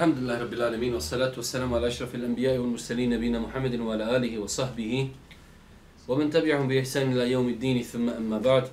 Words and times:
Alhamdulillah, 0.00 0.40
Rabbil 0.40 0.62
Alamin, 0.62 0.94
wa 0.94 0.98
salatu 0.98 1.36
wa 1.36 1.42
salamu 1.42 1.76
ala 1.76 1.86
ashrafil 1.86 2.24
anbiya 2.24 2.52
wal 2.52 2.60
wa 2.60 2.66
al-musalina, 2.68 3.38
Muhammedin 3.38 3.84
wa 3.84 3.92
ala 3.92 4.16
alihi 4.16 4.38
wa 4.38 4.46
sahbihi, 4.46 5.10
wa 6.08 6.16
man 6.16 6.30
tabi'ahum 6.30 6.66
bi 6.68 6.80
ihsan 6.80 7.12
ila 7.12 7.26
jevmi 7.28 7.60
dini, 7.60 7.84
thumma 7.84 8.16
amma 8.16 8.40
ba'd. 8.40 8.70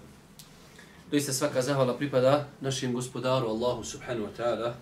Doista 1.11 1.33
svaka 1.33 1.59
zahvala 1.59 1.97
pripada 1.99 2.47
našim 2.61 2.93
gospodaru, 2.93 3.43
Allahu 3.43 3.83
subhanahu 3.83 4.23
wa 4.23 4.33
ta'ala. 4.37 4.75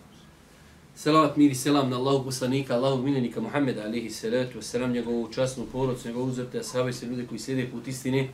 Salavat, 0.94 1.36
mir 1.36 1.50
i 1.50 1.55
selam 1.55 1.89
na 1.89 1.98
Allahu 1.98 2.26
poslanika, 2.26 2.75
Allahu 2.75 3.02
minenika 3.02 3.41
Muhammeda, 3.41 3.81
alihi 3.81 4.09
salatu 4.14 4.59
wa 4.59 4.62
salam, 4.62 4.91
njegovu 4.91 5.34
časnu 5.34 5.66
porodcu, 5.72 6.08
njegovu 6.08 6.30
uzrte, 6.30 6.59
ashabi 6.59 6.94
se 6.94 7.08
ljudi 7.08 7.25
koji 7.25 7.39
slijede 7.39 7.72
put 7.72 7.88
istine 7.88 8.30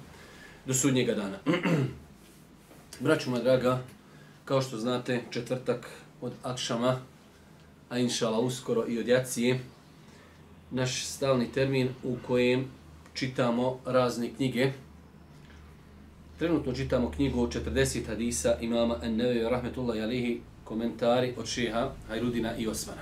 do 0.66 0.74
sudnjega 0.74 1.16
dana. 1.16 1.40
Braćuma 3.00 3.40
draga, 3.40 3.82
kao 4.46 4.62
što 4.62 4.78
znate, 4.78 5.22
četvrtak 5.32 5.88
od 6.22 6.34
Akšama, 6.44 7.00
a 7.92 7.98
inšala 7.98 8.40
uskoro 8.40 8.86
i 8.88 9.00
od 9.00 9.08
Jacije, 9.08 9.60
naš 10.72 11.06
stalni 11.06 11.52
termin 11.52 11.90
u 12.04 12.18
kojem 12.28 12.66
čitamo 13.14 13.80
razne 13.86 14.30
knjige. 14.36 14.72
Trenutno 16.40 16.74
čitamo 16.74 17.12
knjigu 17.12 17.42
od 17.44 17.56
40 17.66 18.08
hadisa 18.08 18.58
imama 18.62 18.98
Enneveja 19.04 19.50
Rahmetullahi 19.50 20.02
Alihi, 20.02 20.42
komentari 20.64 21.34
od 21.38 21.46
šeha 21.46 21.92
Hajrudina 22.08 22.58
i 22.58 22.68
Osmana. 22.68 23.02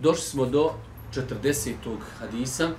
Došli 0.00 0.22
smo 0.22 0.46
do 0.46 0.72
40. 1.14 1.72
hadisa 2.18 2.70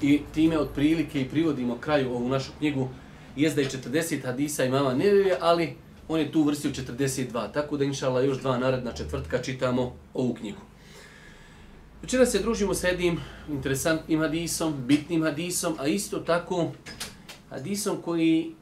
i 0.00 0.20
time 0.34 0.58
otprilike 0.58 1.20
i 1.20 1.28
privodimo 1.28 1.78
kraju 1.80 2.10
ovu 2.10 2.28
našu 2.28 2.52
knjigu. 2.58 2.88
Jezda 3.36 3.60
je 3.60 3.68
40 3.68 4.24
hadisa 4.24 4.64
imama 4.64 4.94
Nevevija, 4.94 5.36
ali 5.40 5.76
on 6.14 6.20
je 6.20 6.32
tu 6.32 6.42
vrstio 6.42 6.70
42, 6.70 7.52
tako 7.52 7.76
da 7.76 7.84
inšala 7.84 8.22
još 8.22 8.38
dva 8.38 8.58
naredna 8.58 8.92
četvrtka 8.92 9.42
čitamo 9.42 9.92
ovu 10.14 10.34
knjigu. 10.34 10.60
Večera 12.02 12.26
se 12.26 12.38
družimo 12.38 12.74
s 12.74 12.84
jednim 12.84 13.20
interesantnim 13.48 14.20
hadisom, 14.20 14.74
bitnim 14.86 15.22
hadisom, 15.22 15.76
a 15.78 15.86
isto 15.86 16.18
tako 16.18 16.72
hadisom 17.50 18.02
koji 18.02 18.54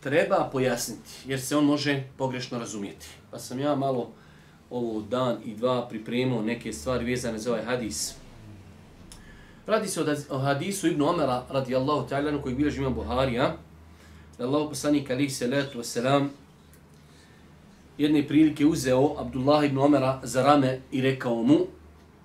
treba 0.00 0.48
pojasniti, 0.52 1.10
jer 1.26 1.40
se 1.40 1.56
on 1.56 1.64
može 1.64 2.04
pogrešno 2.16 2.58
razumijeti. 2.58 3.06
Pa 3.30 3.38
sam 3.38 3.60
ja 3.60 3.74
malo 3.74 4.10
ovo 4.70 5.00
dan 5.00 5.38
i 5.44 5.54
dva 5.54 5.88
pripremio 5.88 6.42
neke 6.42 6.72
stvari 6.72 7.04
vezane 7.04 7.38
za 7.38 7.50
ovaj 7.50 7.64
hadis. 7.64 8.14
Radi 9.66 9.88
se 9.88 10.00
o 10.30 10.38
hadisu 10.38 10.86
Ibn 10.86 11.02
Omara 11.02 11.46
radijallahu 11.50 12.08
ta'ala 12.08 12.42
koji 12.42 12.54
bilježi 12.54 12.78
imam 12.80 12.94
Buharija. 12.94 13.56
Allah 14.38 14.68
poslanik 14.68 15.10
alihi 15.10 15.30
salatu 15.30 15.78
wasalam 15.78 16.28
jedne 17.98 18.28
prilike 18.28 18.66
uzeo 18.66 19.14
Abdullah 19.18 19.64
ibn 19.64 19.78
Omara 19.78 20.20
za 20.22 20.42
rame 20.42 20.80
i 20.92 21.00
rekao 21.00 21.42
mu 21.42 21.58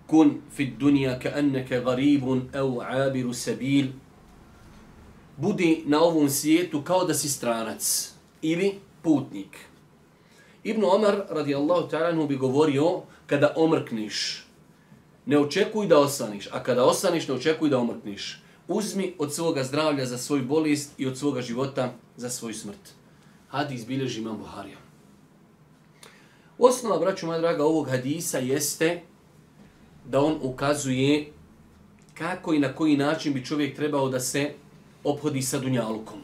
kun 0.07 0.41
fid 0.55 0.77
dunja 0.79 1.19
ka 1.19 1.29
enneke 1.39 1.79
garibun 1.79 2.49
au 2.53 2.81
abiru 2.81 3.33
sabil 3.33 3.87
budi 5.37 5.83
na 5.85 6.01
ovom 6.01 6.29
svijetu 6.29 6.81
kao 6.81 7.05
da 7.05 7.13
si 7.13 7.29
stranac 7.29 8.13
ili 8.41 8.79
putnik. 9.01 9.57
Ibn 10.63 10.83
Omar 10.85 11.21
radijallahu 11.29 11.89
ta'ala 11.89 12.27
bi 12.27 12.35
govorio 12.35 13.01
kada 13.27 13.53
omrkniš 13.55 14.45
ne 15.25 15.39
očekuj 15.39 15.87
da 15.87 15.99
osaniš, 15.99 16.47
a 16.51 16.63
kada 16.63 16.83
osaniš 16.85 17.27
ne 17.27 17.33
očekuj 17.33 17.69
da 17.69 17.77
omrkniš. 17.77 18.41
Uzmi 18.67 19.13
od 19.19 19.33
svoga 19.33 19.63
zdravlja 19.63 20.05
za 20.05 20.17
svoj 20.17 20.41
bolest 20.41 20.93
i 20.97 21.07
od 21.07 21.17
svoga 21.17 21.41
života 21.41 21.93
za 22.17 22.29
svoju 22.29 22.53
smrt. 22.53 22.93
Hadis 23.47 23.85
bilježi 23.85 24.19
imam 24.19 24.37
Buharija. 24.37 24.77
Osnova, 26.63 26.99
braću 26.99 27.25
moja 27.25 27.39
draga, 27.39 27.65
ovog 27.65 27.89
hadisa 27.89 28.37
jeste 28.37 29.01
da 30.05 30.19
on 30.19 30.39
ukazuje 30.41 31.31
kako 32.13 32.53
i 32.53 32.59
na 32.59 32.73
koji 32.73 32.97
način 32.97 33.33
bi 33.33 33.45
čovjek 33.45 33.75
trebao 33.75 34.09
da 34.09 34.19
se 34.19 34.51
obhodi 35.03 35.41
sa 35.41 35.59
dunjalukom. 35.59 36.19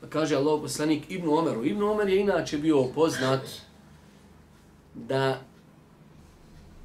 Pa 0.00 0.06
kaže 0.08 0.36
Allah 0.36 0.60
poslanik 0.62 1.10
Ibnu 1.10 1.34
Omeru. 1.34 1.64
Ibnu 1.64 1.90
Omer 1.90 2.08
je 2.08 2.20
inače 2.20 2.58
bio 2.58 2.84
poznat 2.94 3.40
da 4.94 5.40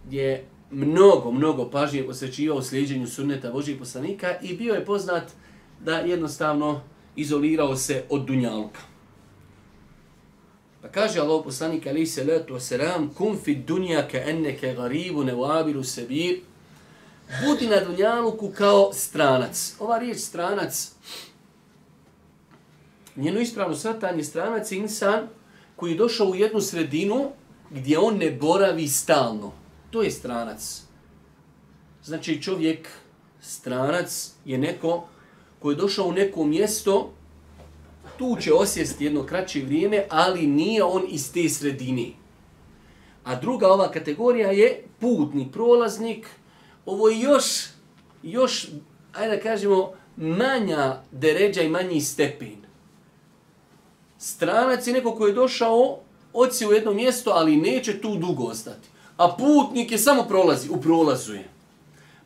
je 0.10 0.46
mnogo, 0.72 1.32
mnogo 1.32 1.70
pažnje 1.70 2.04
posvećivao 2.04 2.62
sljeđenju 2.62 3.08
sunneta 3.08 3.52
Božih 3.52 3.78
poslanika 3.80 4.36
i 4.42 4.56
bio 4.56 4.74
je 4.74 4.86
poznat 4.86 5.24
da 5.80 5.98
jednostavno 5.98 6.82
izolirao 7.16 7.76
se 7.76 8.04
od 8.10 8.26
dunjaluka. 8.26 8.89
Pa 10.82 10.88
kaže 10.88 11.20
Allah 11.20 11.44
poslanik 11.44 11.88
ali 11.88 12.06
se 12.06 12.24
letu 12.24 12.54
wasalam, 12.54 13.14
kum 13.14 13.38
fi 13.38 13.56
dunja 13.56 14.08
ka 14.08 14.18
enneke 14.18 14.74
garibu 14.74 15.24
ne 15.24 15.34
wabiru 15.34 15.84
sebir, 15.84 16.40
budi 17.46 17.68
na 17.68 17.80
dunjaluku 17.80 18.52
kao 18.58 18.94
stranac. 18.94 19.76
Ova 19.80 20.00
riječ 20.00 20.18
stranac, 20.18 20.92
njeno 23.16 23.40
ispravno 23.40 23.76
svatanje 23.76 24.24
stranac 24.24 24.72
je 24.72 24.78
insan 24.78 25.28
koji 25.76 25.92
je 25.92 25.98
došao 25.98 26.28
u 26.28 26.36
jednu 26.36 26.62
sredinu 26.62 27.32
gdje 27.70 28.00
on 28.00 28.18
ne 28.18 28.32
boravi 28.32 28.88
stalno. 28.88 29.52
To 29.90 30.02
je 30.02 30.12
stranac. 30.12 30.82
Znači 32.04 32.42
čovjek, 32.42 32.90
stranac 33.42 34.32
je 34.46 34.58
neko 34.58 35.08
koji 35.60 35.74
je 35.74 35.78
došao 35.78 36.06
u 36.06 36.12
neko 36.14 36.44
mjesto 36.44 37.14
tu 38.20 38.38
će 38.42 38.54
osjesti 38.54 39.06
jedno 39.06 39.24
kraće 39.24 39.62
vrijeme, 39.62 40.06
ali 40.10 40.48
nije 40.48 40.84
on 40.84 41.04
iz 41.08 41.34
te 41.34 41.50
sredine. 41.50 42.12
A 43.24 43.36
druga 43.36 43.68
ova 43.68 43.92
kategorija 43.92 44.52
je 44.52 44.84
putni 45.00 45.52
prolaznik. 45.52 46.28
Ovo 46.86 47.10
je 47.10 47.20
još, 47.20 47.44
još, 48.24 48.68
ajde 49.14 49.36
da 49.36 49.42
kažemo, 49.42 49.92
manja 50.18 51.02
deređa 51.12 51.62
i 51.62 51.70
manji 51.70 52.02
stepen. 52.02 52.58
Stranac 54.18 54.88
je 54.88 54.94
neko 54.94 55.16
koji 55.16 55.32
je 55.32 55.36
došao, 55.36 56.00
oci 56.34 56.68
u 56.68 56.74
jedno 56.74 56.94
mjesto, 56.94 57.32
ali 57.32 57.58
neće 57.58 58.02
tu 58.02 58.16
dugo 58.16 58.44
ostati. 58.44 58.90
A 59.18 59.36
putnik 59.38 59.92
je 59.92 59.98
samo 59.98 60.24
prolazi, 60.24 60.70
u 60.70 60.82
prolazu 60.82 61.34
je. 61.34 61.50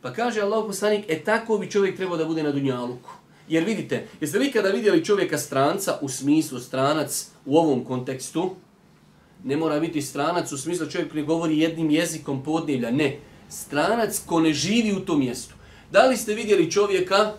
Pa 0.00 0.12
kaže 0.12 0.40
Allah 0.40 0.64
poslanik, 0.66 1.04
e 1.08 1.24
tako 1.24 1.58
bi 1.58 1.70
čovjek 1.70 1.96
trebao 1.96 2.16
da 2.16 2.24
bude 2.24 2.42
na 2.42 2.52
Dunjaluku. 2.52 3.23
Jer 3.48 3.64
vidite, 3.64 4.06
jeste 4.20 4.38
li 4.38 4.52
kada 4.52 4.68
vidjeli 4.68 5.04
čovjeka 5.04 5.38
stranca 5.38 5.98
u 6.02 6.08
smislu 6.08 6.60
stranac 6.60 7.26
u 7.46 7.58
ovom 7.58 7.84
kontekstu? 7.84 8.56
Ne 9.44 9.56
mora 9.56 9.80
biti 9.80 10.02
stranac 10.02 10.52
u 10.52 10.58
smislu 10.58 10.86
čovjek 10.90 11.12
koji 11.12 11.24
govori 11.24 11.58
jednim 11.58 11.90
jezikom 11.90 12.42
podnevlja. 12.42 12.90
Ne, 12.90 13.18
stranac 13.48 14.22
ko 14.26 14.40
ne 14.40 14.52
živi 14.52 14.92
u 14.92 15.00
tom 15.00 15.18
mjestu. 15.18 15.54
Da 15.92 16.06
li 16.06 16.16
ste 16.16 16.34
vidjeli 16.34 16.70
čovjeka 16.70 17.32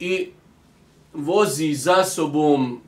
i 0.00 0.28
vozi 1.12 1.74
za 1.74 2.04
sobom 2.04 2.80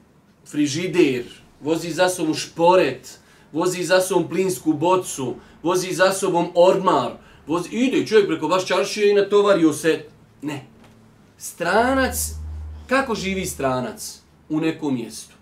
frižider, 0.46 1.24
vozi 1.60 1.90
za 1.90 2.08
sobom 2.08 2.34
šporet, 2.34 3.18
vozi 3.52 3.84
za 3.84 4.00
sobom 4.00 4.28
plinsku 4.28 4.72
bocu, 4.72 5.34
vozi 5.62 5.92
za 5.92 6.12
sobom 6.12 6.48
ormar, 6.54 7.12
vozi, 7.46 7.68
ide 7.70 8.06
čovjek 8.06 8.26
preko 8.26 8.48
vaš 8.48 8.66
čaršije 8.66 9.10
i 9.10 9.14
natovario 9.14 9.72
se. 9.72 10.04
Ne, 10.42 10.64
stranac, 11.38 12.16
kako 12.86 13.14
živi 13.14 13.46
stranac 13.46 14.20
u 14.48 14.60
nekom 14.60 14.94
mjestu? 14.94 15.34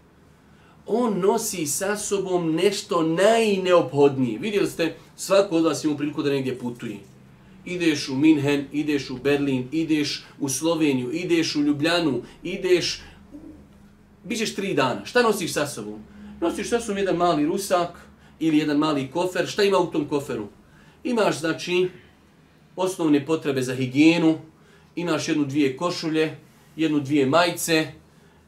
On 0.87 1.21
nosi 1.21 1.67
sa 1.67 1.97
sobom 1.97 2.55
nešto 2.55 3.03
najneophodnije. 3.03 4.39
Vidjeli 4.39 4.71
ste, 4.71 4.95
svako 5.17 5.57
od 5.57 5.65
vas 5.65 5.85
ima 5.85 5.97
priliku 5.97 6.23
da 6.23 6.31
negdje 6.31 6.59
putuje. 6.59 6.99
Ideš 7.65 8.09
u 8.09 8.15
Minhen, 8.15 8.67
ideš 8.73 9.11
u 9.11 9.17
Berlin, 9.17 9.69
ideš 9.73 10.25
u 10.41 10.49
Sloveniju, 10.49 11.13
ideš 11.13 11.57
u 11.57 11.63
Ljubljanu, 11.63 12.23
ideš... 12.43 13.03
Bićeš 14.25 14.55
tri 14.55 14.75
dana. 14.75 15.07
Šta 15.07 15.23
nosiš 15.23 15.53
sa 15.53 15.67
sobom? 15.67 16.01
Nosiš 16.41 16.69
sa 16.69 16.81
sobom 16.81 16.99
jedan 16.99 17.17
mali 17.17 17.47
rusak 17.47 17.91
ili 18.41 18.59
jedan 18.59 18.77
mali 18.77 19.11
kofer. 19.11 19.47
Šta 19.47 19.63
ima 19.63 19.79
u 19.79 19.87
tom 19.87 20.09
koferu? 20.09 20.47
Imaš, 21.05 21.39
znači, 21.39 21.89
osnovne 22.77 23.27
potrebe 23.27 23.63
za 23.63 23.75
higijenu, 23.75 24.39
imaš 24.97 25.29
jednu 25.29 25.45
dvije 25.45 25.77
košulje, 25.77 26.37
jednu 26.77 27.01
dvije 27.01 27.27
majice, 27.27 27.87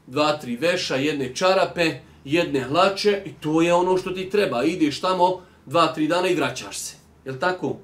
dva, 0.06 0.38
tri 0.38 0.56
veša, 0.56 0.96
jedne 0.96 1.34
čarape, 1.34 2.00
jedne 2.24 2.60
hlače 2.60 3.22
i 3.24 3.32
to 3.40 3.62
je 3.62 3.74
ono 3.74 3.96
što 3.96 4.10
ti 4.10 4.30
treba. 4.30 4.64
Ideš 4.64 5.00
tamo 5.00 5.42
dva, 5.66 5.92
tri 5.94 6.08
dana 6.08 6.28
i 6.28 6.34
vraćaš 6.34 6.78
se. 6.78 6.96
Je 7.24 7.32
li 7.32 7.40
tako? 7.40 7.76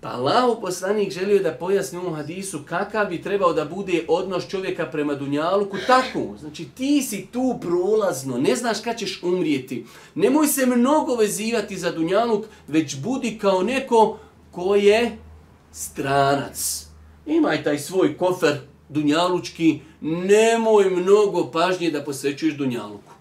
Pa 0.00 0.08
Allah 0.08 0.58
poslanik 0.60 1.12
želio 1.12 1.42
da 1.42 1.52
pojasni 1.52 1.98
u 1.98 2.10
hadisu 2.10 2.58
kakav 2.68 3.06
bi 3.06 3.22
trebao 3.22 3.52
da 3.52 3.64
bude 3.64 4.04
odnos 4.08 4.48
čovjeka 4.48 4.86
prema 4.86 5.14
Dunjaluku. 5.14 5.76
Tako, 5.86 6.36
znači 6.40 6.68
ti 6.76 7.02
si 7.02 7.26
tu 7.32 7.58
prolazno, 7.60 8.38
ne 8.38 8.56
znaš 8.56 8.80
kad 8.80 8.98
ćeš 8.98 9.22
umrijeti. 9.22 9.84
Nemoj 10.14 10.46
se 10.46 10.66
mnogo 10.66 11.14
vezivati 11.14 11.78
za 11.78 11.92
Dunjaluk, 11.92 12.44
već 12.68 12.96
budi 12.96 13.38
kao 13.38 13.62
neko 13.62 14.18
ko 14.50 14.74
je 14.74 15.18
stranac. 15.72 16.86
Imaj 17.26 17.64
taj 17.64 17.78
svoj 17.78 18.16
kofer 18.16 18.58
dunjalučki, 18.88 19.80
nemoj 20.00 20.90
mnogo 20.90 21.50
pažnje 21.50 21.90
da 21.90 22.04
posvećuješ 22.04 22.54
dunjaluku. 22.54 23.12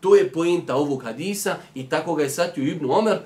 To 0.00 0.14
je 0.14 0.32
pojenta 0.32 0.76
ovog 0.76 1.02
hadisa 1.02 1.56
i 1.74 1.88
tako 1.88 2.14
ga 2.14 2.22
je 2.22 2.30
satio 2.30 2.64
Ibn 2.64 2.90
Omer. 2.90 3.18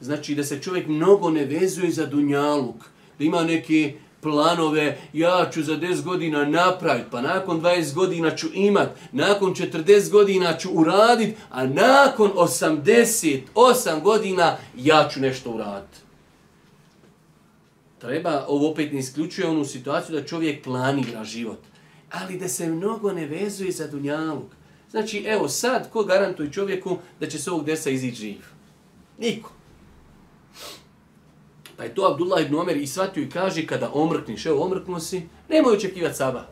Znači 0.00 0.34
da 0.34 0.44
se 0.44 0.62
čovjek 0.62 0.86
mnogo 0.86 1.30
ne 1.30 1.44
vezuje 1.44 1.90
za 1.90 2.06
dunjaluk. 2.06 2.84
Da 3.18 3.24
ima 3.24 3.42
neke 3.42 3.94
planove, 4.20 4.98
ja 5.12 5.50
ću 5.52 5.62
za 5.62 5.76
10 5.76 6.02
godina 6.02 6.44
napraviti, 6.44 7.06
pa 7.10 7.20
nakon 7.20 7.60
20 7.60 7.94
godina 7.94 8.36
ću 8.36 8.46
imat, 8.54 8.88
nakon 9.12 9.54
40 9.54 10.10
godina 10.10 10.56
ću 10.56 10.70
uradit, 10.72 11.36
a 11.50 11.66
nakon 11.66 12.30
88 12.34 14.00
godina 14.02 14.56
ja 14.76 15.08
ću 15.12 15.20
nešto 15.20 15.50
uraditi. 15.50 16.03
Treba, 18.04 18.44
ovo 18.48 18.70
opet 18.70 18.92
ne 18.92 18.98
isključuje 18.98 19.48
onu 19.48 19.64
situaciju 19.64 20.16
da 20.16 20.26
čovjek 20.26 20.64
planira 20.64 21.24
život, 21.24 21.58
ali 22.10 22.38
da 22.38 22.48
se 22.48 22.68
mnogo 22.68 23.12
ne 23.12 23.26
vezuje 23.26 23.72
za 23.72 23.86
dunjaluk. 23.86 24.52
Znači, 24.90 25.24
evo 25.26 25.48
sad, 25.48 25.90
ko 25.90 26.04
garantuje 26.04 26.52
čovjeku 26.52 26.98
da 27.20 27.26
će 27.26 27.38
se 27.38 27.50
ovog 27.50 27.64
desa 27.64 27.90
izići 27.90 28.16
živ? 28.16 28.44
Niko. 29.18 29.52
Pa 31.76 31.84
je 31.84 31.94
to 31.94 32.10
Abdullah 32.12 32.44
ibn 32.44 32.54
Omer 32.54 32.76
i 32.76 32.86
shvatio 32.86 33.22
i 33.22 33.30
kaže 33.30 33.66
kada 33.66 33.90
omrkniš, 33.92 34.46
evo 34.46 34.64
omrknuo 34.64 35.00
si, 35.00 35.22
nemoj 35.48 35.76
očekivati 35.76 36.16
saba. 36.16 36.46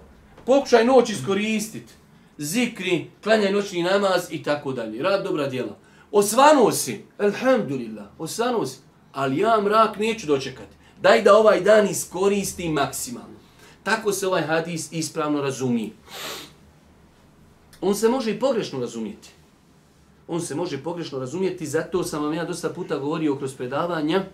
Pokušaj 0.47 0.85
noć 0.85 1.11
iskoristiti. 1.11 1.93
Zikri, 2.39 3.11
klanjaj 3.23 3.53
noćni 3.53 3.83
namaz 3.83 4.23
i 4.31 4.43
tako 4.43 4.73
dalje. 4.73 5.03
Rad 5.03 5.25
dobra 5.25 5.49
djela. 5.49 5.79
Osvanuo 6.13 6.73
si, 6.73 7.05
alhamdulillah, 7.19 8.07
osvanuo 8.19 8.67
si. 8.67 8.79
Ali 9.13 9.39
ja 9.39 9.61
mrak 9.61 9.99
neću 9.99 10.27
dočekati. 10.27 10.82
Daj 11.03 11.23
da 11.23 11.37
ovaj 11.37 11.61
dan 11.61 11.89
iskoristi 11.89 12.69
maksimalno. 12.69 13.39
Tako 13.83 14.13
se 14.13 14.27
ovaj 14.27 14.43
hadis 14.43 14.93
ispravno 14.93 15.41
razumije. 15.41 15.91
On 17.81 17.95
se 17.95 18.09
može 18.09 18.31
i 18.31 18.41
pogrešno 18.41 18.81
razumijeti. 18.81 19.29
On 20.29 20.41
se 20.41 20.55
može 20.55 20.83
pogrešno 20.83 21.19
razumijeti, 21.19 21.67
zato 21.67 22.05
sam 22.05 22.23
vam 22.25 22.35
ja 22.35 22.45
dosta 22.45 22.71
puta 22.71 22.99
govorio 22.99 23.37
kroz 23.37 23.55
predavanja, 23.55 24.25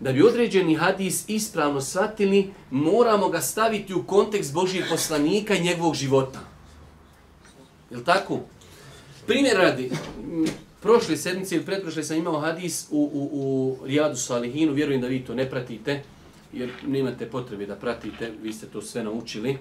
da 0.00 0.12
bi 0.12 0.22
određeni 0.22 0.74
hadis 0.74 1.24
ispravno 1.28 1.80
shvatili, 1.80 2.50
moramo 2.70 3.28
ga 3.28 3.40
staviti 3.40 3.94
u 3.94 4.04
kontekst 4.06 4.52
Božijeg 4.52 4.84
poslanika 4.90 5.54
i 5.54 5.62
njegovog 5.62 5.94
života. 5.94 6.40
Je 7.90 8.04
tako? 8.04 8.40
Primjer 9.26 9.56
radi, 9.56 9.90
prošle 10.86 11.16
sedmice 11.16 11.56
ili 11.56 11.64
pretprošle 11.64 12.04
sam 12.04 12.16
imao 12.16 12.40
hadis 12.40 12.86
u, 12.90 13.10
u, 13.12 13.28
u 13.32 13.76
Rijadu 13.86 14.16
Salihinu, 14.16 14.72
vjerujem 14.72 15.00
da 15.00 15.06
vi 15.06 15.24
to 15.24 15.34
ne 15.34 15.50
pratite, 15.50 16.02
jer 16.52 16.70
nemate 16.86 17.26
potrebe 17.26 17.66
da 17.66 17.74
pratite, 17.74 18.30
vi 18.42 18.52
ste 18.52 18.66
to 18.66 18.82
sve 18.82 19.04
naučili. 19.04 19.58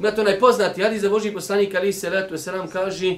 Imate 0.00 0.20
onaj 0.20 0.38
poznati 0.40 0.82
hadis 0.82 1.02
za 1.02 1.10
Božji 1.10 1.32
poslanik, 1.32 1.74
ali 1.74 1.92
se 1.92 2.10
letu 2.10 2.38
se 2.38 2.52
nam 2.52 2.68
kaže, 2.68 3.16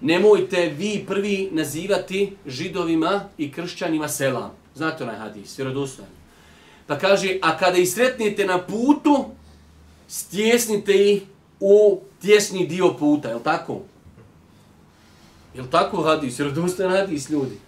nemojte 0.00 0.74
vi 0.78 1.04
prvi 1.08 1.48
nazivati 1.52 2.36
židovima 2.46 3.24
i 3.38 3.52
kršćanima 3.52 4.08
selam. 4.08 4.50
Znate 4.74 5.04
onaj 5.04 5.16
hadis, 5.16 5.58
vjerodostojan. 5.58 6.10
Pa 6.86 6.98
kaže, 6.98 7.38
a 7.42 7.58
kada 7.58 7.78
ih 7.78 7.90
sretnete 7.90 8.46
na 8.46 8.58
putu, 8.62 9.24
stjesnite 10.08 10.92
ih 10.92 11.22
u 11.60 12.00
tjesni 12.20 12.66
dio 12.66 12.94
puta, 12.98 13.28
je 13.28 13.34
li 13.34 13.42
tako? 13.42 13.82
Jel 15.56 15.66
tako 15.70 16.02
hadis, 16.02 16.38
vjerodostojan 16.38 16.92
hadis, 16.92 17.30
ljudi? 17.30 17.58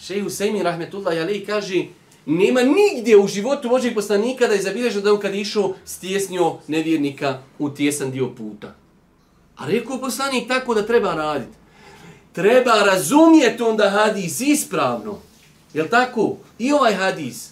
Šeji 0.00 0.22
Husaymi, 0.22 0.62
rahmetullah, 0.62 1.16
Jalej 1.16 1.44
kaže, 1.46 1.84
nema 2.26 2.60
nigdje 2.60 3.16
u 3.16 3.26
životu 3.26 3.68
Božeg 3.68 3.94
poslanika 3.94 4.46
da 4.46 4.54
je 4.54 4.62
zabilježeno 4.62 5.02
da 5.02 5.12
on 5.12 5.20
kad 5.20 5.34
išao 5.34 5.74
stjesnio 5.84 6.58
nevjernika 6.68 7.38
u 7.58 7.70
tjesan 7.70 8.10
dio 8.10 8.30
puta. 8.34 8.74
A 9.56 9.66
rekao 9.66 9.98
poslanik 9.98 10.48
tako 10.48 10.74
da 10.74 10.86
treba 10.86 11.14
raditi 11.14 11.62
treba 12.32 12.72
razumjeti 12.72 13.62
onda 13.62 13.90
hadis 13.90 14.40
ispravno. 14.40 15.18
Jel 15.74 15.88
tako? 15.88 16.36
I 16.58 16.72
ovaj 16.72 16.94
hadis. 16.94 17.50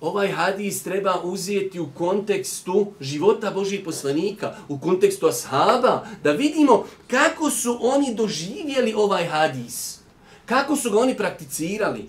Ovaj 0.00 0.28
hadis 0.28 0.82
treba 0.82 1.20
uzeti 1.22 1.80
u 1.80 1.88
kontekstu 1.98 2.92
života 3.00 3.50
Božih 3.50 3.80
poslanika, 3.84 4.54
u 4.68 4.78
kontekstu 4.78 5.26
ashaba, 5.26 6.06
da 6.22 6.32
vidimo 6.32 6.84
kako 7.06 7.50
su 7.50 7.78
oni 7.80 8.14
doživjeli 8.14 8.94
ovaj 8.96 9.26
hadis. 9.26 10.00
Kako 10.46 10.76
su 10.76 10.90
ga 10.90 10.98
oni 10.98 11.16
prakticirali. 11.16 12.08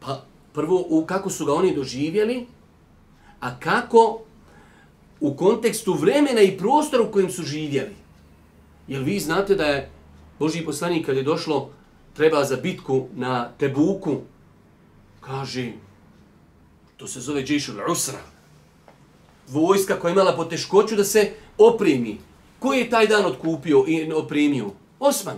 Pa 0.00 0.24
prvo, 0.52 0.84
u 0.88 1.04
kako 1.06 1.30
su 1.30 1.46
ga 1.46 1.54
oni 1.54 1.74
doživjeli, 1.74 2.46
a 3.40 3.58
kako 3.60 4.20
u 5.20 5.34
kontekstu 5.36 5.94
vremena 5.94 6.40
i 6.40 6.58
prostora 6.58 7.02
u 7.02 7.12
kojem 7.12 7.30
su 7.30 7.42
živjeli. 7.42 7.96
Jer 8.88 9.02
vi 9.02 9.20
znate 9.20 9.54
da 9.54 9.64
je 9.64 9.90
Boži 10.38 10.64
poslanik 10.64 11.06
kad 11.06 11.16
je 11.16 11.22
došlo 11.22 11.70
treba 12.14 12.44
za 12.44 12.56
bitku 12.56 13.06
na 13.14 13.48
Tebuku, 13.58 14.20
kaže, 15.26 15.72
to 16.96 17.06
se 17.06 17.20
zove 17.20 17.42
Džišul 17.42 17.74
Usra, 17.90 18.18
vojska 19.48 20.00
koja 20.00 20.10
je 20.10 20.12
imala 20.12 20.36
poteškoću 20.36 20.96
da 20.96 21.04
se 21.04 21.32
opremi. 21.58 22.18
Ko 22.58 22.72
je 22.72 22.90
taj 22.90 23.06
dan 23.06 23.24
otkupio 23.24 23.84
i 23.88 24.12
opremio? 24.12 24.70
Osman. 25.00 25.36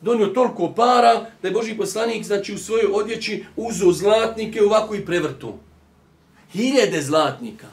Donio 0.00 0.26
toliko 0.26 0.72
para 0.74 1.26
da 1.42 1.48
je 1.48 1.54
Boži 1.54 1.76
poslanik 1.76 2.24
znači, 2.24 2.54
u 2.54 2.58
svojoj 2.58 2.90
odjeći 2.92 3.44
uzo 3.56 3.92
zlatnike 3.92 4.62
ovako 4.62 4.94
i 4.94 5.04
prevrtu. 5.04 5.54
Hiljede 6.52 7.02
zlatnika. 7.02 7.66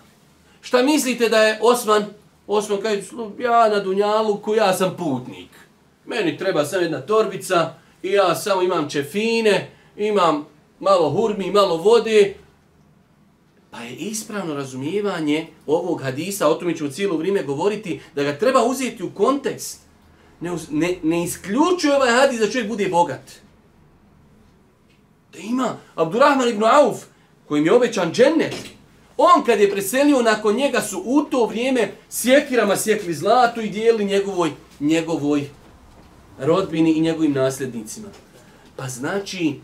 Šta 0.62 0.84
mislite 0.84 1.30
da 1.30 1.38
je 1.38 1.60
Osman 1.62 2.06
Osman 2.48 2.82
kaže, 2.82 3.02
ja 3.40 3.70
na 3.70 3.80
Dunjaluku, 3.80 4.56
ja 4.56 4.74
sam 4.74 4.96
putnik. 4.98 5.50
Meni 6.06 6.38
treba 6.38 6.66
samo 6.66 6.82
jedna 6.82 7.02
torbica 7.02 7.74
i 8.04 8.12
ja 8.12 8.36
samo 8.36 8.62
imam 8.62 8.90
čefine, 8.90 9.72
imam 9.98 10.46
malo 10.80 11.10
hurmi, 11.10 11.52
malo 11.52 11.78
vode. 11.78 12.36
Pa 13.72 13.82
je 13.82 13.96
ispravno 13.96 14.54
razumijevanje 14.54 15.48
ovog 15.68 16.02
hadisa, 16.02 16.48
o 16.48 16.54
tome 16.54 16.76
ću 16.76 16.92
cijelo 16.92 17.18
vrijeme 17.18 17.44
govoriti, 17.44 18.02
da 18.16 18.24
ga 18.24 18.38
treba 18.38 18.64
uzeti 18.66 19.04
u 19.04 19.12
kontekst. 19.12 19.80
Ne, 20.42 20.52
ne, 20.72 20.98
ne 21.04 21.24
isključuje 21.24 21.96
ovaj 21.96 22.12
hadis 22.12 22.40
da 22.40 22.52
čovjek 22.52 22.68
bude 22.68 22.88
bogat. 22.90 23.32
Da 25.34 25.40
ima 25.40 25.78
Abdurrahman 25.96 26.50
ibn 26.50 26.64
Auf, 26.64 26.98
kojim 27.48 27.66
je 27.66 27.74
obećan 27.74 28.12
džennet, 28.14 28.56
On 29.18 29.44
kad 29.46 29.60
je 29.60 29.72
preselio, 29.72 30.22
nakon 30.22 30.56
njega 30.56 30.82
su 30.82 31.02
u 31.06 31.22
to 31.22 31.46
vrijeme 31.46 31.92
sjekirama 32.10 32.76
sjekli 32.78 33.14
zlato 33.14 33.62
i 33.62 33.70
dijeli 33.70 34.06
njegovoj, 34.06 34.52
njegovoj 34.80 35.50
rodbini 36.40 36.92
i 36.92 37.02
njegovim 37.02 37.32
nasljednicima. 37.32 38.08
Pa 38.76 38.88
znači, 38.90 39.60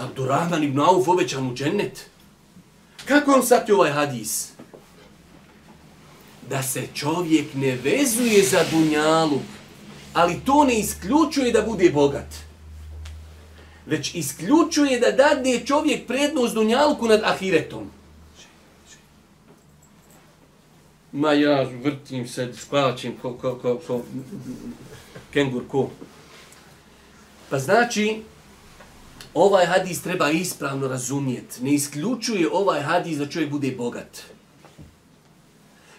Abdurrahman 0.00 0.62
ibn 0.62 0.80
Auf 0.80 1.08
obećan 1.08 1.44
mu 1.44 1.54
džennet. 1.54 2.06
Kako 3.04 3.32
on 3.32 3.42
sad 3.46 3.70
ovaj 3.70 3.90
hadis? 3.90 4.48
Da 6.48 6.62
se 6.62 6.86
čovjek 6.94 7.54
ne 7.54 7.76
vezuje 7.76 8.42
za 8.42 8.64
dunjalu, 8.70 9.40
ali 10.12 10.40
to 10.44 10.64
ne 10.64 10.78
isključuje 10.78 11.52
da 11.52 11.62
bude 11.62 11.90
bogat. 11.90 12.34
Već 13.86 14.14
isključuje 14.14 15.00
da 15.00 15.10
dadne 15.10 15.66
čovjek 15.66 16.06
prednost 16.06 16.54
dunjalku 16.54 17.08
nad 17.08 17.20
ahiretom. 17.24 17.90
ma 21.12 21.32
ja 21.32 21.66
vrtim 21.82 22.28
se, 22.28 22.52
spačim 22.54 23.16
ko, 23.22 23.34
ko, 23.34 23.54
ko, 23.54 23.80
ko 23.86 24.02
kengur 25.32 25.62
ko. 25.68 25.90
Pa 27.50 27.58
znači, 27.58 28.22
ovaj 29.34 29.66
hadis 29.66 30.02
treba 30.02 30.30
ispravno 30.30 30.88
razumjeti. 30.88 31.62
Ne 31.62 31.74
isključuje 31.74 32.48
ovaj 32.52 32.80
hadis 32.80 33.18
da 33.18 33.26
čovjek 33.26 33.50
bude 33.50 33.70
bogat. 33.70 34.22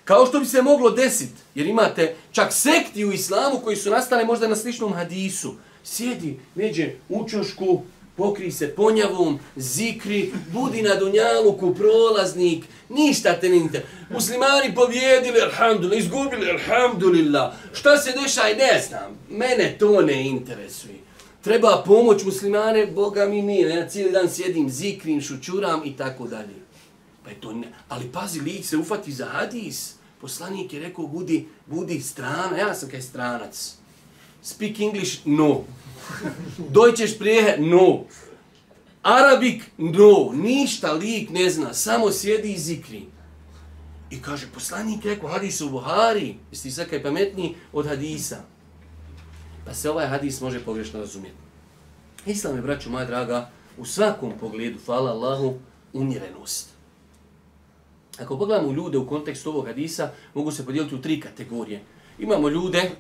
Kao 0.06 0.26
što 0.26 0.40
bi 0.40 0.46
se 0.46 0.62
moglo 0.62 0.90
desiti, 0.90 1.42
jer 1.56 1.68
imate 1.68 2.16
čak 2.32 2.54
sekti 2.54 3.06
u 3.06 3.12
islamu 3.12 3.60
koji 3.64 3.76
su 3.76 3.90
nastale 3.90 4.26
možda 4.26 4.48
na 4.48 4.56
sličnom 4.56 4.94
hadisu. 4.94 5.54
Sjedi, 5.84 6.40
neđe 6.56 6.94
u 7.10 7.30
čošku, 7.30 7.82
pokri 8.16 8.52
se 8.52 8.76
ponjavom, 8.76 9.40
zikri, 9.56 10.32
budi 10.54 10.82
na 10.82 10.96
dunjaluku, 10.96 11.76
prolaznik, 11.76 12.66
ništa 12.90 13.40
te 13.40 13.50
ninte. 13.50 13.86
Muslimani 14.10 14.76
povijedili, 14.76 15.42
alhamdulillah, 15.42 16.00
izgubili, 16.00 16.52
alhamdulillah. 16.52 17.54
Šta 17.74 17.98
se 17.98 18.12
dešaj, 18.22 18.56
ne 18.56 18.82
znam, 18.88 19.18
mene 19.30 19.76
to 19.80 20.02
ne 20.02 20.28
interesuje. 20.28 20.96
Treba 21.42 21.84
pomoć 21.86 22.24
muslimane, 22.24 22.88
Boga 22.88 23.26
mi 23.26 23.42
nije, 23.42 23.70
ja 23.70 23.90
cijeli 23.90 24.12
dan 24.12 24.30
sjedim, 24.30 24.70
zikrim, 24.70 25.22
šućuram 25.22 25.82
i 25.86 25.98
tako 25.98 26.28
dalje. 26.28 26.56
Pa 27.24 27.30
je 27.30 27.42
to 27.42 27.54
ne, 27.54 27.68
ali 27.90 28.12
pazi, 28.12 28.40
lik 28.40 28.66
se 28.66 28.78
ufati 28.78 29.12
za 29.12 29.26
hadis. 29.26 29.96
Poslanik 30.22 30.74
je 30.74 30.80
rekao, 30.80 31.08
budi, 31.08 31.48
budi 31.66 32.02
strana, 32.02 32.58
ja 32.58 32.74
sam 32.76 32.90
kaj 32.90 33.02
stranac. 33.02 33.74
Speak 34.42 34.80
English, 34.80 35.20
no. 35.26 35.64
Dojčeš 36.70 37.20
prije, 37.20 37.58
no. 37.60 38.04
Arabik, 39.02 39.64
no. 39.78 40.32
Ništa 40.34 40.94
lik 40.94 41.30
ne 41.30 41.50
zna, 41.50 41.74
samo 41.74 42.12
sjedi 42.12 42.54
i 42.54 42.60
zikri. 42.60 43.06
I 44.10 44.22
kaže, 44.22 44.48
poslanik 44.54 45.06
rekao 45.06 45.30
hadis 45.30 45.62
u 45.62 45.70
Buhari, 45.70 46.36
jesi 46.52 46.64
ti 46.64 46.72
sad 46.72 46.90
kaj 46.90 47.04
pametniji 47.04 47.56
od 47.74 47.88
hadisa. 47.88 48.44
Pa 49.66 49.74
se 49.74 49.90
ovaj 49.90 50.08
hadis 50.08 50.42
može 50.42 50.60
pogrešno 50.60 51.00
razumjeti. 51.00 51.38
Islam 52.26 52.56
je, 52.56 52.62
braću 52.62 52.90
moja 52.90 53.06
draga, 53.06 53.50
u 53.78 53.86
svakom 53.86 54.34
pogledu, 54.40 54.80
hvala 54.86 55.12
Allahu, 55.12 55.60
umjerenost. 55.94 56.70
Ako 58.20 58.38
pogledamo 58.38 58.72
ljude 58.72 58.98
u 58.98 59.08
kontekstu 59.08 59.50
ovog 59.50 59.66
hadisa, 59.66 60.12
mogu 60.34 60.52
se 60.52 60.66
podijeliti 60.66 60.96
u 60.96 61.02
tri 61.02 61.20
kategorije. 61.20 61.82
Imamo 62.20 62.50
ljude 62.50 62.92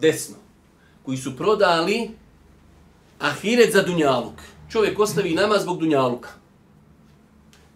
desno, 0.00 0.36
koji 1.02 1.18
su 1.18 1.36
prodali 1.36 2.10
ahiret 3.18 3.72
za 3.72 3.82
dunjaluk. 3.82 4.40
Čovjek 4.70 4.98
ostavi 4.98 5.34
nama 5.34 5.58
zbog 5.58 5.78
dunjaluka. 5.78 6.28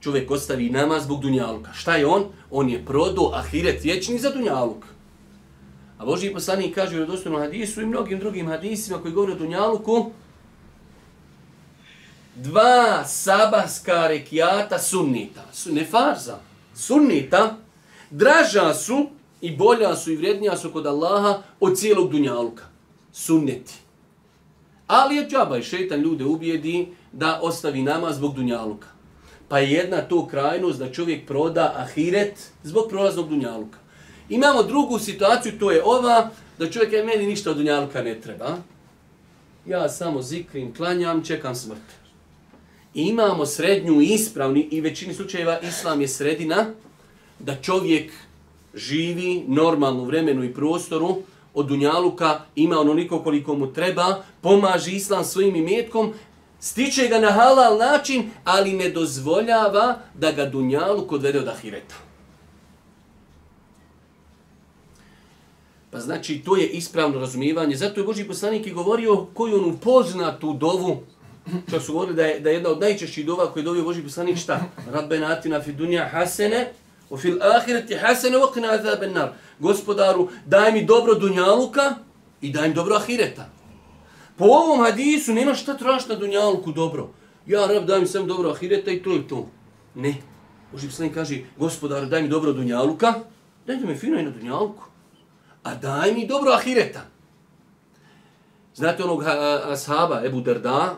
Čovjek 0.00 0.30
ostavi 0.30 0.70
nama 0.70 1.00
zbog 1.00 1.20
dunjaluka. 1.20 1.72
Šta 1.72 1.96
je 1.96 2.06
on? 2.06 2.24
On 2.50 2.70
je 2.70 2.84
prodao 2.84 3.32
ahiret 3.34 3.84
vječni 3.84 4.18
za 4.18 4.30
dunjaluk. 4.30 4.84
A 6.00 6.04
Boži 6.04 6.32
poslanik 6.32 6.74
kaže 6.74 6.96
u 6.96 7.00
redostojnom 7.00 7.40
hadisu 7.40 7.82
i 7.82 7.86
mnogim 7.86 8.18
drugim 8.18 8.48
hadisima 8.48 8.98
koji 8.98 9.14
govore 9.14 9.32
o 9.32 9.36
dunjaluku, 9.36 10.10
dva 12.36 13.04
sabahska 13.04 14.06
rekiata 14.08 14.78
sunnita, 14.78 15.44
su 15.52 15.72
ne 15.72 15.84
farza, 15.84 16.38
sunnita, 16.74 17.56
draža 18.10 18.74
su 18.74 19.06
i 19.40 19.56
bolja 19.56 19.96
su 19.96 20.12
i 20.12 20.16
vrednija 20.16 20.56
su 20.56 20.72
kod 20.72 20.86
Allaha 20.86 21.42
od 21.60 21.76
cijelog 21.76 22.10
dunjaluka. 22.10 22.64
Sunneti. 23.12 23.74
Ali 24.86 25.16
je 25.16 25.28
džaba 25.28 25.58
i 25.58 25.62
šetan 25.62 26.00
ljude 26.00 26.24
ubijedi 26.24 26.88
da 27.12 27.40
ostavi 27.42 27.82
nama 27.82 28.12
zbog 28.12 28.34
dunjaluka. 28.34 28.88
Pa 29.48 29.58
je 29.58 29.70
jedna 29.70 30.00
to 30.00 30.26
krajnost 30.26 30.78
da 30.78 30.92
čovjek 30.92 31.26
proda 31.26 31.74
ahiret 31.76 32.50
zbog 32.62 32.88
prolaznog 32.88 33.28
dunjaluka. 33.28 33.78
Imamo 34.30 34.62
drugu 34.62 34.98
situaciju, 34.98 35.58
to 35.58 35.70
je 35.70 35.82
ova, 35.84 36.30
da 36.58 36.70
čovjek 36.70 36.92
je 36.92 37.04
meni 37.04 37.26
ništa 37.26 37.50
od 37.50 37.56
dunjaluka 37.56 38.02
ne 38.02 38.20
treba. 38.20 38.56
Ja 39.66 39.88
samo 39.88 40.22
zikrim, 40.22 40.74
klanjam, 40.74 41.24
čekam 41.24 41.54
smrt. 41.54 41.82
I 42.94 43.02
imamo 43.02 43.46
srednju 43.46 44.00
ispravni 44.00 44.68
i 44.70 44.80
većini 44.80 45.14
slučajeva 45.14 45.60
islam 45.60 46.00
je 46.00 46.08
sredina 46.08 46.66
da 47.38 47.56
čovjek 47.56 48.12
živi 48.74 49.44
normalno 49.48 50.04
vremenu 50.04 50.44
i 50.44 50.54
prostoru 50.54 51.16
od 51.54 51.66
dunjaluka, 51.66 52.40
ima 52.54 52.78
onoliko 52.78 53.22
koliko 53.22 53.54
mu 53.54 53.72
treba, 53.72 54.22
pomaže 54.40 54.92
islam 54.92 55.24
svojim 55.24 55.56
imetkom, 55.56 56.12
stiče 56.60 57.08
ga 57.08 57.18
na 57.18 57.30
halal 57.30 57.78
način, 57.78 58.30
ali 58.44 58.72
ne 58.72 58.88
dozvoljava 58.88 59.98
da 60.14 60.32
ga 60.32 60.46
dunjaluk 60.46 61.12
odvede 61.12 61.38
od 61.38 61.48
ahireta. 61.48 62.09
Pa 65.90 66.00
znači, 66.00 66.42
to 66.44 66.56
je 66.56 66.66
ispravno 66.66 67.20
razumijevanje. 67.20 67.76
Zato 67.76 68.00
je 68.00 68.06
Boži 68.06 68.24
poslanik 68.24 68.66
i 68.66 68.72
govorio 68.72 69.26
koju 69.34 69.56
on 69.56 69.70
upozna 69.74 70.38
tu 70.38 70.52
dovu. 70.52 71.02
što 71.68 71.80
su 71.80 71.92
govorili 71.92 72.16
da 72.16 72.22
je, 72.22 72.40
da 72.40 72.50
je 72.50 72.54
jedna 72.54 72.70
od 72.70 72.80
najčešćih 72.80 73.26
dova 73.26 73.52
koje 73.52 73.60
je 73.60 73.64
dovio 73.64 73.84
Boži 73.84 74.02
poslanik 74.02 74.38
šta? 74.38 74.60
Rabbe 74.92 75.24
atina 75.24 75.60
fi 75.60 75.72
dunja 75.72 76.08
hasene, 76.12 76.72
u 77.10 77.16
fil 77.16 77.38
ahireti 77.42 77.94
hasene, 77.94 78.38
u 78.38 78.42
okina 78.42 78.72
azaben 78.72 79.12
nar. 79.12 79.32
Gospodaru, 79.58 80.28
daj 80.46 80.72
mi 80.72 80.84
dobro 80.84 81.14
dunjaluka 81.14 81.94
i 82.40 82.52
daj 82.52 82.68
mi 82.68 82.74
dobro 82.74 82.94
ahireta. 82.94 83.48
Po 84.36 84.44
ovom 84.44 84.80
hadisu 84.84 85.32
nema 85.32 85.54
šta 85.54 85.76
traš 85.76 86.08
na 86.08 86.14
dunjaluku 86.14 86.72
dobro. 86.72 87.08
Ja, 87.46 87.66
rab, 87.66 87.84
daj 87.84 88.00
mi 88.00 88.06
sam 88.06 88.26
dobro 88.26 88.50
ahireta 88.50 88.90
i 88.90 89.02
to 89.02 89.10
je 89.10 89.28
to. 89.28 89.48
Ne. 89.94 90.14
Boži 90.72 90.86
poslanik 90.86 91.14
kaže, 91.14 91.40
gospodaru, 91.58 92.06
daj 92.06 92.22
mi 92.22 92.28
dobro 92.28 92.52
dunjaluka, 92.52 93.14
daj 93.66 93.76
mi 93.76 93.94
fino 93.94 94.20
i 94.20 94.22
na 94.22 94.30
dunjaluku 94.30 94.89
a 95.62 95.74
daj 95.74 96.12
mi 96.12 96.26
dobro 96.26 96.52
ahireta. 96.52 97.06
Znate 98.74 99.04
onog 99.04 99.22
ashaba 99.66 100.22
Ebu 100.24 100.40
Darda, 100.40 100.96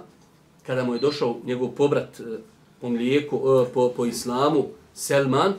kada 0.67 0.85
mu 0.85 0.95
je 0.95 1.01
došao 1.01 1.37
njegov 1.45 1.69
pobrat 1.69 2.21
e, 2.21 2.25
po 2.81 2.89
mlijeku, 2.89 3.37
e, 3.37 3.73
po, 3.73 3.93
po 3.97 4.07
islamu, 4.07 4.67
Selman, 4.95 5.55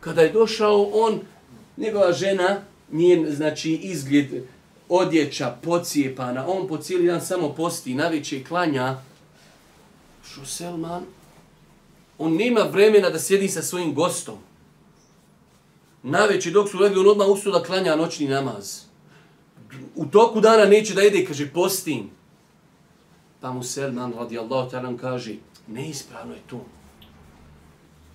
kada 0.00 0.22
je 0.22 0.32
došao 0.32 0.90
on, 0.92 1.20
njegova 1.76 2.12
žena, 2.12 2.62
njen, 2.92 3.26
znači, 3.30 3.72
izgled, 3.72 4.26
odjeća, 4.88 5.56
pocijepana, 5.62 6.46
on 6.48 6.68
po 6.68 6.76
cijeli 6.76 7.06
dan 7.06 7.20
samo 7.20 7.48
posti, 7.48 7.94
naviće 7.94 8.44
klanja, 8.44 8.96
što 10.24 10.44
Selman, 10.44 11.02
on 12.18 12.36
nema 12.36 12.60
vremena 12.60 13.10
da 13.10 13.18
sjedi 13.18 13.48
sa 13.48 13.62
svojim 13.62 13.94
gostom. 13.94 14.38
Naveći 16.02 16.50
dok 16.50 16.68
su 16.68 16.78
legli, 16.78 16.98
on 16.98 17.08
odmah 17.08 17.28
ustao 17.28 17.52
da 17.52 17.62
klanja 17.62 17.96
noćni 17.96 18.28
namaz. 18.28 18.80
U 19.94 20.06
toku 20.06 20.40
dana 20.40 20.64
neće 20.64 20.94
da 20.94 21.00
jede, 21.00 21.24
kaže, 21.24 21.50
postim. 21.52 22.10
Pa 23.40 23.52
mu 23.52 23.62
Selman 23.62 24.12
radijallahu 24.12 24.70
ta'ala 24.70 24.96
kaže, 24.96 25.34
neispravno 25.66 26.34
je 26.34 26.40
to. 26.46 26.64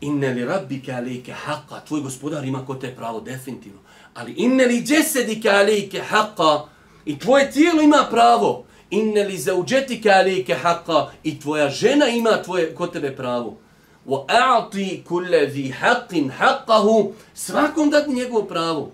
Inne 0.02 0.34
li 0.34 0.46
rabbike 0.46 0.92
alike 0.92 1.34
haqa, 1.46 1.86
tvoj 1.88 2.02
gospodar 2.02 2.46
ima 2.46 2.66
ko 2.66 2.76
te 2.76 2.96
pravo, 2.96 3.20
definitivno. 3.22 3.80
Ali 4.14 4.32
inne 4.32 4.66
li 4.66 4.82
džesedike 4.82 5.50
alike 5.50 6.02
haqa, 6.10 6.68
i 7.06 7.20
tvoje 7.20 7.52
tijelo 7.52 7.82
ima 7.82 8.08
pravo. 8.12 8.66
Inne 8.90 9.24
li 9.24 9.38
zauđetike 9.38 10.10
alike 10.10 10.56
haqa, 10.64 11.10
i 11.24 11.40
tvoja 11.40 11.70
žena 11.70 12.08
ima 12.08 12.42
tvoje, 12.44 12.76
ko 12.76 12.88
tebe 12.88 13.16
pravo. 13.16 13.58
وَأَعْطِي 14.07 15.03
كُلَّ 15.09 15.35
ذِي 15.47 15.73
حَقٍ 15.73 16.13
حَقَّهُ 16.31 17.13
Svakom 17.35 17.91
dati 17.91 18.13
njegovo 18.13 18.43
pravo. 18.43 18.93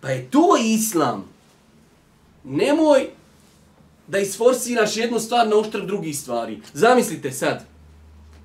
Pa 0.00 0.10
je 0.10 0.30
to 0.30 0.56
islam. 0.60 1.24
Nemoj 2.44 3.08
da 4.06 4.18
isforsiraš 4.18 4.96
jednu 4.96 5.18
stvar 5.18 5.48
na 5.48 5.56
uštrb 5.56 5.86
drugih 5.86 6.18
stvari. 6.18 6.60
Zamislite 6.72 7.32
sad, 7.32 7.64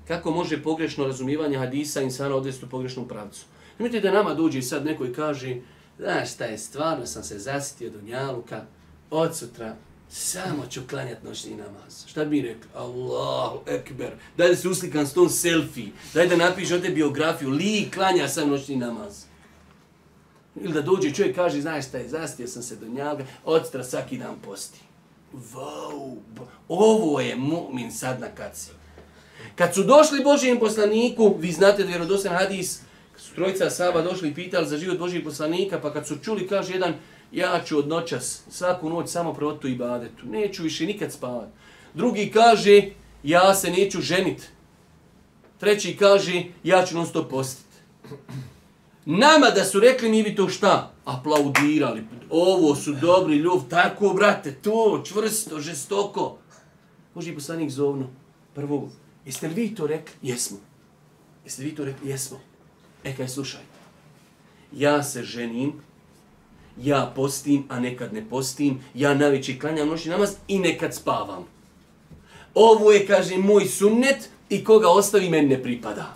kako 0.08 0.30
može 0.30 0.62
pogrešno 0.62 1.04
razumijevanje 1.04 1.58
hadisa 1.58 2.02
insana 2.02 2.34
odvesti 2.34 2.64
u 2.64 2.68
pogrešnu 2.68 3.08
pravcu. 3.08 3.44
Nemojte 3.78 4.00
da 4.00 4.12
nama 4.12 4.34
dođe 4.34 4.62
sad 4.62 4.84
neko 4.84 5.04
i 5.04 5.12
kaže, 5.12 5.56
znaš 5.98 6.32
šta 6.34 6.44
je, 6.44 6.58
stvarno 6.58 7.06
sam 7.06 7.22
se 7.22 7.38
zasitio 7.38 7.90
do 7.90 8.00
njaluka, 8.00 8.64
od 9.10 9.36
sutra 9.36 9.76
Samo 10.09 10.65
ću 10.69 10.81
klanjati 10.89 11.27
noćni 11.27 11.55
namaz. 11.55 12.05
Šta 12.07 12.25
bi 12.25 12.41
rekli? 12.41 12.69
Allahu 12.75 13.59
ekber. 13.67 14.11
Daj 14.37 14.49
da 14.49 14.55
se 14.55 14.69
uslikam 14.69 15.05
s 15.05 15.13
tom 15.13 15.29
selfie. 15.29 15.91
Daj 16.13 16.27
da 16.27 16.35
napiš 16.35 16.71
ovdje 16.71 16.89
biografiju. 16.89 17.49
Li 17.49 17.91
klanja 17.93 18.27
sam 18.27 18.49
noćni 18.49 18.75
namaz. 18.75 19.23
Ili 20.55 20.73
da 20.73 20.81
dođe 20.81 21.13
čovjek 21.13 21.35
kaže, 21.35 21.61
znaš 21.61 21.87
šta 21.87 21.97
je, 21.97 22.09
zastio 22.09 22.47
sam 22.47 22.63
se 22.63 22.75
do 22.75 22.87
njaga, 22.87 23.25
odstra 23.45 23.83
svaki 23.83 24.17
dan 24.17 24.35
posti. 24.45 24.79
Wow, 25.33 26.15
ovo 26.67 27.19
je 27.19 27.35
mu'min 27.35 27.91
sad 27.91 28.19
na 28.19 28.27
kaci. 28.27 28.69
Kad 29.55 29.73
su 29.73 29.83
došli 29.83 30.23
Božijem 30.23 30.59
poslaniku, 30.59 31.35
vi 31.39 31.51
znate 31.51 31.83
da 31.83 31.91
je 31.91 31.97
rodosan 31.97 32.35
hadis, 32.35 32.79
kad 33.11 33.21
su 33.21 33.35
trojica 33.35 33.69
saba 33.69 34.01
došli 34.01 34.29
i 34.29 34.33
pitali 34.33 34.67
za 34.67 34.77
život 34.77 34.99
Božijeg 34.99 35.23
poslanika, 35.23 35.79
pa 35.79 35.93
kad 35.93 36.07
su 36.07 36.17
čuli, 36.23 36.47
kaže 36.47 36.73
jedan, 36.73 36.93
ja 37.31 37.63
ću 37.65 37.77
od 37.77 37.87
noćas 37.87 38.41
svaku 38.49 38.89
noć 38.89 39.09
samo 39.09 39.33
provoditi 39.33 39.67
u 39.67 39.69
ibadetu, 39.69 40.25
Neću 40.25 40.63
više 40.63 40.85
nikad 40.85 41.11
spavati. 41.11 41.51
Drugi 41.93 42.31
kaže, 42.31 42.81
ja 43.23 43.55
se 43.55 43.71
neću 43.71 44.01
ženit. 44.01 44.49
Treći 45.59 45.97
kaže, 45.97 46.43
ja 46.63 46.85
ću 46.85 46.95
non 46.95 47.07
stop 47.07 47.29
postiti. 47.29 47.77
Nama 49.05 49.49
da 49.55 49.63
su 49.65 49.79
rekli, 49.79 50.09
mi 50.09 50.23
bi 50.23 50.35
to 50.35 50.49
šta? 50.49 50.91
Aplaudirali. 51.05 52.03
Ovo 52.29 52.75
su 52.75 52.93
dobri 52.93 53.35
ljuv, 53.35 53.61
tako, 53.69 54.09
brate, 54.09 54.53
to, 54.53 55.03
čvrsto, 55.05 55.59
žestoko. 55.59 56.37
Boži 57.15 57.33
poslanik 57.33 57.69
zovno. 57.69 58.07
Prvo, 58.55 58.89
jeste 59.25 59.47
li 59.47 59.53
vi 59.53 59.75
to 59.75 59.87
rekli? 59.87 60.13
Jesmo. 60.21 60.57
Jeste 61.45 61.61
li 61.61 61.69
vi 61.69 61.75
to 61.75 61.85
rekli? 61.85 62.09
Jesmo. 62.09 62.39
E, 63.03 63.15
kaj 63.15 63.27
slušaj. 63.27 63.61
Ja 64.71 65.03
se 65.03 65.23
ženim, 65.23 65.73
ja 66.81 67.11
postim, 67.15 67.63
a 67.69 67.79
nekad 67.79 68.13
ne 68.13 68.29
postim, 68.29 68.79
ja 68.93 69.13
najveći 69.13 69.59
klanjam 69.59 69.87
noćni 69.87 70.11
namaz 70.11 70.29
i 70.47 70.59
nekad 70.59 70.95
spavam. 70.95 71.45
Ovo 72.53 72.91
je, 72.91 73.07
kaže, 73.07 73.37
moj 73.37 73.65
sunnet 73.65 74.29
i 74.49 74.63
koga 74.63 74.89
ostavi, 74.89 75.29
meni 75.29 75.47
ne 75.47 75.63
pripada. 75.63 76.15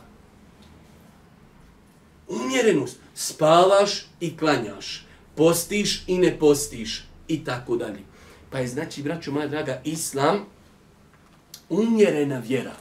Umjerenost. 2.28 3.00
Spavaš 3.16 4.06
i 4.20 4.38
klanjaš. 4.38 5.06
Postiš 5.36 6.04
i 6.08 6.18
ne 6.18 6.40
postiš. 6.40 7.08
I 7.28 7.44
tako 7.44 7.76
dalje. 7.76 8.00
Pa 8.50 8.60
je 8.60 8.68
znači, 8.68 9.04
braću 9.04 9.32
moja 9.32 9.48
draga, 9.48 9.82
islam 9.84 10.46
umjerena 11.70 12.40
vjera. 12.40 12.74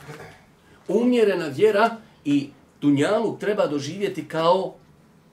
Umjerena 0.89 1.47
vjera 1.47 1.97
i 2.25 2.49
dunjalu 2.81 3.39
treba 3.39 3.67
doživjeti 3.67 4.29
kao 4.29 4.75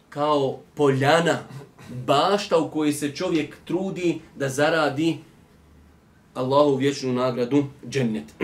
kao 0.09 0.59
poljana 0.75 1.39
bašta 2.05 2.57
u 2.57 2.71
kojoj 2.71 2.93
se 2.93 3.15
čovjek 3.15 3.55
trudi 3.65 4.19
da 4.35 4.49
zaradi 4.49 5.17
Allahu 6.33 6.75
vječnu 6.75 7.13
nagradu 7.13 7.63
džennet. 7.89 8.23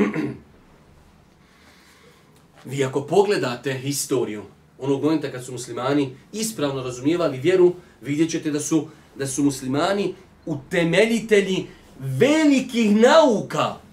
Vi 2.66 2.84
ako 2.84 3.02
pogledate 3.02 3.74
historiju 3.74 4.44
onog 4.80 5.04
momenta 5.04 5.32
kad 5.32 5.46
su 5.46 5.52
muslimani 5.52 6.16
ispravno 6.34 6.84
razumijevali 6.84 7.40
vjeru, 7.40 7.74
vidjet 8.02 8.32
ćete 8.32 8.52
da 8.52 8.60
su, 8.60 8.88
da 9.16 9.28
su 9.28 9.44
muslimani 9.44 10.14
utemeljitelji 10.46 11.68
velikih 12.00 12.96
nauka. 12.96 13.85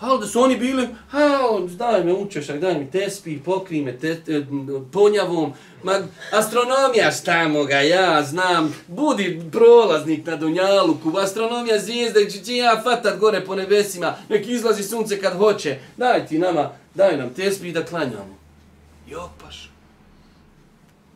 Ali 0.00 0.20
da 0.20 0.26
su 0.26 0.40
oni 0.40 0.56
bili, 0.56 0.88
ha, 1.10 1.38
daj 1.68 2.04
me 2.04 2.12
učešak, 2.12 2.60
daj 2.60 2.78
mi 2.78 2.90
tespi, 2.90 3.38
pokri 3.38 3.82
me 3.82 3.98
te, 3.98 4.20
te, 4.20 4.46
ponjavom, 4.92 5.52
ma, 5.82 6.00
astronomija 6.32 7.10
šta 7.10 7.48
moga, 7.48 7.80
ja 7.80 8.22
znam, 8.22 8.74
budi 8.86 9.42
prolaznik 9.52 10.26
na 10.26 10.36
Dunjaluku, 10.36 11.18
astronomija 11.18 11.78
zvijezda, 11.78 12.20
će, 12.30 12.42
ti 12.42 12.56
ja 12.56 12.80
fatat 12.84 13.18
gore 13.18 13.44
po 13.44 13.54
nebesima, 13.54 14.14
nek 14.28 14.46
izlazi 14.46 14.82
sunce 14.82 15.20
kad 15.20 15.36
hoće, 15.36 15.78
daj 15.96 16.26
ti 16.26 16.38
nama, 16.38 16.70
daj 16.94 17.16
nam 17.16 17.34
tespi 17.34 17.72
da 17.72 17.84
klanjamo. 17.84 18.38
Jopaš 19.06 19.70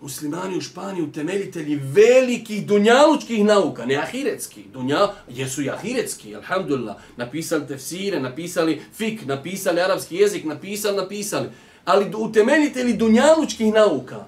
muslimani 0.03 0.57
u 0.57 0.61
Španiji 0.61 1.03
utemeljitelji 1.03 1.81
velikih 1.83 2.67
dunjalučkih 2.67 3.45
nauka, 3.45 3.87
ne 3.87 3.97
ahiretskih, 3.97 4.67
dunja, 4.73 5.09
jesu 5.29 5.63
i 5.63 5.71
ahiretski, 5.71 6.35
alhamdulillah, 6.37 6.97
napisali 7.17 7.67
tefsire, 7.67 8.21
napisali 8.21 8.81
fik, 8.95 9.27
napisali 9.27 9.81
arapski 9.81 10.17
jezik, 10.17 10.45
napisali, 10.45 10.97
napisali, 10.97 11.49
ali 11.85 12.11
utemeljitelji 12.17 12.97
dunjalučkih 12.97 13.73
nauka, 13.73 14.27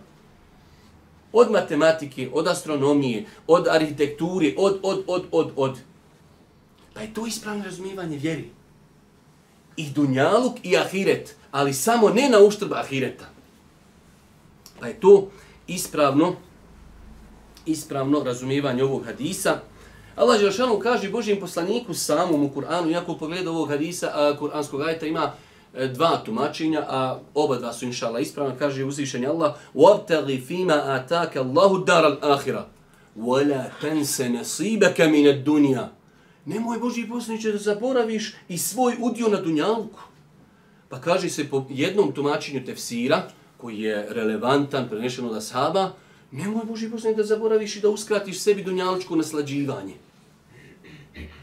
od 1.33 1.51
matematike, 1.51 2.29
od 2.33 2.49
astronomije, 2.49 3.25
od 3.47 3.69
arhitekture, 3.69 4.55
od, 4.57 4.79
od, 4.83 5.05
od, 5.07 5.25
od, 5.31 5.53
od. 5.57 5.79
Pa 6.95 7.01
je 7.01 7.15
to 7.15 7.27
ispravno 7.27 7.65
razumijevanje 7.65 8.17
vjeri. 8.17 8.51
I 9.77 9.91
dunjaluk 9.91 10.57
i 10.63 10.77
ahiret, 10.77 11.35
ali 11.51 11.75
samo 11.75 12.11
ne 12.11 12.29
na 12.29 12.39
uštrb 12.39 12.73
ahireta. 12.73 13.27
Pa 14.81 14.87
je 14.87 15.01
to 15.01 15.31
ispravno 15.68 16.36
ispravno 17.66 18.24
razumijevanje 18.24 18.84
ovog 18.84 19.06
hadisa. 19.06 19.60
Allah 20.16 20.40
Žešanu 20.40 20.80
kaže 20.80 21.10
Božijem 21.10 21.40
poslaniku 21.40 21.94
samom 21.94 22.44
u 22.44 22.50
Kur'anu, 22.50 22.92
iako 22.92 23.18
pogleda 23.18 23.52
ovog 23.52 23.70
hadisa, 23.70 24.12
a, 24.14 24.38
kur'anskog 24.40 24.82
ajta 24.82 25.06
ima 25.06 25.32
e, 25.74 25.88
dva 25.88 26.22
tumačenja, 26.26 26.86
a 26.90 27.20
oba 27.34 27.58
dva 27.58 27.74
su 27.74 27.86
inšala 27.86 28.20
ispravno, 28.20 28.56
kaže 28.60 28.86
uzvišenje 28.86 29.28
Allah 29.28 29.54
وَابْتَغِ 29.76 30.26
فِيمَ 30.48 30.72
آتَاكَ 30.72 31.38
اللَّهُ 31.38 31.86
دَارَ 31.86 32.06
الْآخِرَ 32.08 32.66
وَلَا 33.18 33.70
تَنْسَ 33.82 34.22
نَصِيبَكَ 34.22 35.02
مِنَ 35.02 35.28
الدُّنْيَا 35.28 35.88
Nemoj 36.46 36.80
Boži 36.80 37.08
poslaniče 37.10 37.52
da 37.52 37.58
zaboraviš 37.58 38.34
i 38.50 38.58
svoj 38.58 38.96
udio 39.00 39.28
na 39.28 39.42
dunjalku. 39.42 40.00
Pa 40.90 41.02
kaže 41.02 41.30
se 41.30 41.50
po 41.50 41.66
jednom 41.70 42.12
tumačenju 42.12 42.66
tefsira, 42.66 43.28
koji 43.65 43.81
je 43.81 44.07
relevantan, 44.11 44.89
prenešen 44.89 45.25
od 45.25 45.37
ashaba, 45.37 45.93
nemoj 46.31 46.65
Boži 46.69 46.91
poslanik 46.91 47.17
da 47.17 47.25
zaboraviš 47.25 47.77
i 47.77 47.81
da 47.81 47.89
uskratiš 47.89 48.41
sebi 48.41 48.63
dunjalučko 48.63 49.17
naslađivanje. 49.17 49.95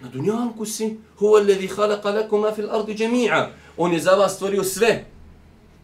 Na 0.01 0.09
dunjalku 0.09 0.65
si, 0.65 0.99
huwa 1.17 1.41
alladhi 1.41 1.67
khalaqa 1.67 2.13
lakum 2.13 2.41
ma 2.41 2.51
fil 2.53 2.69
ardi 2.69 2.93
jami'a. 2.93 3.47
On 3.77 3.93
je 3.93 3.99
za 3.99 4.11
vas 4.11 4.35
stvorio 4.35 4.63
sve. 4.63 5.05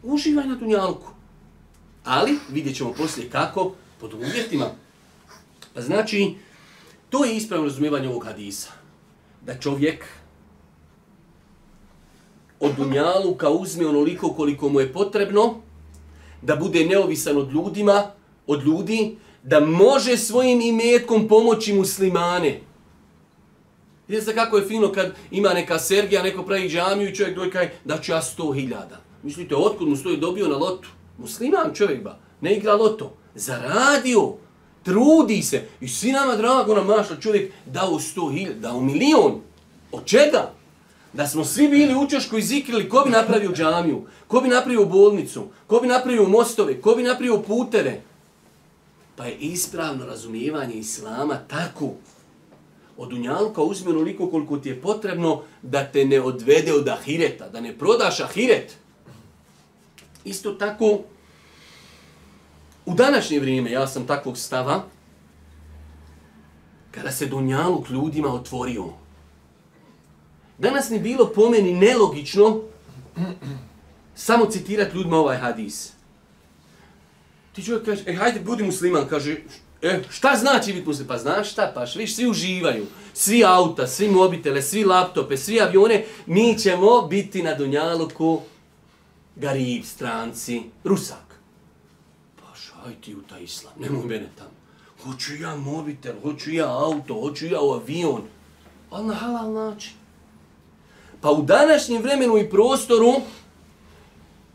Uživaj 0.03 0.48
na 0.48 0.56
dunjalku. 0.56 1.08
Ali, 2.03 2.38
vidjet 2.50 2.77
ćemo 2.77 2.94
poslije 2.94 3.29
kako, 3.29 3.72
pod 4.00 4.13
uvjetima. 4.13 4.70
Pa 5.74 5.81
znači, 5.81 6.35
to 7.09 7.25
je 7.25 7.35
ispravno 7.38 7.66
razumijevanje 7.66 8.09
ovog 8.09 8.25
hadisa. 8.25 8.72
Da 9.42 9.59
čovjek 9.59 10.05
od 12.59 12.75
dunjaluka 12.75 13.50
uzme 13.50 13.88
onoliko 13.88 14.29
koliko 14.29 14.70
mu 14.70 14.79
je 14.79 14.94
potrebno, 14.94 15.67
da 16.41 16.55
bude 16.55 16.85
neovisan 16.85 17.37
od 17.37 17.51
ljudima, 17.51 18.11
od 18.47 18.65
ljudi, 18.65 19.17
da 19.43 19.59
može 19.59 20.17
svojim 20.17 20.61
imetkom 20.61 21.27
pomoći 21.27 21.73
muslimane. 21.73 22.61
Vidite 24.07 24.25
se 24.25 24.35
kako 24.35 24.57
je 24.57 24.67
fino 24.67 24.91
kad 24.91 25.13
ima 25.31 25.53
neka 25.53 25.79
Sergija, 25.79 26.23
neko 26.23 26.43
pravi 26.43 26.69
džamiju 26.69 27.09
i 27.09 27.15
čovjek 27.15 27.35
dojkaj 27.35 27.69
da 27.85 27.97
ću 27.97 28.11
ja 28.11 28.21
sto 28.21 28.51
hiljada. 28.51 29.01
Mislite, 29.23 29.55
otkud 29.55 29.89
mu 29.89 29.95
stoji 29.95 30.17
dobio 30.17 30.47
na 30.47 30.57
lotu? 30.57 30.89
Musliman 31.17 31.73
čovjek 31.73 32.03
ba, 32.03 32.19
ne 32.41 32.55
igra 32.55 32.75
loto. 32.75 33.13
Zaradio, 33.35 34.33
trudi 34.83 35.41
se. 35.41 35.67
I 35.81 35.87
svi 35.87 36.11
nama 36.11 36.35
drago 36.35 36.75
nam 36.75 36.85
mašla 36.85 37.15
čovjek 37.21 37.51
dao 37.65 38.00
sto 38.00 38.29
hiljada, 38.29 38.59
dao 38.59 38.81
milion. 38.81 39.41
Od 39.91 40.05
čega? 40.05 40.51
Da 41.13 41.27
smo 41.27 41.46
svi 41.46 41.67
bili 41.67 41.96
u 41.96 42.09
Čošku 42.09 42.37
i 42.37 42.41
zikrili 42.41 42.89
ko 42.89 43.01
bi 43.05 43.11
napravio 43.11 43.51
džamiju, 43.51 44.05
ko 44.27 44.41
bi 44.41 44.50
napravio 44.50 44.85
bolnicu, 44.85 45.48
ko 45.67 45.79
bi 45.79 45.87
napravio 45.87 46.29
mostove, 46.29 46.81
ko 46.81 46.96
bi 46.96 47.03
napravio 47.03 47.41
putere. 47.41 48.01
Pa 49.15 49.25
je 49.25 49.37
ispravno 49.37 50.05
razumijevanje 50.05 50.74
Islama 50.74 51.37
tako. 51.48 51.93
Od 52.98 53.13
unjalka 53.13 53.61
uzme 53.61 53.89
onoliko 53.89 54.29
koliko 54.29 54.57
ti 54.57 54.70
je 54.70 54.81
potrebno 54.81 55.41
da 55.61 55.85
te 55.85 56.05
ne 56.05 56.22
odvede 56.22 56.74
od 56.74 56.87
ahireta, 56.87 57.50
da 57.50 57.61
ne 57.61 57.77
prodaš 57.77 58.20
ahiret. 58.20 58.77
Isto 60.25 60.51
tako, 60.51 61.00
u 62.85 62.93
današnje 62.93 63.39
vrijeme, 63.39 63.72
ja 63.72 63.87
sam 63.87 64.07
takvog 64.07 64.37
stava, 64.37 64.83
kada 66.91 67.11
se 67.11 67.25
Dunjaluk 67.25 67.89
ljudima 67.89 68.33
otvorio, 68.33 68.85
Danas 70.57 70.89
mi 70.89 71.00
bilo 71.00 71.31
po 71.35 71.50
meni 71.50 71.74
nelogično 71.74 72.61
samo 74.15 74.46
citirati 74.46 74.96
ljudima 74.96 75.17
ovaj 75.17 75.37
hadis. 75.37 75.91
Ti 77.53 77.63
čovjek 77.63 77.85
kaže, 77.85 78.03
e, 78.07 78.13
hajde, 78.13 78.39
budi 78.39 78.63
musliman, 78.63 79.07
kaže, 79.09 79.37
e, 79.81 80.01
šta 80.09 80.35
znači 80.35 80.74
biti 80.74 80.87
musliman? 80.87 81.07
Pa 81.07 81.17
znaš 81.17 81.51
šta, 81.51 81.72
pa 81.75 81.85
viš, 81.96 82.15
svi 82.15 82.29
uživaju, 82.29 82.85
svi 83.13 83.43
auta, 83.46 83.87
svi 83.87 84.09
mobitele, 84.09 84.61
svi 84.61 84.83
laptope, 84.83 85.37
svi 85.37 85.61
avione, 85.61 86.05
mi 86.25 86.57
ćemo 86.59 87.01
biti 87.01 87.43
na 87.43 87.53
Dunjaluku 87.53 88.41
garib, 89.35 89.83
stranci, 89.83 90.61
rusak. 90.83 91.39
Pa 92.35 92.55
šaj 92.55 93.01
ti 93.01 93.15
u 93.15 93.22
taj 93.22 93.43
islam, 93.43 93.74
nemoj 93.79 94.05
mene 94.05 94.29
tamo. 94.37 94.57
Hoću 95.03 95.35
ja 95.35 95.55
mobitel, 95.55 96.15
hoću 96.22 96.51
ja 96.51 96.77
auto, 96.83 97.22
hoću 97.22 97.46
ja 97.46 97.61
u 97.61 97.72
avion, 97.72 98.22
ali 98.89 99.07
na 99.07 99.13
halal 99.13 99.53
način. 99.53 99.93
Pa 101.22 101.32
u 101.32 101.42
današnjem 101.42 102.01
vremenu 102.01 102.38
i 102.38 102.50
prostoru 102.50 103.14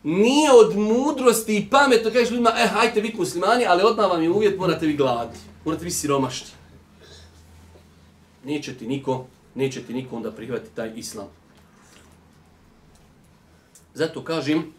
nije 0.03 0.53
od 0.53 0.77
mudrosti 0.77 1.57
i 1.57 1.71
pametno 1.71 2.11
kažeš 2.11 2.31
ljudima, 2.31 2.53
e, 2.59 2.67
hajte 2.67 3.01
vi 3.01 3.15
muslimani, 3.19 3.67
ali 3.67 3.83
odmah 3.83 4.11
vam 4.11 4.23
je 4.23 4.31
uvjet, 4.31 4.59
morate 4.59 4.87
vi 4.87 4.97
gladni, 4.97 5.39
morate 5.65 5.85
vi 5.85 5.91
siromašni. 5.91 6.51
Neće 8.45 8.75
ti 8.75 8.87
niko, 8.87 9.27
neće 9.55 9.83
ti 9.83 9.95
niko 9.95 10.17
onda 10.17 10.33
prihvatiti 10.33 10.75
taj 10.75 10.93
islam. 10.97 11.27
Zato 13.95 14.25
kažem, 14.25 14.73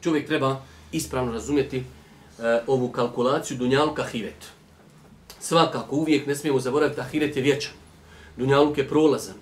čovjek 0.00 0.26
treba 0.26 0.62
ispravno 0.92 1.32
razumjeti 1.32 1.76
e, 1.78 1.82
ovu 2.66 2.88
kalkulaciju 2.88 3.56
Dunjalka 3.56 4.02
Ahiret. 4.02 4.46
Svakako, 5.40 5.96
uvijek 5.96 6.26
ne 6.26 6.34
smijemo 6.34 6.60
zaboraviti, 6.60 7.00
Ahiret 7.00 7.36
je 7.36 7.42
vječan. 7.42 7.72
Dunjaluk 8.36 8.78
je 8.78 8.88
prolazan. 8.88 9.41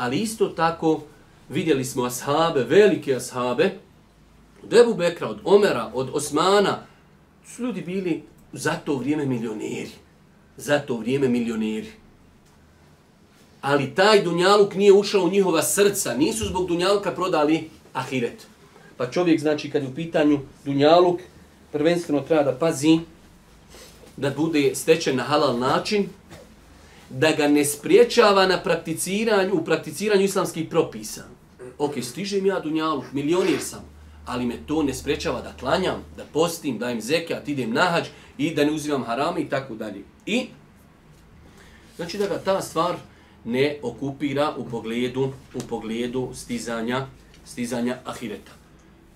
Ali 0.00 0.20
isto 0.20 0.48
tako 0.48 1.00
vidjeli 1.48 1.84
smo 1.84 2.04
ashabe, 2.04 2.64
velike 2.64 3.14
ashabe, 3.16 3.70
od 4.62 4.72
Ebu 4.72 4.94
Bekra, 4.94 5.28
od 5.28 5.38
Omera, 5.44 5.90
od 5.94 6.10
Osmana, 6.12 6.86
su 7.46 7.62
ljudi 7.62 7.80
bili 7.80 8.22
za 8.52 8.74
to 8.84 8.96
vrijeme 8.96 9.26
milioneri. 9.26 9.90
Za 10.56 10.78
to 10.78 10.96
vrijeme 10.96 11.28
milioneri. 11.28 11.92
Ali 13.60 13.94
taj 13.94 14.22
Dunjaluk 14.22 14.74
nije 14.74 14.92
ušao 14.92 15.22
u 15.22 15.30
njihova 15.30 15.62
srca. 15.62 16.14
Nisu 16.14 16.44
zbog 16.44 16.68
Dunjaluka 16.68 17.12
prodali 17.12 17.70
ahiret. 17.92 18.46
Pa 18.96 19.10
čovjek, 19.10 19.40
znači, 19.40 19.70
kad 19.70 19.82
je 19.82 19.88
u 19.88 19.94
pitanju 19.94 20.40
Dunjaluk, 20.64 21.20
prvenstveno 21.72 22.20
treba 22.20 22.42
da 22.42 22.58
pazi 22.58 22.98
da 24.16 24.30
bude 24.30 24.74
stečen 24.74 25.16
na 25.16 25.22
halal 25.22 25.58
način, 25.58 26.08
da 27.10 27.30
ga 27.32 27.48
ne 27.48 27.64
spriječava 27.64 28.46
na 28.46 28.58
prakticiranju, 28.62 29.54
u 29.54 29.64
prakticiranju 29.64 30.24
islamskih 30.24 30.68
propisa. 30.68 31.24
Ok, 31.78 31.92
stižem 32.02 32.46
ja 32.46 32.60
dunjalu, 32.60 33.04
milionir 33.12 33.60
sam, 33.60 33.84
ali 34.26 34.46
me 34.46 34.56
to 34.66 34.82
ne 34.82 34.94
spriječava 34.94 35.40
da 35.42 35.52
klanjam, 35.60 36.04
da 36.16 36.24
postim, 36.32 36.78
da 36.78 36.90
im 36.90 37.00
zekat, 37.00 37.48
idem 37.48 37.72
na 37.72 37.82
hađ 37.82 38.06
i 38.38 38.54
da 38.54 38.64
ne 38.64 38.72
uzimam 38.72 39.04
harame 39.04 39.40
i 39.40 39.48
tako 39.48 39.74
dalje. 39.74 40.04
I, 40.26 40.46
znači 41.96 42.18
da 42.18 42.26
ga 42.26 42.38
ta 42.38 42.60
stvar 42.60 42.96
ne 43.44 43.78
okupira 43.82 44.54
u 44.56 44.64
pogledu, 44.64 45.32
u 45.54 45.60
pogledu 45.68 46.30
stizanja, 46.34 47.06
stizanja 47.44 47.98
ahireta. 48.04 48.52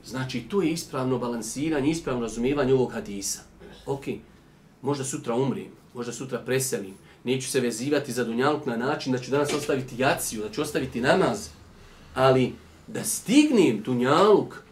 Znači, 0.05 0.41
to 0.41 0.63
je 0.63 0.71
ispravno 0.71 1.19
balansiranje, 1.19 1.91
ispravno 1.91 2.23
razumijevanje 2.23 2.75
ovog 2.75 2.93
hadisa. 2.93 3.41
Ok, 3.87 4.05
možda 4.83 5.05
sutra 5.05 5.35
umrim, 5.35 5.69
možda 5.95 6.13
sutra 6.13 6.39
preselim, 6.39 6.95
neću 7.25 7.51
se 7.51 7.61
vezivati 7.61 8.13
za 8.13 8.25
dunjaluk 8.25 8.67
na 8.67 8.77
način 8.77 9.13
da 9.13 9.19
ću 9.19 9.31
danas 9.31 9.53
ostaviti 9.53 9.95
jaciju, 9.99 10.43
da 10.43 10.51
ću 10.51 10.63
ostaviti 10.63 11.01
namaz, 11.01 11.49
ali 12.15 12.53
da 12.87 13.05
stignem 13.05 13.83
dunjaluk 13.83 14.65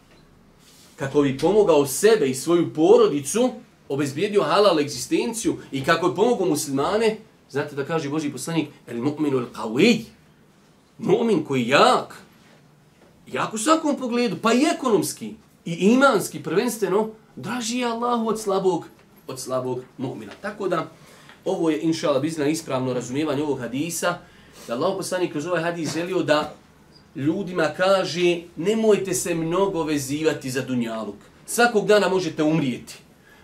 kako 0.97 1.23
bi 1.23 1.39
pomogao 1.39 1.87
sebe 1.87 2.27
i 2.31 2.35
svoju 2.35 2.75
porodicu, 2.75 3.51
obezbijedio 3.89 4.43
halal 4.43 4.81
egzistenciju 4.81 5.57
i 5.73 5.85
kako 5.85 6.09
bi 6.09 6.15
pomogao 6.15 6.47
muslimane, 6.47 7.17
znate 7.51 7.77
da 7.77 7.85
kaže 7.85 8.09
Boži 8.09 8.31
poslanik, 8.31 8.69
el 8.87 8.97
mu'minu 8.97 9.39
el 9.39 9.47
qawij, 9.55 10.01
mu'min 10.99 11.45
koji 11.45 11.63
je 11.63 11.69
jak, 11.69 12.23
jak 13.27 13.55
u 13.55 13.59
svakom 13.59 13.97
pogledu, 13.97 14.37
pa 14.43 14.53
i 14.53 14.65
ekonomski, 14.75 15.35
i 15.65 15.73
imanski, 15.73 16.43
prvenstveno, 16.43 17.11
draži 17.37 17.79
je 17.79 17.87
Allahu 17.87 18.29
od 18.29 18.41
slabog, 18.41 18.85
od 19.27 19.41
slabog 19.41 19.81
mu'mina. 19.99 20.33
Tako 20.43 20.69
da, 20.69 20.91
ovo 21.45 21.71
je, 21.71 21.81
inša 21.81 22.09
Allah, 22.09 22.23
bizna 22.23 22.47
ispravno 22.47 22.95
razumijevanje 22.95 23.43
ovog 23.43 23.59
hadisa, 23.59 24.19
da 24.69 24.75
Allah 24.75 24.95
poslanik 24.97 25.33
kroz 25.33 25.47
ovaj 25.47 25.63
hadis 25.63 25.95
želio 25.95 26.23
da 26.23 26.55
ljudima 27.17 27.69
kaže 27.77 28.41
nemojte 28.57 29.15
se 29.15 29.35
mnogo 29.35 29.83
vezivati 29.83 30.51
za 30.51 30.63
dunjaluk. 30.63 31.17
Svakog 31.47 31.87
dana 31.87 32.09
možete 32.09 32.43
umrijeti. 32.43 32.95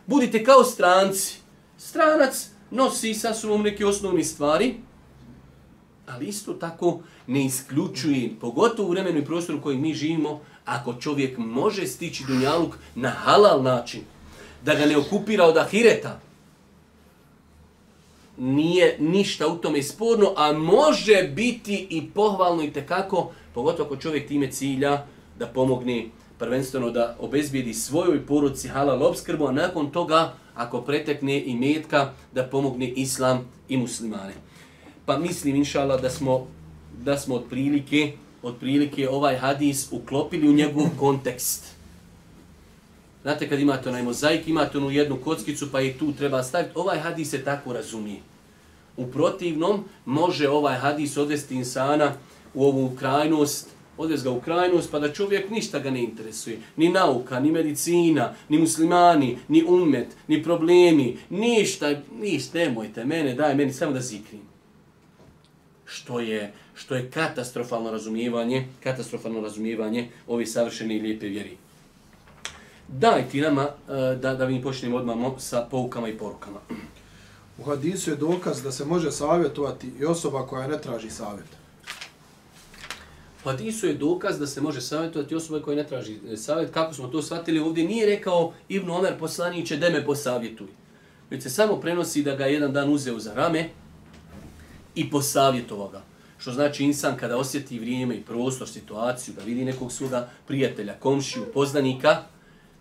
Budite 0.06 0.44
kao 0.44 0.64
stranci. 0.64 1.38
Stranac 1.78 2.46
nosi 2.70 3.14
sa 3.14 3.34
sobom 3.34 3.62
neke 3.62 3.86
osnovne 3.86 4.24
stvari, 4.24 4.74
ali 6.06 6.26
isto 6.26 6.52
tako 6.52 7.00
ne 7.26 7.44
isključuje, 7.44 8.30
pogotovo 8.40 8.88
u 8.88 8.90
vremenu 8.90 9.18
i 9.18 9.24
prostoru 9.24 9.58
u 9.58 9.62
kojem 9.62 9.80
mi 9.80 9.94
živimo, 9.94 10.40
ako 10.64 10.94
čovjek 10.94 11.38
može 11.38 11.86
stići 11.86 12.24
dunjaluk 12.26 12.74
na 12.94 13.10
halal 13.10 13.62
način, 13.62 14.00
da 14.64 14.74
ga 14.74 14.86
ne 14.86 14.96
okupira 14.96 15.44
od 15.44 15.56
ahireta, 15.56 16.20
nije 18.38 18.96
ništa 18.98 19.48
u 19.48 19.56
tome 19.56 19.82
sporno, 19.82 20.32
a 20.36 20.52
može 20.52 21.30
biti 21.34 21.86
i 21.90 22.10
pohvalno 22.14 22.62
i 22.62 22.72
tekako, 22.72 23.30
pogotovo 23.54 23.86
ako 23.86 23.96
čovjek 23.96 24.28
time 24.28 24.50
cilja 24.50 25.06
da 25.38 25.46
pomogne 25.46 26.06
prvenstveno 26.38 26.90
da 26.90 27.16
obezbijedi 27.20 27.74
svojoj 27.74 28.26
poruci 28.26 28.68
halal 28.68 29.02
obskrbu, 29.02 29.46
a 29.46 29.52
nakon 29.52 29.90
toga, 29.90 30.34
ako 30.54 30.80
pretekne 30.82 31.44
i 31.44 31.56
metka, 31.56 32.12
da 32.32 32.44
pomogne 32.44 32.88
islam 32.88 33.48
i 33.68 33.76
muslimane. 33.76 34.34
Pa 35.06 35.18
mislim, 35.18 35.56
inšala, 35.56 35.96
da 35.96 36.10
smo, 36.10 36.46
da 37.04 37.18
smo 37.18 37.34
otprilike, 37.34 38.12
otprilike 38.42 39.08
ovaj 39.08 39.36
hadis 39.36 39.88
uklopili 39.92 40.48
u 40.48 40.52
njegov 40.52 40.84
kontekst. 40.98 41.77
Znate, 43.28 43.48
kad 43.48 43.60
imate 43.60 43.88
onaj 43.88 44.02
mozaik, 44.02 44.48
imate 44.48 44.78
onu 44.78 44.90
jednu 44.90 45.16
kockicu, 45.24 45.66
pa 45.72 45.80
je 45.80 45.98
tu 45.98 46.12
treba 46.12 46.42
staviti. 46.42 46.72
Ovaj 46.74 46.98
hadis 46.98 47.30
se 47.30 47.44
tako 47.44 47.72
razumije. 47.72 48.20
U 48.96 49.06
protivnom, 49.06 49.84
može 50.04 50.48
ovaj 50.48 50.76
hadis 50.76 51.16
odvesti 51.16 51.54
insana 51.54 52.14
u 52.54 52.64
ovu 52.64 52.96
krajnost, 52.98 53.68
odvesti 53.98 54.24
ga 54.24 54.30
u 54.30 54.40
krajnost, 54.40 54.90
pa 54.90 54.98
da 54.98 55.12
čovjek 55.12 55.50
ništa 55.50 55.78
ga 55.78 55.90
ne 55.90 56.04
interesuje. 56.04 56.58
Ni 56.76 56.88
nauka, 56.88 57.40
ni 57.40 57.52
medicina, 57.52 58.34
ni 58.48 58.58
muslimani, 58.58 59.38
ni 59.48 59.64
umet, 59.64 60.16
ni 60.28 60.42
problemi, 60.42 61.16
ništa, 61.30 61.94
ništa, 62.20 62.58
nemojte 62.58 63.04
mene, 63.04 63.34
daj 63.34 63.54
meni 63.54 63.72
samo 63.72 63.92
da 63.92 64.00
zikrim. 64.00 64.42
Što 65.84 66.20
je, 66.20 66.52
što 66.74 66.94
je 66.94 67.10
katastrofalno 67.10 67.90
razumijevanje, 67.90 68.66
katastrofalno 68.82 69.40
razumijevanje 69.40 70.08
ovi 70.26 70.46
savršene 70.46 70.96
i 70.96 71.00
lijepe 71.00 71.26
vjeri. 71.26 71.67
Daj 72.88 73.28
ti 73.28 73.40
nama 73.40 73.62
eh, 73.62 74.16
da, 74.16 74.34
da 74.34 74.46
mi 74.46 74.62
počnemo 74.62 74.96
odmah 74.96 75.16
sa 75.38 75.66
poukama 75.70 76.08
i 76.08 76.18
porukama. 76.18 76.58
U 77.58 77.64
hadisu 77.64 78.10
je 78.10 78.16
dokaz 78.16 78.62
da 78.62 78.72
se 78.72 78.84
može 78.84 79.12
savjetovati 79.12 79.90
i 80.00 80.04
osoba 80.04 80.46
koja 80.46 80.66
ne 80.66 80.80
traži 80.80 81.10
savjet. 81.10 81.46
U 83.44 83.48
hadisu 83.48 83.86
je 83.86 83.94
dokaz 83.94 84.38
da 84.38 84.46
se 84.46 84.60
može 84.60 84.80
savjetovati 84.80 85.34
osoba 85.34 85.62
koja 85.62 85.76
ne 85.76 85.86
traži 85.86 86.18
e, 86.32 86.36
savjet. 86.36 86.70
Kako 86.74 86.94
smo 86.94 87.08
to 87.08 87.22
shvatili 87.22 87.58
ovdje, 87.58 87.84
nije 87.84 88.06
rekao 88.06 88.52
Ibn 88.68 88.90
Omer 88.90 89.18
poslaniće 89.18 89.76
da 89.76 89.90
me 89.90 90.06
posavjetuj. 90.06 90.68
Već 91.30 91.42
se 91.42 91.50
samo 91.50 91.76
prenosi 91.76 92.22
da 92.22 92.36
ga 92.36 92.46
jedan 92.46 92.72
dan 92.72 92.92
uzeo 92.92 93.18
za 93.18 93.34
rame 93.34 93.68
i 94.94 95.10
posavjetovao 95.10 95.88
ga. 95.88 96.02
Što 96.38 96.52
znači 96.52 96.84
insan 96.84 97.16
kada 97.16 97.36
osjeti 97.36 97.78
vrijeme 97.78 98.16
i 98.16 98.22
prostor, 98.22 98.68
situaciju, 98.68 99.34
da 99.34 99.42
vidi 99.42 99.64
nekog 99.64 99.92
svoga 99.92 100.28
prijatelja, 100.46 100.94
komšiju, 101.00 101.44
poznanika, 101.54 102.22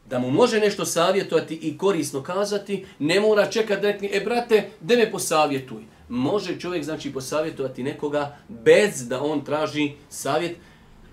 da 0.10 0.20
mu 0.20 0.32
može 0.32 0.60
nešto 0.60 0.86
savjetovati 0.86 1.56
i 1.56 1.78
korisno 1.78 2.24
kazati, 2.24 2.86
ne 3.00 3.20
mora 3.20 3.46
čekati 3.46 3.82
da 3.82 3.88
rekne, 3.88 4.10
e 4.14 4.20
brate, 4.20 4.70
de 4.82 4.96
me 4.96 5.12
posavjetuj. 5.12 5.84
Može 6.10 6.60
čovjek 6.60 6.84
znači 6.84 7.14
posavjetovati 7.14 7.84
nekoga 7.84 8.38
bez 8.50 9.08
da 9.08 9.24
on 9.24 9.44
traži 9.46 9.92
savjet 10.10 10.58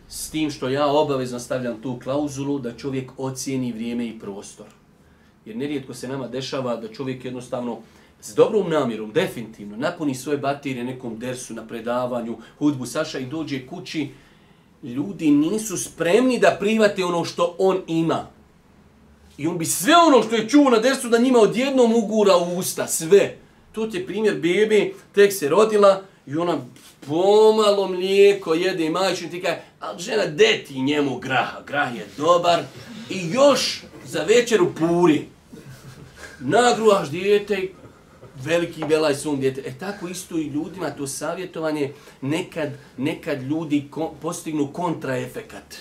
s 0.09 0.31
tim 0.31 0.51
što 0.51 0.69
ja 0.69 0.87
obavezno 0.87 1.39
stavljam 1.39 1.83
tu 1.83 1.99
klauzulu 2.03 2.59
da 2.59 2.77
čovjek 2.77 3.11
ocijeni 3.17 3.73
vrijeme 3.73 4.07
i 4.07 4.19
prostor. 4.19 4.67
Jer 5.45 5.57
nerijetko 5.57 5.95
se 5.95 6.09
nama 6.09 6.29
dešava 6.29 6.77
da 6.77 6.89
čovjek 6.89 7.25
jednostavno 7.25 7.79
s 8.21 8.35
dobrom 8.35 8.71
namjerom, 8.71 9.13
definitivno, 9.13 9.77
napuni 9.77 10.15
svoje 10.15 10.39
baterije 10.39 10.85
nekom 10.85 11.19
dersu 11.19 11.55
na 11.55 11.67
predavanju, 11.67 12.39
hudbu 12.59 12.87
Saša 12.87 13.19
i 13.19 13.27
dođe 13.27 13.67
kući, 13.67 14.09
ljudi 14.83 15.31
nisu 15.31 15.77
spremni 15.77 16.39
da 16.39 16.57
private 16.61 17.05
ono 17.05 17.25
što 17.25 17.57
on 17.59 17.83
ima. 17.87 18.27
I 19.39 19.47
on 19.47 19.59
bi 19.59 19.65
sve 19.65 19.97
ono 19.97 20.23
što 20.23 20.35
je 20.35 20.49
čuo 20.49 20.71
na 20.71 20.79
dersu 20.79 21.09
da 21.09 21.19
njima 21.19 21.39
odjednom 21.39 21.95
ugura 21.95 22.37
u 22.37 22.59
usta, 22.59 22.87
sve. 22.87 23.37
Tu 23.73 23.89
je 23.93 24.07
primjer 24.07 24.35
bebe, 24.35 24.93
tek 25.13 25.33
se 25.33 25.49
rodila 25.49 26.03
i 26.27 26.37
ona 26.37 26.59
pomalo 27.07 27.89
mlijeko 27.89 28.55
jede 28.55 28.87
i 28.87 28.91
majčin 28.91 29.31
ti 29.31 29.43
kaže, 29.43 29.57
ali 29.81 30.03
žena, 30.03 30.27
de 30.27 30.65
ti 30.69 30.83
njemu 30.83 31.19
graha, 31.19 31.63
grah 31.67 31.97
je 31.97 32.07
dobar 32.17 32.63
i 33.11 33.31
još 33.33 33.83
za 34.05 34.23
večer 34.23 34.63
u 34.63 34.75
puri. 34.75 35.29
Nagruhaš 36.41 37.11
dijete 37.11 37.69
veliki 38.45 38.85
velaj 38.85 39.15
svom 39.15 39.41
djete. 39.41 39.63
E 39.67 39.79
tako 39.79 40.09
isto 40.09 40.39
i 40.39 40.47
ljudima 40.47 40.91
to 40.91 41.07
savjetovanje 41.07 41.93
nekad, 42.21 42.69
nekad 42.97 43.43
ljudi 43.43 43.89
ko, 43.91 44.15
postignu 44.23 44.73
kontraefekat 44.73 45.75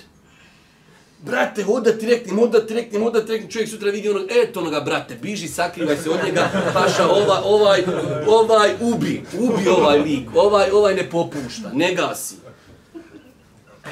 brate, 1.26 1.64
hoda 1.64 1.92
ti 1.98 2.06
reknem, 2.06 2.38
hoda 2.38 2.68
ti 2.68 2.74
reknem, 2.74 3.04
hoda 3.04 3.26
ti 3.26 3.46
čovjek 3.50 3.70
sutra 3.70 3.92
vidi 3.92 4.10
onog, 4.10 4.24
eto 4.30 4.60
onoga, 4.60 4.80
brate, 4.82 5.16
biži, 5.16 5.48
sakrivaj 5.48 5.98
se 5.98 6.10
od 6.10 6.20
njega, 6.26 6.50
paša, 6.74 7.08
ovaj, 7.08 7.40
ovaj, 7.44 7.84
ovaj, 8.28 8.74
ubi, 8.82 9.24
ubi 9.40 9.68
ovaj 9.70 10.00
lik, 10.00 10.30
ovaj, 10.36 10.70
ovaj 10.72 10.96
ne 10.96 11.10
popušta, 11.10 11.72
ne 11.74 11.96
gasi. 11.96 12.36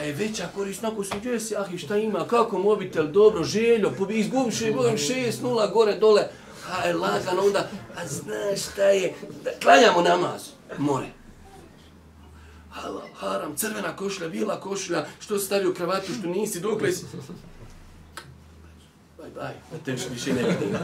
E, 0.02 0.12
veća 0.12 0.48
korist, 0.56 0.82
nakon 0.82 1.06
se 1.06 1.16
gdje 1.20 1.40
si, 1.40 1.56
ahi, 1.56 1.78
šta 1.78 1.98
ima, 1.98 2.28
kako 2.28 2.60
mobitel, 2.60 3.08
dobro, 3.08 3.44
željo, 3.44 3.92
pobi, 3.98 4.20
izgubiš 4.20 4.62
je, 4.62 4.72
budem 4.74 4.98
6-0, 4.98 5.74
gore, 5.74 5.96
dole, 5.96 6.28
a 6.72 6.88
je 6.88 6.94
lagano, 6.94 7.42
onda, 7.46 7.70
a 7.98 8.08
znaš 8.08 8.62
šta 8.72 8.84
je, 8.84 9.14
da 9.44 9.52
klanjamo 9.62 10.02
namaz, 10.02 10.42
more 10.78 11.21
halal, 12.72 13.08
haram, 13.16 13.56
crvena 13.56 13.96
košlja, 13.96 14.30
bila 14.30 14.60
košlja, 14.60 15.06
što 15.20 15.40
si 15.40 15.46
stavio 15.46 15.74
kravatu, 15.74 16.14
što 16.14 16.28
nisi, 16.28 16.60
dok 16.60 16.82
si... 16.92 17.06
Baj, 19.18 19.30
baj, 19.36 19.54
da 19.72 19.78
te 19.86 19.92
više 19.92 20.34
ne 20.34 20.44
vidim. 20.44 20.78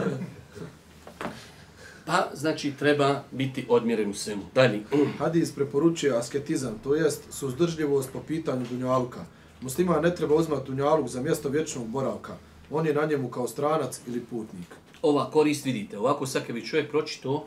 Pa, 2.06 2.28
znači, 2.34 2.72
treba 2.78 3.22
biti 3.30 3.66
odmjeren 3.68 4.10
u 4.10 4.14
svemu. 4.14 4.42
Dalje. 4.54 4.80
Hadis 5.18 5.52
preporučuje 5.52 6.16
asketizam, 6.16 6.78
to 6.84 6.94
jest 6.94 7.22
suzdržljivost 7.30 8.12
po 8.12 8.20
pitanju 8.20 8.66
dunjaluka. 8.70 9.24
Muslima 9.60 10.00
ne 10.00 10.14
treba 10.14 10.34
uzmati 10.34 10.66
dunjaluk 10.66 11.08
za 11.08 11.22
mjesto 11.22 11.48
vječnog 11.48 11.86
boravka. 11.86 12.36
On 12.70 12.86
je 12.86 12.94
na 12.94 13.06
njemu 13.06 13.28
kao 13.28 13.48
stranac 13.48 14.00
ili 14.06 14.20
putnik. 14.20 14.66
Ova 15.02 15.30
korist, 15.30 15.64
vidite, 15.64 15.98
ovako 15.98 16.24
bi 16.48 16.66
čovjek 16.66 16.90
pročito, 16.90 17.46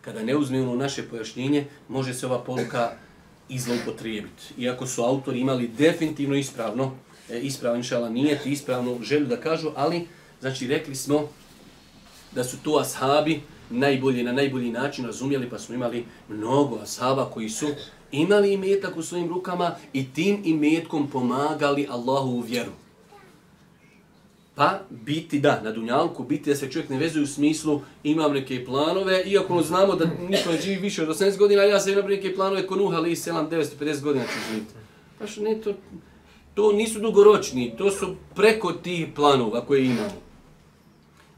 kada 0.00 0.22
ne 0.22 0.36
uzme 0.36 0.62
ono 0.62 0.76
naše 0.76 1.08
pojašnjenje, 1.08 1.66
može 1.88 2.14
se 2.14 2.26
ova 2.26 2.44
poruka 2.44 2.90
i 3.48 3.58
zloupotrijebiti. 3.58 4.42
Iako 4.58 4.86
su 4.86 5.02
autori 5.02 5.40
imali 5.40 5.68
definitivno 5.68 6.36
ispravno, 6.36 6.92
e, 7.30 7.40
ispravno 7.40 7.76
inšala 7.76 8.08
nije 8.08 8.38
ti 8.38 8.52
ispravno 8.52 8.98
želju 9.02 9.26
da 9.26 9.36
kažu, 9.36 9.70
ali 9.76 10.06
znači 10.40 10.66
rekli 10.66 10.94
smo 10.94 11.28
da 12.32 12.44
su 12.44 12.56
to 12.62 12.78
ashabi 12.78 13.40
najbolje 13.70 14.22
na 14.22 14.32
najbolji 14.32 14.70
način 14.70 15.06
razumjeli, 15.06 15.50
pa 15.50 15.58
smo 15.58 15.74
imali 15.74 16.04
mnogo 16.28 16.78
ashaba 16.82 17.30
koji 17.30 17.48
su 17.48 17.66
imali 18.12 18.52
imetak 18.52 18.96
u 18.96 19.02
svojim 19.02 19.28
rukama 19.28 19.74
i 19.92 20.12
tim 20.12 20.42
imetkom 20.44 21.10
pomagali 21.10 21.86
Allahu 21.90 22.30
u 22.30 22.40
vjeru. 22.40 22.72
Pa 24.58 24.80
biti 24.90 25.40
da, 25.40 25.60
na 25.64 25.72
Dunjalku, 25.72 26.24
biti 26.24 26.50
da 26.50 26.56
se 26.56 26.70
čovjek 26.70 26.90
ne 26.90 26.98
vezuje 26.98 27.22
u 27.22 27.26
smislu 27.26 27.80
imam 28.02 28.32
neke 28.32 28.64
planove, 28.64 29.22
iako 29.24 29.62
znamo 29.62 29.96
da 29.96 30.04
niko 30.04 30.52
ne 30.52 30.60
živi 30.60 30.76
više 30.76 31.02
od 31.02 31.08
18 31.08 31.38
godina, 31.38 31.62
ja 31.62 31.80
sam 31.80 31.92
imam 31.92 32.06
neke 32.06 32.34
planove 32.34 32.66
ko 32.66 32.76
Nuh, 32.76 32.94
ali 32.94 33.16
selam 33.16 33.50
950 33.50 34.02
godina 34.02 34.24
ću 34.24 34.38
živjeti. 34.50 34.74
Pa 35.18 35.26
što 35.26 35.42
ne, 35.42 35.60
to, 35.60 35.74
to 36.54 36.72
nisu 36.72 37.00
dugoročni, 37.00 37.74
to 37.78 37.90
su 37.90 38.16
preko 38.34 38.72
tih 38.72 39.06
planova 39.14 39.66
koje 39.66 39.84
imamo. 39.84 40.20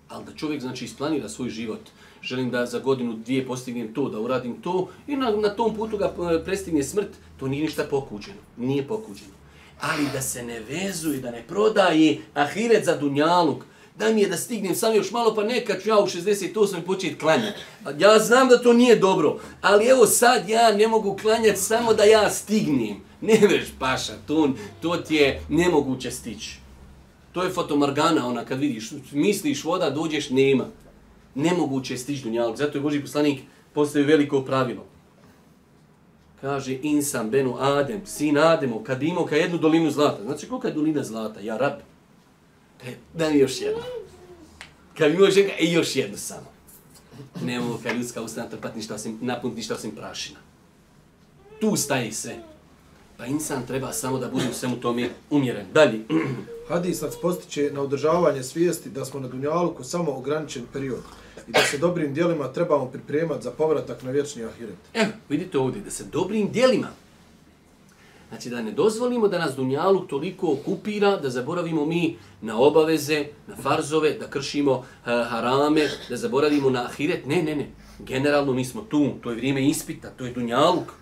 Ali 0.08 0.24
da 0.24 0.32
čovjek 0.34 0.60
znači 0.60 0.84
isplanira 0.84 1.28
svoj 1.28 1.48
život, 1.48 1.80
želim 2.22 2.50
da 2.50 2.66
za 2.66 2.78
godinu 2.78 3.16
dvije 3.24 3.46
postignem 3.46 3.94
to, 3.94 4.08
da 4.08 4.20
uradim 4.20 4.62
to 4.62 4.88
i 5.06 5.16
na, 5.16 5.30
na 5.30 5.48
tom 5.48 5.74
putu 5.74 5.98
ga 5.98 6.12
e, 6.34 6.44
prestigne 6.44 6.82
smrt, 6.82 7.10
to 7.40 7.48
nije 7.48 7.62
ništa 7.62 7.84
pokuđeno. 7.90 8.40
Nije 8.56 8.88
pokuđeno 8.88 9.39
ali 9.80 10.06
da 10.12 10.22
se 10.22 10.42
ne 10.42 10.60
vezuje, 10.60 11.20
da 11.20 11.30
ne 11.30 11.42
prodaje 11.42 12.18
ahiret 12.34 12.84
za 12.84 12.96
dunjaluk. 12.96 13.64
Da 13.98 14.12
mi 14.12 14.20
je 14.20 14.28
da 14.28 14.36
stignem 14.36 14.74
sam 14.74 14.94
još 14.94 15.10
malo, 15.10 15.34
pa 15.34 15.42
nekad 15.42 15.82
ću 15.82 15.88
ja 15.88 15.98
u 15.98 16.06
68. 16.06 16.80
početi 16.86 17.18
klanjati. 17.18 17.60
Ja 17.98 18.18
znam 18.18 18.48
da 18.48 18.62
to 18.62 18.72
nije 18.72 18.96
dobro, 18.96 19.40
ali 19.60 19.86
evo 19.86 20.06
sad 20.06 20.48
ja 20.48 20.72
ne 20.72 20.88
mogu 20.88 21.16
klanjati 21.22 21.60
samo 21.60 21.94
da 21.94 22.04
ja 22.04 22.30
stignem. 22.30 22.96
Ne 23.20 23.38
veš, 23.48 23.68
paša, 23.78 24.12
to, 24.26 24.50
to 24.82 24.96
ti 24.96 25.14
je 25.14 25.42
nemoguće 25.48 26.10
stići. 26.10 26.58
To 27.32 27.42
je 27.42 27.50
fotomargana, 27.50 28.26
ona 28.26 28.44
kad 28.44 28.58
vidiš, 28.58 28.90
misliš 29.12 29.64
voda, 29.64 29.90
dođeš, 29.90 30.30
nema. 30.30 30.64
Nemoguće 31.34 31.94
je 31.94 31.98
stići 31.98 32.22
dunjaluk. 32.22 32.56
Zato 32.56 32.78
je 32.78 32.82
Boži 32.82 33.00
poslanik 33.00 33.40
postavio 33.74 34.08
veliko 34.08 34.42
pravilo 34.42 34.86
kaže 36.40 36.78
insan 36.82 37.30
benu 37.30 37.56
Adem, 37.58 38.00
sin 38.06 38.38
Ademo, 38.38 38.84
kad 38.84 39.02
imao 39.02 39.26
ka 39.26 39.36
jednu 39.36 39.58
dolinu 39.58 39.90
zlata. 39.90 40.22
Znači 40.22 40.48
kolika 40.48 40.68
je 40.68 40.74
dolina 40.74 41.04
zlata? 41.04 41.40
Ja 41.40 41.56
rab. 41.56 41.72
E, 42.86 42.94
da 43.14 43.30
mi 43.30 43.38
još 43.38 43.60
jedno. 43.60 43.82
Kad 44.98 45.12
imao 45.12 45.30
ženka, 45.30 45.52
e, 45.60 45.64
još 45.64 45.96
jedno 45.96 46.16
samo. 46.16 46.46
Nemamo 47.44 47.78
kad 47.82 47.96
ljudska 47.96 48.22
usta 48.22 48.48
trpat 48.48 48.76
ništa 48.76 48.94
osim, 48.94 49.18
napuniti 49.20 49.56
ništa 49.56 49.74
osim 49.74 49.90
prašina. 49.90 50.38
Tu 51.60 51.76
staje 51.76 52.12
sve. 52.12 52.36
Pa 53.16 53.26
insan 53.26 53.66
treba 53.66 53.92
samo 53.92 54.18
da 54.18 54.28
bude 54.28 54.44
u 54.50 54.54
svemu 54.54 54.76
tome 54.76 55.08
umjeren. 55.30 55.66
Dalje. 55.74 56.00
Hadis 56.68 57.00
nas 57.00 57.20
postiče 57.22 57.70
na 57.72 57.80
održavanje 57.80 58.42
svijesti 58.42 58.90
da 58.90 59.04
smo 59.04 59.20
na 59.20 59.28
Dunjaluku 59.28 59.84
samo 59.84 60.12
ograničen 60.12 60.66
period 60.72 61.00
i 61.50 61.52
da 61.52 61.60
se 61.60 61.78
dobrim 61.78 62.14
dijelima 62.14 62.52
trebamo 62.52 62.86
pripremati 62.86 63.42
za 63.42 63.50
povratak 63.50 64.02
na 64.02 64.10
vječni 64.10 64.44
ahiret. 64.44 64.76
Evo, 64.94 65.10
vidite 65.28 65.58
ovdje, 65.58 65.82
da 65.82 65.90
se 65.90 66.04
dobrim 66.04 66.48
dijelima. 66.52 66.88
Znači 68.28 68.50
da 68.50 68.62
ne 68.62 68.72
dozvolimo 68.72 69.28
da 69.28 69.38
nas 69.38 69.56
Dunjaluk 69.56 70.08
toliko 70.08 70.52
okupira, 70.52 71.16
da 71.16 71.30
zaboravimo 71.30 71.86
mi 71.86 72.16
na 72.40 72.58
obaveze, 72.58 73.26
na 73.46 73.56
farzove, 73.56 74.12
da 74.12 74.30
kršimo 74.30 74.72
uh, 74.72 74.84
harame, 75.04 75.88
da 76.08 76.16
zaboravimo 76.16 76.70
na 76.70 76.84
ahiret. 76.84 77.26
Ne, 77.26 77.42
ne, 77.42 77.56
ne. 77.56 77.70
Generalno 77.98 78.52
mi 78.52 78.64
smo 78.64 78.82
tu, 78.82 79.10
to 79.22 79.30
je 79.30 79.36
vrijeme 79.36 79.66
ispita, 79.66 80.10
to 80.10 80.24
je 80.24 80.32
Dunjaluk. 80.32 80.92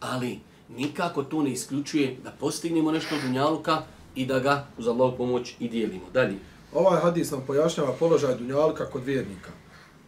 Ali 0.00 0.38
nikako 0.76 1.22
to 1.22 1.42
ne 1.42 1.52
isključuje 1.52 2.16
da 2.24 2.30
postignemo 2.30 2.92
nešto 2.92 3.14
Dunjaluka 3.22 3.82
i 4.14 4.26
da 4.26 4.38
ga 4.38 4.66
uz 4.78 4.88
Allahu 4.88 5.16
pomoć 5.16 5.54
i 5.60 5.68
dijelimo. 5.68 6.04
Dalje. 6.14 6.51
Ovaj 6.74 7.00
hadis 7.00 7.30
nam 7.30 7.40
pojašnjava 7.46 7.92
položaj 7.92 8.34
Dunjalka 8.34 8.86
kod 8.86 9.04
vjernika. 9.04 9.50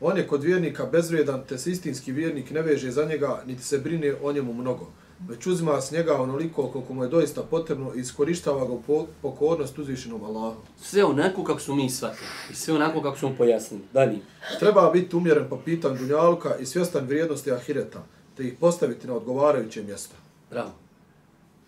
On 0.01 0.17
je 0.17 0.27
kod 0.27 0.43
vjernika 0.43 0.87
bezvrijedan, 0.87 1.43
te 1.49 1.59
se 1.59 1.71
istinski 1.71 2.13
vjernik 2.13 2.51
ne 2.51 2.63
veže 2.63 2.91
za 2.91 3.05
njega, 3.05 3.43
niti 3.47 3.63
se 3.63 3.79
brine 3.79 4.15
o 4.23 4.33
njemu 4.33 4.53
mnogo. 4.53 4.87
Već 5.29 5.47
uzima 5.47 5.81
s 5.81 5.91
njega 5.91 6.21
onoliko 6.21 6.69
koliko 6.69 6.95
mu 6.95 7.03
je 7.03 7.09
doista 7.09 7.43
potrebno 7.43 7.93
i 7.95 8.01
iskorištava 8.01 8.67
ga 8.67 8.73
u 8.73 9.07
pokornost 9.23 9.79
uzvišenom 9.79 10.25
Allahu. 10.25 10.57
Sve 10.83 11.05
onako 11.05 11.45
kako 11.45 11.61
su 11.61 11.75
mi 11.75 11.91
shvatili 11.91 12.29
i 12.51 12.55
sve 12.55 12.75
onako 12.75 13.03
kako 13.03 13.19
su 13.19 13.29
mu 13.29 13.37
pojasnili. 13.37 13.85
Dalje. 13.93 14.19
Treba 14.59 14.91
biti 14.91 15.17
umjeren 15.17 15.49
po 15.49 15.61
pitanju 15.65 15.97
Dunjalka 15.97 16.57
i 16.57 16.67
svjestan 16.67 17.07
vrijednosti 17.07 17.53
Ahireta, 17.53 18.05
te 18.37 18.45
ih 18.45 18.55
postaviti 18.61 19.07
na 19.07 19.15
odgovarajuće 19.15 19.83
mjesto. 19.83 20.15
Bravo. 20.51 20.73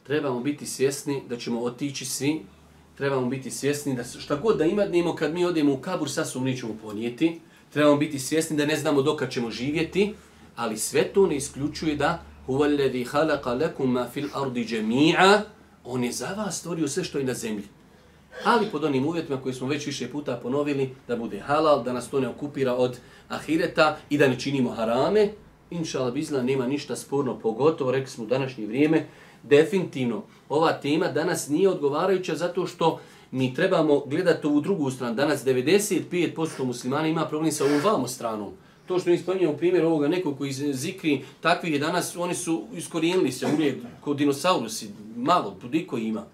Trebamo 0.07 0.41
biti 0.41 0.67
svjesni 0.67 1.23
da 1.29 1.37
ćemo 1.37 1.61
otići 1.61 2.05
svi 2.05 2.43
trebamo 2.97 3.27
biti 3.27 3.51
svjesni 3.51 3.97
da 3.97 4.05
šta 4.05 4.37
god 4.37 4.59
da 4.59 4.65
imadnemo 4.65 5.15
kad 5.15 5.35
mi 5.35 5.45
odemo 5.45 5.73
u 5.73 5.79
kabur, 5.79 6.11
sasvom 6.11 6.45
nećemo 6.45 6.77
ponijeti. 6.83 7.41
Trebamo 7.73 7.97
biti 7.97 8.19
svjesni 8.19 8.57
da 8.57 8.67
ne 8.67 8.77
znamo 8.77 9.03
dokad 9.03 9.31
ćemo 9.31 9.51
živjeti, 9.51 10.15
ali 10.57 10.79
sve 10.79 11.05
to 11.05 11.27
ne 11.27 11.37
isključuje 11.37 11.97
da 11.97 12.23
huvalladhi 12.47 13.05
khalaqa 13.05 13.61
lakum 13.61 13.93
ma 13.93 14.09
fil 14.13 14.29
ardi 14.35 14.67
jami'a 14.67 15.41
on 15.85 16.05
je 16.05 16.13
za 16.13 16.27
vas 16.37 16.59
stvorio 16.59 16.89
sve 16.89 17.05
što 17.05 17.19
je 17.19 17.25
na 17.25 17.35
zemlji. 17.35 17.65
Ali 18.45 18.67
pod 18.73 18.85
onim 18.85 19.07
uvjetima 19.07 19.43
koji 19.43 19.55
smo 19.55 19.69
već 19.69 19.87
više 19.87 20.09
puta 20.09 20.37
ponovili, 20.43 20.91
da 21.09 21.17
bude 21.17 21.41
halal, 21.41 21.83
da 21.83 21.93
nas 21.93 22.11
to 22.11 22.21
ne 22.21 22.29
okupira 22.29 22.75
od 22.75 22.99
ahireta 23.29 23.97
i 24.11 24.19
da 24.19 24.29
ne 24.29 24.41
činimo 24.41 24.71
harame, 24.71 25.29
inša 25.71 26.01
Allah 26.03 26.45
nema 26.45 26.67
ništa 26.67 26.97
sporno, 26.97 27.39
pogotovo, 27.39 27.91
rekli 27.91 28.11
smo 28.11 28.25
u 28.25 28.27
današnje 28.27 28.67
vrijeme, 28.67 29.07
definitivno 29.49 30.23
ova 30.49 30.73
tema 30.73 31.09
danas 31.09 31.49
nije 31.49 31.69
odgovarajuća 31.69 32.35
zato 32.35 32.67
što 32.67 33.01
mi 33.31 33.55
trebamo 33.55 34.01
gledati 34.07 34.47
ovu 34.47 34.61
drugu 34.61 34.91
stranu. 34.91 35.15
Danas 35.15 35.45
95% 35.45 36.65
muslimana 36.65 37.09
ima 37.09 37.27
problem 37.27 37.53
sa 37.53 37.65
ovom 37.65 37.81
vamo 37.85 38.09
stranom. 38.09 38.53
To 38.87 38.99
što 38.99 39.11
mi 39.11 39.19
spominjamo 39.19 39.57
primjer 39.57 39.85
ovoga 39.85 40.09
nekog 40.09 40.39
koji 40.39 40.53
zikri 40.53 41.25
takvih 41.41 41.73
je 41.73 41.79
danas, 41.79 42.17
oni 42.17 42.35
su 42.35 42.65
iskorijenili 42.75 43.33
se 43.33 43.47
uvijek 43.47 43.77
kod 44.01 44.17
dinosaurusi, 44.17 44.91
malo, 45.17 45.57
budiko 45.63 45.99
ima. 45.99 46.25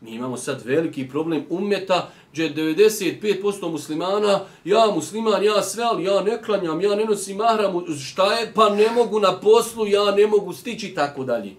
Mi 0.00 0.10
imamo 0.10 0.36
sad 0.36 0.62
veliki 0.64 1.08
problem 1.08 1.44
umeta, 1.50 2.10
gdje 2.32 2.54
95% 2.54 3.70
muslimana, 3.70 4.40
ja 4.64 4.86
musliman, 4.94 5.44
ja 5.44 5.62
sve, 5.62 5.84
ali 5.84 6.04
ja 6.04 6.22
ne 6.22 6.42
klanjam, 6.42 6.80
ja 6.80 6.94
ne 6.94 7.04
nosim 7.04 7.36
mahramu, 7.36 7.82
šta 8.04 8.32
je, 8.32 8.52
pa 8.54 8.68
ne 8.68 8.90
mogu 8.90 9.20
na 9.20 9.40
poslu, 9.40 9.86
ja 9.86 10.10
ne 10.10 10.26
mogu 10.26 10.52
stići, 10.52 10.94
tako 10.94 11.24
dalje 11.24 11.54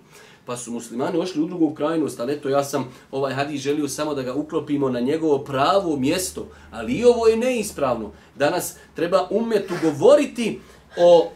pa 0.45 0.57
su 0.57 0.71
muslimani 0.71 1.19
ošli 1.19 1.41
u 1.41 1.47
drugu 1.47 1.73
krajnost, 1.73 2.19
ali 2.19 2.33
eto 2.33 2.49
ja 2.49 2.63
sam 2.63 2.91
ovaj 3.11 3.33
hadis 3.33 3.61
želio 3.61 3.87
samo 3.87 4.13
da 4.13 4.21
ga 4.21 4.33
uklopimo 4.33 4.89
na 4.89 4.99
njegovo 4.99 5.39
pravo 5.39 5.97
mjesto, 5.97 6.47
ali 6.71 6.93
i 6.93 7.05
ovo 7.05 7.27
je 7.27 7.37
neispravno. 7.37 8.11
Danas 8.35 8.75
treba 8.95 9.27
umetu 9.31 9.73
govoriti 9.81 10.59
o 10.97 11.31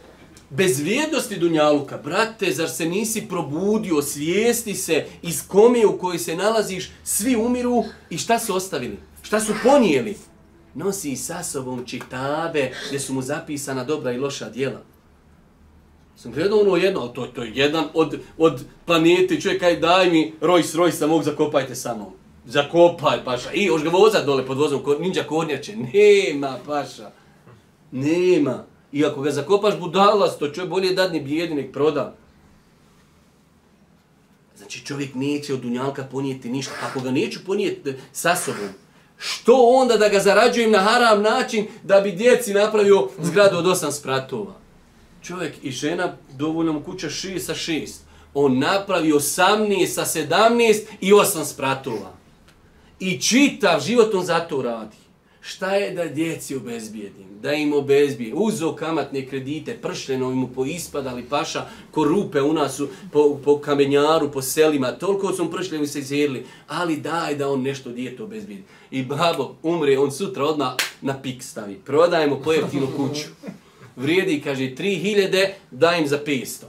bezvrijednosti 0.50 1.36
Dunjaluka. 1.36 1.98
Brate, 1.98 2.52
zar 2.52 2.70
se 2.70 2.84
nisi 2.84 3.26
probudio, 3.28 4.02
svijesti 4.02 4.74
se 4.74 5.06
iz 5.22 5.48
kome 5.48 5.86
u 5.86 5.98
kojoj 5.98 6.18
se 6.18 6.36
nalaziš, 6.36 6.90
svi 7.04 7.36
umiru 7.36 7.84
i 8.10 8.18
šta 8.18 8.38
su 8.38 8.56
ostavili? 8.56 8.98
Šta 9.22 9.40
su 9.40 9.52
ponijeli? 9.62 10.16
Nosi 10.74 11.16
sa 11.16 11.42
sobom 11.42 11.86
čitabe 11.86 12.72
gdje 12.88 13.00
su 13.00 13.14
mu 13.14 13.22
zapisana 13.22 13.84
dobra 13.84 14.12
i 14.12 14.18
loša 14.18 14.50
djela 14.50 14.87
sam 16.18 16.32
gledao 16.32 16.58
ono 16.58 16.76
jedno, 16.76 17.00
ali 17.00 17.12
to, 17.14 17.26
to 17.26 17.42
je 17.42 17.52
jedan 17.54 17.84
od, 17.94 18.18
od 18.38 18.64
planete, 18.84 19.40
čovjek 19.40 19.60
kaj 19.60 19.76
daj 19.76 20.10
mi 20.10 20.32
Rolls 20.40 20.74
Royce, 20.74 21.06
mog 21.06 21.22
zakopajte 21.22 21.74
sa 21.74 21.94
mnom. 21.94 22.12
Zakopaj, 22.46 23.24
paša. 23.24 23.52
I, 23.52 23.64
još 23.64 23.82
ga 23.82 23.90
voza 23.90 24.22
dole 24.22 24.46
pod 24.46 24.58
vozom, 24.58 24.82
ninja 25.00 25.22
kornjače. 25.22 25.76
Nema, 25.76 26.58
paša. 26.66 27.10
Nema. 27.92 28.64
I 28.92 29.04
ako 29.04 29.20
ga 29.20 29.30
zakopaš 29.30 29.78
budalasto, 29.78 30.48
čovjek 30.48 30.70
bolje 30.70 30.94
dadni 30.94 31.20
bijedi 31.20 31.54
nek 31.54 31.72
proda. 31.72 32.14
Znači 34.56 34.86
čovjek 34.86 35.14
neće 35.14 35.54
od 35.54 35.60
dunjalka 35.60 36.04
ponijeti 36.04 36.48
ništa. 36.48 36.72
Ako 36.90 37.00
ga 37.00 37.10
neću 37.10 37.40
ponijeti 37.46 37.90
e, 37.90 37.94
sa 38.12 38.36
sobom, 38.36 38.68
što 39.16 39.52
onda 39.54 39.96
da 39.96 40.08
ga 40.08 40.18
zarađujem 40.18 40.70
na 40.70 40.78
haram 40.78 41.22
način 41.22 41.66
da 41.82 42.00
bi 42.00 42.12
djeci 42.12 42.54
napravio 42.54 43.08
zgradu 43.22 43.56
od 43.56 43.66
osam 43.66 43.92
spratova? 43.92 44.67
Čovjek 45.28 45.54
i 45.62 45.70
žena 45.70 46.16
dovoljno 46.38 46.72
mu 46.72 46.82
kuća 46.82 47.06
6 47.06 47.38
sa 47.38 47.54
6. 47.54 47.88
On 48.34 48.58
napravi 48.58 49.12
18 49.12 49.86
sa 49.86 50.04
17 50.04 50.82
i 51.00 51.12
8 51.12 51.44
spratova. 51.44 52.12
I 53.00 53.20
čitav 53.20 53.80
život 53.80 54.14
on 54.14 54.24
zato 54.24 54.62
radi. 54.62 54.96
Šta 55.40 55.74
je 55.74 55.90
da 55.90 56.04
djeci 56.04 56.56
obezbijedim? 56.56 57.26
Da 57.42 57.52
im 57.52 57.72
obezbijem. 57.72 58.36
Uzo 58.36 58.72
kamatne 58.72 59.26
kredite, 59.26 59.74
pršljeno 59.82 60.30
im 60.30 60.46
poispadali 60.54 61.24
paša, 61.30 61.66
ko 61.90 62.04
rupe 62.04 62.42
u 62.42 62.52
nas 62.52 62.80
po, 63.12 63.40
po 63.44 63.58
kamenjaru, 63.58 64.32
po 64.32 64.42
selima. 64.42 64.92
Toliko 64.92 65.32
su 65.32 65.50
pršljeni 65.50 65.86
se 65.86 65.98
izjerili. 65.98 66.46
Ali 66.68 66.96
daj 66.96 67.34
da 67.34 67.48
on 67.48 67.62
nešto 67.62 67.90
djeto 67.90 68.24
obezbijedi. 68.24 68.64
I 68.90 69.02
babo 69.02 69.54
umre, 69.62 69.98
on 69.98 70.12
sutra 70.12 70.44
odmah 70.44 70.72
na 71.00 71.22
pik 71.22 71.42
stavi. 71.42 71.80
Prodajemo 71.84 72.40
pojeftinu 72.44 72.86
kuću 72.96 73.28
vrijedi, 73.98 74.40
kaže, 74.40 74.62
3000, 74.62 75.48
daj 75.70 76.00
im 76.00 76.08
za 76.08 76.18
500. 76.26 76.64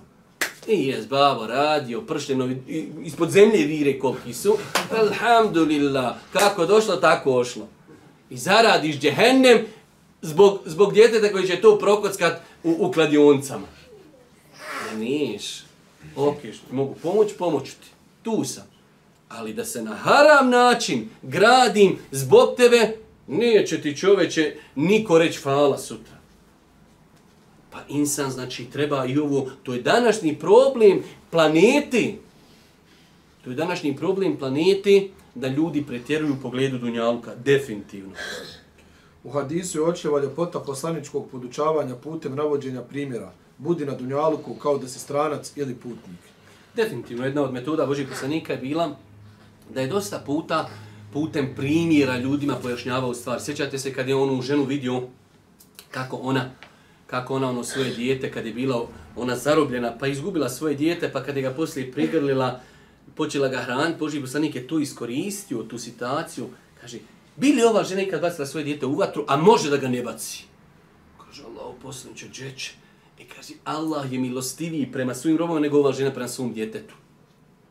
I 0.68 0.88
je 0.88 1.06
babo 1.10 1.48
radio, 1.48 2.02
pršljeno, 2.02 2.50
ispod 3.04 3.30
zemlje 3.32 3.66
vire 3.66 4.00
koliki 4.00 4.34
su. 4.34 4.58
Alhamdulillah, 5.00 6.16
kako 6.34 6.66
došlo, 6.66 6.96
tako 6.96 7.36
ošlo. 7.36 7.68
I 8.30 8.38
zaradiš 8.38 9.00
džehennem 9.00 9.66
zbog, 10.22 10.60
zbog 10.66 10.94
djeteta 10.94 11.32
koji 11.32 11.48
će 11.48 11.62
to 11.62 11.80
prokockat 11.80 12.42
u, 12.64 12.76
u 12.80 12.92
kladioncama. 12.92 13.68
Ne 14.92 15.00
niš. 15.00 15.64
Ok, 16.16 16.38
mogu 16.72 16.96
pomoć, 17.02 17.32
pomoću 17.38 17.72
ti. 17.72 17.88
Tu 18.24 18.44
sam. 18.44 18.64
Ali 19.30 19.54
da 19.54 19.66
se 19.66 19.82
na 19.82 19.96
haram 19.96 20.50
način 20.50 21.10
gradim 21.22 21.98
zbog 22.12 22.56
tebe, 22.58 22.98
neće 23.28 23.82
ti 23.82 23.98
čoveče 23.98 24.56
niko 24.76 25.18
reći 25.18 25.42
hvala 25.42 25.78
sutra. 25.78 26.19
Pa 27.80 27.86
insan 27.88 28.32
znači 28.32 28.66
treba 28.66 29.06
i 29.06 29.18
ovo, 29.18 29.52
to 29.64 29.74
je 29.74 29.82
današnji 29.82 30.40
problem 30.40 31.04
planeti. 31.32 32.18
To 33.44 33.50
je 33.50 33.56
današnji 33.56 33.96
problem 33.96 34.38
planeti 34.38 35.12
da 35.36 35.48
ljudi 35.48 35.84
pretjeruju 35.88 36.34
u 36.34 36.42
pogledu 36.42 36.78
Dunjalka, 36.78 37.36
definitivno. 37.36 38.12
U 39.24 39.32
hadisu 39.32 39.78
je 39.78 39.84
očeva 39.84 40.22
ljepota 40.22 40.60
poslaničkog 40.60 41.30
podučavanja 41.32 41.96
putem 41.96 42.36
navođenja 42.36 42.82
primjera. 42.82 43.32
Budi 43.58 43.86
na 43.86 43.96
Dunjaluku 43.96 44.54
kao 44.54 44.78
da 44.78 44.88
si 44.88 45.00
stranac 45.00 45.52
ili 45.56 45.76
putnik. 45.76 46.20
Definitivno, 46.76 47.26
jedna 47.26 47.44
od 47.44 47.54
metoda 47.54 47.86
Božih 47.86 48.08
poslanika 48.08 48.54
je 48.54 48.60
bila 48.60 48.96
da 49.74 49.82
je 49.82 49.88
dosta 49.88 50.20
puta 50.26 50.70
putem 51.14 51.56
primjera 51.56 52.18
ljudima 52.18 52.56
pojašnjavao 52.56 53.14
stvar. 53.14 53.42
Sjećate 53.42 53.80
se 53.80 53.94
kad 53.94 54.08
je 54.08 54.16
onu 54.16 54.42
ženu 54.42 54.64
vidio 54.64 55.02
kako 55.92 56.18
ona 56.18 56.50
kako 57.10 57.36
ona 57.36 57.50
ono 57.50 57.64
svoje 57.64 57.94
dijete 57.94 58.32
kad 58.32 58.46
je 58.46 58.54
bila 58.54 58.88
ona 59.16 59.36
zarobljena 59.36 59.98
pa 60.00 60.08
izgubila 60.08 60.50
svoje 60.50 60.76
dijete 60.76 61.12
pa 61.12 61.24
kad 61.24 61.36
je 61.36 61.42
ga 61.42 61.52
poslije 61.52 61.92
prigrlila 61.92 62.60
počela 63.20 63.48
ga 63.48 63.58
hraniti, 63.58 64.00
Boži 64.00 64.22
poslanik 64.22 64.56
je 64.56 64.68
tu 64.68 64.80
iskoristio, 64.80 65.64
tu 65.64 65.78
situaciju, 65.78 66.50
kaže, 66.82 67.00
bili 67.36 67.64
ova 67.64 67.84
žena 67.84 68.02
ikad 68.02 68.22
bacila 68.22 68.46
svoje 68.48 68.64
dijete 68.64 68.86
u 68.86 68.96
vatru, 68.96 69.26
a 69.28 69.38
može 69.38 69.70
da 69.70 69.78
ga 69.78 69.88
ne 69.88 70.02
baci? 70.04 70.46
Kaže, 71.18 71.44
Allah, 71.44 71.76
poslaniče, 71.82 72.30
džeće. 72.32 72.74
I 73.20 73.26
kaže, 73.26 73.54
Allah 73.64 74.12
je 74.12 74.20
milostiviji 74.20 74.92
prema 74.92 75.14
svojim 75.14 75.38
robama 75.38 75.60
nego 75.60 75.80
ova 75.80 75.92
žena 75.94 76.12
prema 76.12 76.28
svom 76.28 76.54
djetetu. 76.54 76.96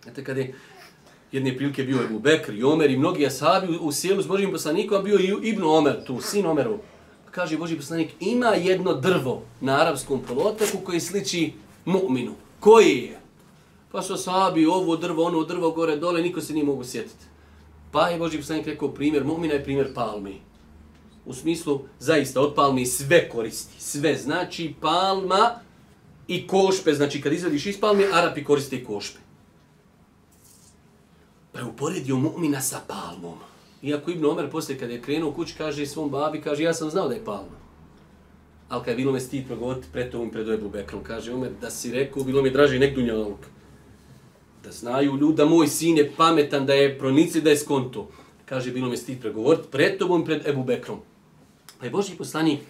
Znate, 0.03 0.25
kada 0.25 0.41
je 0.41 0.55
jedne 1.33 1.57
prilike 1.57 1.85
bio 1.85 2.05
Ebu 2.05 2.19
Bekr 2.19 2.55
i 2.55 2.63
Omer 2.63 2.91
i 2.91 2.97
mnogi 2.97 3.27
asabi 3.27 3.77
u, 3.77 3.89
u 3.89 3.93
sjelu 3.93 4.23
s 4.23 4.27
Božim 4.27 4.53
poslanikom, 4.53 4.99
a 4.99 5.03
bio 5.03 5.19
i 5.19 5.49
Ibn 5.49 5.65
Omer 5.65 6.05
tu, 6.05 6.21
sin 6.21 6.47
Omeru. 6.47 6.79
Kaže 7.31 7.59
Boži 7.59 7.77
poslanik, 7.77 8.11
ima 8.21 8.49
jedno 8.49 8.95
drvo 8.95 9.43
na 9.61 9.81
arapskom 9.81 10.23
polotoku 10.29 10.79
koji 10.85 11.01
sliči 11.01 11.53
mu'minu. 11.87 12.33
Koji 12.61 12.97
je? 12.97 13.21
Pa 13.93 14.03
su 14.03 14.17
sahabi 14.17 14.67
ovo 14.67 14.97
drvo, 14.97 15.25
ono 15.25 15.45
drvo, 15.45 15.71
gore, 15.71 15.97
dole, 15.97 16.23
niko 16.23 16.41
se 16.41 16.53
nije 16.53 16.65
mogu 16.65 16.85
sjetiti. 16.85 17.25
Pa 17.93 18.09
je 18.09 18.19
Boži 18.19 18.39
poslanik 18.39 18.67
rekao 18.67 18.89
primjer 18.89 19.25
mu'mina 19.25 19.53
je 19.53 19.65
primjer 19.65 19.95
palmi. 19.95 20.41
U 21.27 21.35
smislu, 21.35 21.81
zaista, 21.99 22.41
od 22.41 22.55
palmi 22.55 22.87
sve 22.87 23.29
koristi. 23.29 23.83
Sve 23.83 24.17
znači 24.17 24.75
palma 24.81 25.61
i 26.29 26.47
košpe. 26.47 26.95
Znači, 26.95 27.21
kad 27.21 27.33
izvediš 27.33 27.67
iz 27.67 27.81
palmi, 27.81 28.05
Arapi 28.13 28.45
koriste 28.45 28.77
i 28.77 28.85
košpe. 28.85 29.19
Pa 31.53 31.59
je 31.59 31.65
uporedio 31.65 32.17
mu'mina 32.17 32.61
sa 32.61 32.81
palmom. 32.87 33.39
Iako 33.83 34.11
Ibn 34.11 34.27
Omer 34.27 34.51
poslije 34.51 34.79
kad 34.79 34.91
je 34.91 35.03
krenuo 35.03 35.33
kući, 35.33 35.55
kaže 35.59 35.87
svom 35.87 36.11
babi, 36.11 36.41
kaže 36.41 36.63
ja 36.63 36.75
sam 36.75 36.91
znao 36.91 37.09
da 37.09 37.15
je 37.15 37.25
palma. 37.25 37.59
Ali 38.69 38.81
kada 38.81 38.91
je 38.91 38.97
bilo 38.97 39.13
me 39.13 39.21
stid 39.21 39.47
progovoriti 39.47 39.87
pred 39.93 40.15
ovom 40.15 40.31
pred 40.31 40.49
Ebu 40.49 40.69
Bekrom, 40.69 41.05
kaže 41.05 41.35
Omer, 41.35 41.51
da 41.61 41.71
si 41.71 41.93
rekao, 41.93 42.25
bilo 42.25 42.43
mi 42.43 42.51
draže 42.51 42.79
nek 42.79 42.95
dunjaluk. 42.95 43.39
Da 44.65 44.73
znaju 44.73 45.17
ljudi 45.17 45.37
da 45.37 45.45
moj 45.45 45.69
sin 45.69 45.97
je 45.97 46.13
pametan, 46.17 46.67
da 46.67 46.75
je 46.75 46.99
pronici, 46.99 47.41
da 47.41 47.51
je 47.51 47.57
skonto. 47.57 48.09
Kaže, 48.45 48.71
bilo 48.71 48.89
mi 48.89 48.97
stid 48.97 49.21
progovoriti 49.21 49.69
pred 49.71 49.99
tobom 49.99 50.25
pred 50.25 50.47
Ebu 50.47 50.65
Bekrom. 50.65 50.99
Pa 51.79 51.85
je 51.85 51.91
Boži 51.91 52.17
poslanik 52.17 52.61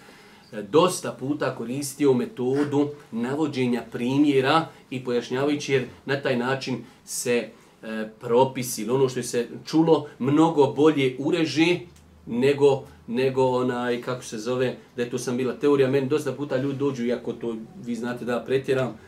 e, 0.53 0.63
dosta 0.63 1.13
puta 1.13 1.55
koristio 1.55 2.13
metodu 2.13 2.89
navođenja 3.13 3.83
primjera 3.93 4.69
i 4.91 5.05
pojašnjavajući 5.05 5.73
jer 5.73 5.87
na 6.07 6.23
taj 6.23 6.37
način 6.37 6.85
se 7.05 7.49
e, 7.83 8.09
propisi 8.21 8.83
ili 8.83 8.91
ono 8.91 9.09
što 9.09 9.19
je 9.19 9.25
se 9.25 9.49
čulo 9.67 10.07
mnogo 10.19 10.67
bolje 10.67 11.17
ureži 11.19 11.81
nego 12.27 12.83
nego 13.07 13.47
onaj 13.47 14.03
kako 14.03 14.23
se 14.23 14.39
zove 14.39 14.77
da 14.97 15.03
je 15.03 15.11
to 15.11 15.19
sam 15.19 15.37
bila 15.37 15.55
teorija 15.55 15.91
meni 15.91 16.09
dosta 16.09 16.33
puta 16.33 16.57
ljudi 16.57 16.79
dođu 16.79 17.07
iako 17.07 17.33
to 17.33 17.57
vi 17.85 17.95
znate 17.95 18.25
da 18.25 18.45
pretjeram 18.47 18.99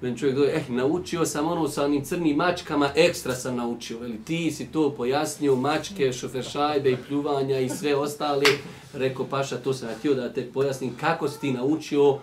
meni 0.00 0.18
čovjek 0.18 0.36
dođe 0.36 0.52
eh 0.52 0.64
naučio 0.68 1.26
sam 1.26 1.48
ono 1.48 1.68
sa 1.68 1.84
onim 1.84 2.04
crnim 2.04 2.36
mačkama 2.36 2.90
ekstra 2.94 3.34
sam 3.34 3.56
naučio 3.56 3.98
veli 3.98 4.18
ti 4.24 4.50
si 4.50 4.66
to 4.66 4.90
pojasnio 4.90 5.56
mačke 5.56 6.12
šoferšajbe 6.12 6.90
i 6.90 6.96
pljuvanja 7.08 7.58
i 7.58 7.68
sve 7.68 7.94
ostale, 7.94 8.44
rekao 8.92 9.26
paša 9.26 9.56
to 9.56 9.72
sam 9.72 9.88
htio 9.98 10.14
da 10.14 10.32
te 10.32 10.50
pojasnim 10.52 10.96
kako 11.00 11.28
si 11.28 11.40
ti 11.40 11.52
naučio 11.52 12.18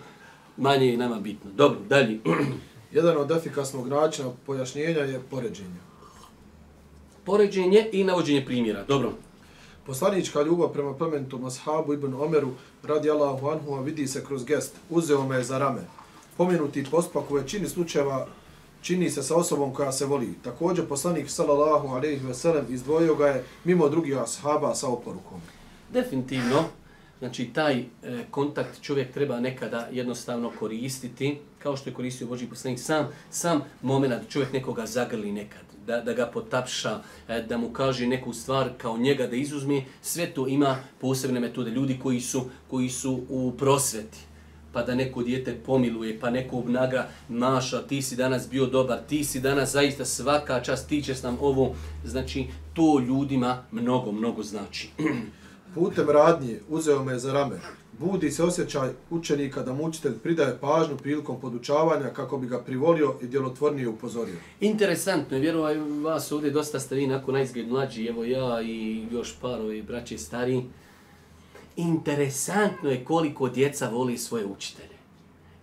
manje 0.56 0.86
je 0.86 0.96
nama 0.96 1.20
bitno 1.20 1.50
dobro 1.56 1.78
dalje 1.88 2.18
Jedan 2.92 3.16
od 3.16 3.30
efikasnog 3.30 3.88
načina 3.88 4.30
pojašnjenja 4.46 5.00
je 5.00 5.20
poređenje 5.30 5.85
poređenje 7.26 7.88
i 7.92 8.04
navođenje 8.04 8.44
primjera. 8.44 8.84
Dobro. 8.84 9.12
Poslanička 9.86 10.42
ljubav 10.42 10.68
prema 10.72 10.94
plementom 10.94 11.44
ashabu 11.44 11.92
Ibn 11.92 12.14
Omeru 12.14 12.50
radi 12.82 13.10
Allahu 13.10 13.48
anhu 13.48 13.82
vidi 13.82 14.06
se 14.06 14.24
kroz 14.24 14.44
gest. 14.44 14.74
Uzeo 14.90 15.26
me 15.26 15.42
za 15.42 15.58
rame. 15.58 15.80
Pomenuti 16.36 16.84
postupak 16.90 17.30
u 17.30 17.34
većini 17.34 17.68
slučajeva 17.68 18.26
čini 18.82 19.10
se 19.10 19.22
sa 19.22 19.36
osobom 19.36 19.74
koja 19.74 19.92
se 19.92 20.06
voli. 20.06 20.34
Također 20.44 20.86
poslanik 20.88 21.30
sallallahu 21.30 21.88
alejhi 21.88 22.26
ve 22.26 22.34
sellem 22.34 22.66
izdvojio 22.70 23.14
ga 23.14 23.26
je 23.26 23.44
mimo 23.64 23.88
drugih 23.88 24.18
ashaba 24.18 24.74
sa 24.74 24.88
oporukom. 24.88 25.40
Definitivno, 25.92 26.64
znači 27.18 27.50
taj 27.54 27.78
e, 27.78 27.84
kontakt 28.30 28.82
čovjek 28.82 29.12
treba 29.12 29.40
nekada 29.40 29.88
jednostavno 29.92 30.52
koristiti, 30.58 31.38
kao 31.58 31.76
što 31.76 31.90
je 31.90 31.94
koristio 31.94 32.26
Boži 32.26 32.46
poslanik 32.46 32.80
sam, 32.80 33.08
sam 33.30 33.60
moment 33.82 34.12
da 34.12 34.28
čovjek 34.28 34.52
nekoga 34.52 34.86
zagrli 34.86 35.32
nekad, 35.32 35.65
da, 35.86 36.00
da 36.00 36.12
ga 36.12 36.26
potapša, 36.26 36.98
e, 37.28 37.42
da 37.42 37.56
mu 37.56 37.68
kaže 37.72 38.06
neku 38.06 38.32
stvar 38.32 38.70
kao 38.78 38.98
njega 38.98 39.26
da 39.26 39.36
izuzme, 39.36 39.84
sve 40.02 40.26
to 40.26 40.48
ima 40.48 40.76
posebne 41.00 41.40
metode. 41.40 41.70
Ljudi 41.70 41.98
koji 42.02 42.20
su, 42.20 42.44
koji 42.70 42.88
su 42.88 43.20
u 43.28 43.52
prosveti, 43.58 44.18
pa 44.72 44.82
da 44.82 44.94
neko 44.94 45.22
dijete 45.22 45.54
pomiluje, 45.66 46.20
pa 46.20 46.30
neko 46.30 46.58
obnaga 46.58 47.08
maša, 47.28 47.82
ti 47.82 48.02
si 48.02 48.16
danas 48.16 48.48
bio 48.50 48.66
dobar, 48.66 48.98
ti 49.08 49.24
si 49.24 49.40
danas 49.40 49.72
zaista 49.72 50.04
svaka 50.04 50.60
čast, 50.60 50.88
ti 50.88 51.02
ćeš 51.02 51.22
nam 51.22 51.38
ovo, 51.40 51.74
znači 52.04 52.46
to 52.74 52.98
ljudima 53.08 53.62
mnogo, 53.72 54.12
mnogo 54.12 54.42
znači. 54.42 54.90
Putem 55.74 56.10
radnje 56.10 56.60
uzeo 56.68 57.04
me 57.04 57.18
za 57.18 57.32
rame. 57.32 57.56
Budi 57.98 58.30
se 58.30 58.42
osjećaj 58.42 58.88
učenika 59.10 59.62
da 59.62 59.72
mu 59.72 59.84
učitelj 59.84 60.18
pridaje 60.18 60.58
pažnju 60.60 60.96
prilikom 60.96 61.40
podučavanja 61.40 62.10
kako 62.10 62.38
bi 62.38 62.46
ga 62.46 62.62
privolio 62.62 63.14
i 63.22 63.26
djelotvornije 63.26 63.88
upozorio. 63.88 64.34
Interesantno 64.60 65.36
je, 65.36 65.40
vjerovaj 65.40 65.76
vas 65.78 66.32
ovdje 66.32 66.50
dosta 66.50 66.80
ste 66.80 66.94
vi 66.94 67.06
nakon 67.06 67.34
najzgled 67.34 67.68
mlađi, 67.68 68.06
evo 68.06 68.24
ja 68.24 68.62
i 68.62 69.06
još 69.10 69.34
par 69.40 69.60
ovi 69.60 69.82
braće 69.82 70.18
stari. 70.18 70.62
Interesantno 71.76 72.90
je 72.90 73.04
koliko 73.04 73.48
djeca 73.48 73.88
voli 73.88 74.18
svoje 74.18 74.46
učitelje. 74.46 74.96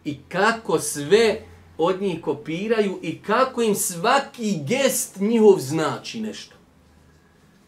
I 0.06 0.17
kako 0.30 0.80
sve 0.80 1.39
od 1.78 2.02
njih 2.02 2.22
kopiraju 2.22 3.00
i 3.02 3.19
kako 3.19 3.62
im 3.62 3.76
svaki 3.76 4.60
gest 4.67 5.19
njihov 5.19 5.60
znači 5.60 6.22
nešto. 6.22 6.56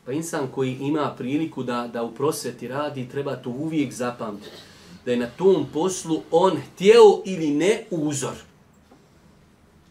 Pa 0.06 0.12
insan 0.12 0.48
koji 0.48 0.78
ima 0.82 1.16
priliku 1.18 1.64
da, 1.64 1.90
da 1.94 2.04
u 2.04 2.12
prosveti 2.12 2.68
radi, 2.68 3.10
treba 3.10 3.36
to 3.36 3.50
uvijek 3.50 3.94
zapamtiti. 3.94 4.56
Da 5.06 5.12
je 5.12 5.18
na 5.18 5.28
tom 5.28 5.66
poslu 5.74 6.22
on 6.32 6.58
htjeo 6.58 7.22
ili 7.26 7.50
ne 7.50 7.84
uzor. 7.92 8.36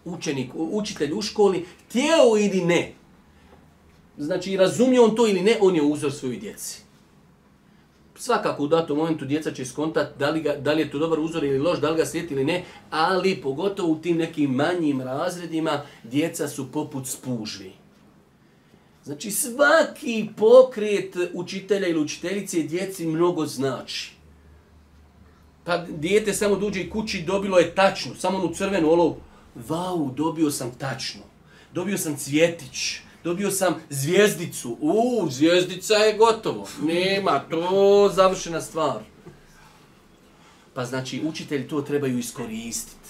Učenik, 0.05 0.51
učitelj 0.55 1.13
u 1.13 1.23
školi, 1.23 1.67
htjeo 1.89 2.39
ili 2.39 2.65
ne. 2.65 2.93
Znači, 4.19 4.57
razumio 4.57 5.05
on 5.05 5.17
to 5.17 5.29
ili 5.29 5.43
ne, 5.43 5.59
on 5.61 5.77
je 5.77 5.83
uzor 5.83 6.13
svojoj 6.13 6.37
djeci. 6.37 6.83
Svakako 8.17 8.63
u 8.63 8.69
datom 8.69 8.99
momentu 8.99 9.25
djeca 9.25 9.53
će 9.53 9.65
skontat 9.65 10.19
da 10.19 10.31
li, 10.31 10.41
ga, 10.41 10.57
da 10.57 10.73
li 10.73 10.81
je 10.81 10.91
to 10.91 10.99
dobar 10.99 11.21
uzor 11.21 11.45
ili 11.45 11.59
loš, 11.59 11.81
da 11.81 11.91
li 11.91 11.97
ga 11.97 12.07
slijeti 12.07 12.35
ili 12.35 12.45
ne, 12.45 12.65
ali 12.91 13.43
pogotovo 13.43 13.93
u 13.93 13.99
tim 13.99 14.17
nekim 14.17 14.51
manjim 14.51 15.01
razredima 15.01 15.83
djeca 16.05 16.49
su 16.49 16.73
poput 16.73 17.07
spužvi. 17.07 17.84
Znači 19.05 19.31
svaki 19.31 20.29
pokret 20.37 21.17
učitelja 21.33 21.89
ili 21.89 22.01
učiteljice 22.01 22.63
djeci 22.63 23.07
mnogo 23.07 23.47
znači. 23.47 24.13
Pa 25.65 25.79
dijete 25.79 26.33
samo 26.33 26.57
dođe 26.57 26.91
kući 26.91 27.23
dobilo 27.23 27.59
je 27.59 27.75
tačno, 27.75 28.15
samo 28.15 28.39
onu 28.39 28.55
crvenu 28.55 28.91
olovu. 28.91 29.17
Vau, 29.69 30.11
dobio 30.11 30.51
sam 30.51 30.71
tačno. 30.79 31.21
Dobio 31.75 31.99
sam 31.99 32.17
cvjetić. 32.17 32.97
Dobio 33.25 33.51
sam 33.51 33.75
zvijezdicu. 33.91 34.77
U, 34.81 35.29
zvijezdica 35.31 35.95
je 35.95 36.17
gotovo. 36.17 36.69
Nema, 36.83 37.39
to 37.51 38.11
završena 38.15 38.61
stvar. 38.61 39.01
Pa 40.75 40.85
znači 40.85 41.23
učitelji 41.27 41.69
to 41.69 41.83
trebaju 41.83 42.19
iskoristiti 42.19 43.04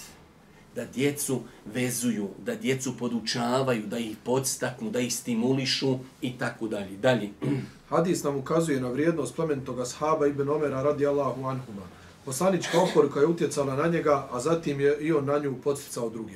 da 0.75 0.85
djecu 0.85 1.41
vezuju, 1.75 2.29
da 2.45 2.55
djecu 2.55 2.97
podučavaju, 2.99 3.87
da 3.87 3.99
ih 3.99 4.17
podstaknu, 4.25 4.91
da 4.91 5.01
ih 5.01 5.15
stimulišu 5.15 5.99
i 6.21 6.39
tako 6.39 6.69
dalje. 6.69 6.97
Dalje. 6.97 7.31
Hadis 7.91 8.23
nam 8.23 8.37
ukazuje 8.37 8.81
na 8.81 8.89
vrijednost 8.89 9.37
plemenitog 9.37 9.81
ashaba 9.81 10.27
Ibn 10.27 10.49
Omera 10.49 10.83
radi 10.83 11.07
Allahu 11.07 11.47
anhuma. 11.47 11.83
Poslanička 12.25 12.81
oporka 12.81 13.21
je 13.21 13.27
utjecala 13.27 13.77
na 13.77 13.89
njega, 13.89 14.29
a 14.31 14.41
zatim 14.41 14.81
je 14.81 14.99
i 15.01 15.13
on 15.13 15.25
na 15.25 15.39
nju 15.39 15.55
podsticao 15.65 16.11
druge. 16.11 16.35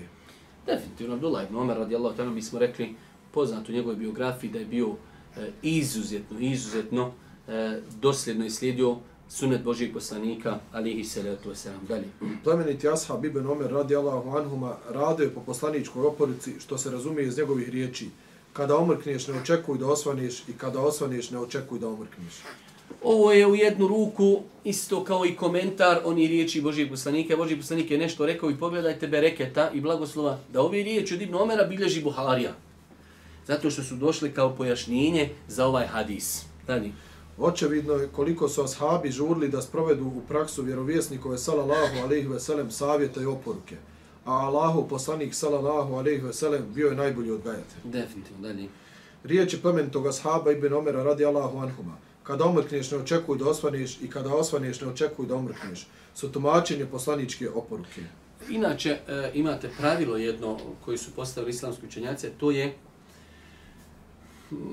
Definitivno, 0.67 1.15
Abdullah 1.15 1.45
ibn 1.45 1.57
Omer 1.57 1.77
radijallahu 1.77 2.17
ta'ala 2.17 2.31
mi 2.31 2.43
smo 2.43 2.59
rekli 2.59 2.95
poznat 3.33 3.69
u 3.69 3.73
njegovoj 3.73 3.97
biografiji 3.97 4.51
da 4.51 4.59
je 4.59 4.65
bio 4.65 4.89
e, 5.37 5.51
izuzetno, 5.63 6.39
izuzetno 6.41 7.13
e, 7.49 7.81
dosljedno 8.01 8.45
islijedio 8.45 8.97
sunet 9.29 9.63
Božijeg 9.63 9.93
poslanika, 9.93 10.59
alihi 10.73 11.05
salatu 11.05 11.51
wasalam. 11.51 11.87
Dalje. 11.89 12.09
Plemeniti 12.45 12.89
ashab 12.89 13.25
Ibn 13.25 13.47
Omer 13.47 13.71
radi 13.71 13.97
Allahu 13.97 14.39
anhuma 14.39 14.77
radio 14.91 15.25
je 15.25 15.35
po 15.35 15.41
poslaničkoj 15.41 16.07
oporici 16.07 16.55
što 16.61 16.79
se 16.79 16.91
razumije 16.91 17.29
iz 17.29 17.39
njegovih 17.39 17.69
riječi. 17.69 18.09
Kada 18.53 18.77
omrkneš 18.77 19.27
ne 19.27 19.35
očekuj 19.35 19.79
da 19.79 19.87
osvaneš 19.87 20.43
i 20.49 20.53
kada 20.53 20.81
osvaneš 20.81 21.31
ne 21.31 21.39
očekuj 21.39 21.79
da 21.79 21.89
omrkneš. 21.89 22.35
Ovo 23.03 23.33
je 23.33 23.47
u 23.47 23.55
jednu 23.55 23.89
ruku 23.89 24.41
isto 24.65 25.05
kao 25.05 25.27
i 25.27 25.37
komentar 25.37 26.01
oni 26.05 26.27
riječi 26.27 26.61
Božijeg 26.61 26.91
poslanika. 26.91 27.37
Božji 27.37 27.57
poslanik 27.57 27.91
je 27.91 27.99
nešto 27.99 28.27
rekao 28.27 28.51
i 28.51 28.59
pogledajte 28.59 29.09
bereketa 29.09 29.71
i 29.75 29.81
blagoslova 29.81 30.39
da 30.53 30.61
ove 30.61 30.83
riječi 30.83 31.15
od 31.15 31.23
Ibn 31.23 31.35
Omera 31.35 31.65
bilježi 31.65 32.03
Buharija. 32.03 32.55
Zato 33.47 33.71
što 33.71 33.83
su 33.83 33.95
došli 33.95 34.33
kao 34.33 34.57
pojašnjenje 34.57 35.29
za 35.49 35.67
ovaj 35.67 35.87
hadis. 35.87 36.45
Dalje. 36.67 36.93
Očevidno 37.39 37.95
je 37.95 38.09
koliko 38.09 38.49
su 38.49 38.63
ashabi 38.63 39.11
žurli 39.11 39.49
da 39.49 39.63
sprovedu 39.63 40.05
u 40.05 40.23
praksu 40.29 40.63
vjerovjesnikove 40.63 41.39
sallallahu 41.39 41.99
alejhi 42.05 42.29
ve 42.29 42.41
sellem 42.41 42.71
savjete 42.71 43.23
i 43.23 43.27
oporuke. 43.27 43.77
A 44.25 44.33
Allahu 44.33 44.89
poslanik 44.89 45.35
sallallahu 45.35 45.95
alejhi 45.95 46.23
ve 46.23 46.33
sellem 46.33 46.63
bio 46.75 46.89
je 46.89 46.97
najbolji 46.97 47.31
odgajatelj. 47.31 47.81
Definitivno, 47.85 48.43
dalje. 48.43 48.69
Riječi 49.25 49.63
plemenitog 49.63 50.07
ashaba 50.07 50.53
Ibn 50.53 50.73
Omera 50.73 51.03
radi 51.03 51.25
Allahu 51.25 51.59
anhuma. 51.59 51.97
Kada 52.23 52.45
omrkneš 52.45 52.91
ne 52.91 52.99
očekuj 52.99 53.39
da 53.39 53.49
osvaneš 53.49 53.99
i 54.03 54.11
kada 54.11 54.35
osvaneš 54.35 54.81
ne 54.81 54.89
očekuj 54.89 55.27
da 55.27 55.35
omrkneš. 55.35 55.87
Su 56.15 56.33
tumačenje 56.33 56.87
poslaničke 56.87 57.51
oporuke. 57.51 58.03
Inače, 58.51 58.99
e, 59.09 59.31
imate 59.35 59.71
pravilo 59.79 60.17
jedno 60.17 60.59
koji 60.85 60.99
su 60.99 61.11
postavili 61.11 61.51
islamski 61.51 61.87
učenjaci, 61.87 62.31
to 62.39 62.51
je 62.51 62.75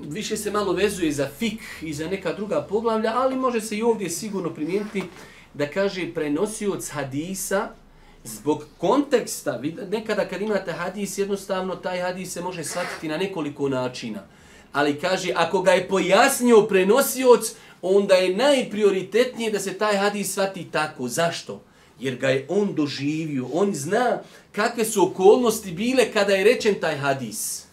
više 0.08 0.38
se 0.38 0.52
malo 0.52 0.74
vezuje 0.74 1.12
za 1.12 1.30
fik 1.40 1.62
i 1.82 1.94
za 1.94 2.08
neka 2.08 2.34
druga 2.34 2.62
poglavlja, 2.62 3.14
ali 3.16 3.36
može 3.36 3.62
se 3.62 3.78
i 3.78 3.84
ovdje 3.84 4.10
sigurno 4.10 4.50
primijeniti 4.50 5.04
da 5.54 5.68
kaže 5.68 6.14
prenosioc 6.14 6.90
hadisa 6.90 7.70
zbog 8.24 8.66
konteksta. 8.78 9.62
Nekada 9.92 10.28
kad 10.28 10.42
imate 10.42 10.72
hadis, 10.72 11.18
jednostavno 11.18 11.76
taj 11.76 12.00
hadis 12.00 12.34
se 12.34 12.42
može 12.42 12.64
shvatiti 12.64 13.08
na 13.08 13.18
nekoliko 13.18 13.70
načina. 13.70 14.24
Ali 14.74 15.00
kaže, 15.00 15.32
ako 15.36 15.62
ga 15.62 15.72
je 15.72 15.88
pojasnio 15.88 16.62
prenosioc, 16.62 17.56
onda 17.82 18.16
je 18.16 18.36
najprioritetnije 18.36 19.52
da 19.52 19.60
se 19.60 19.74
taj 19.74 19.98
hadis 19.98 20.32
shvati 20.32 20.64
tako. 20.72 21.08
Zašto? 21.08 21.62
Jer 22.00 22.16
ga 22.16 22.30
je 22.30 22.46
on 22.50 22.76
doživio. 22.76 23.48
On 23.54 23.76
zna 23.76 24.20
kakve 24.52 24.86
su 24.86 25.04
okolnosti 25.04 25.72
bile 25.72 26.12
kada 26.12 26.34
je 26.34 26.44
rečen 26.44 26.76
taj 26.82 26.98
hadis. 26.98 27.65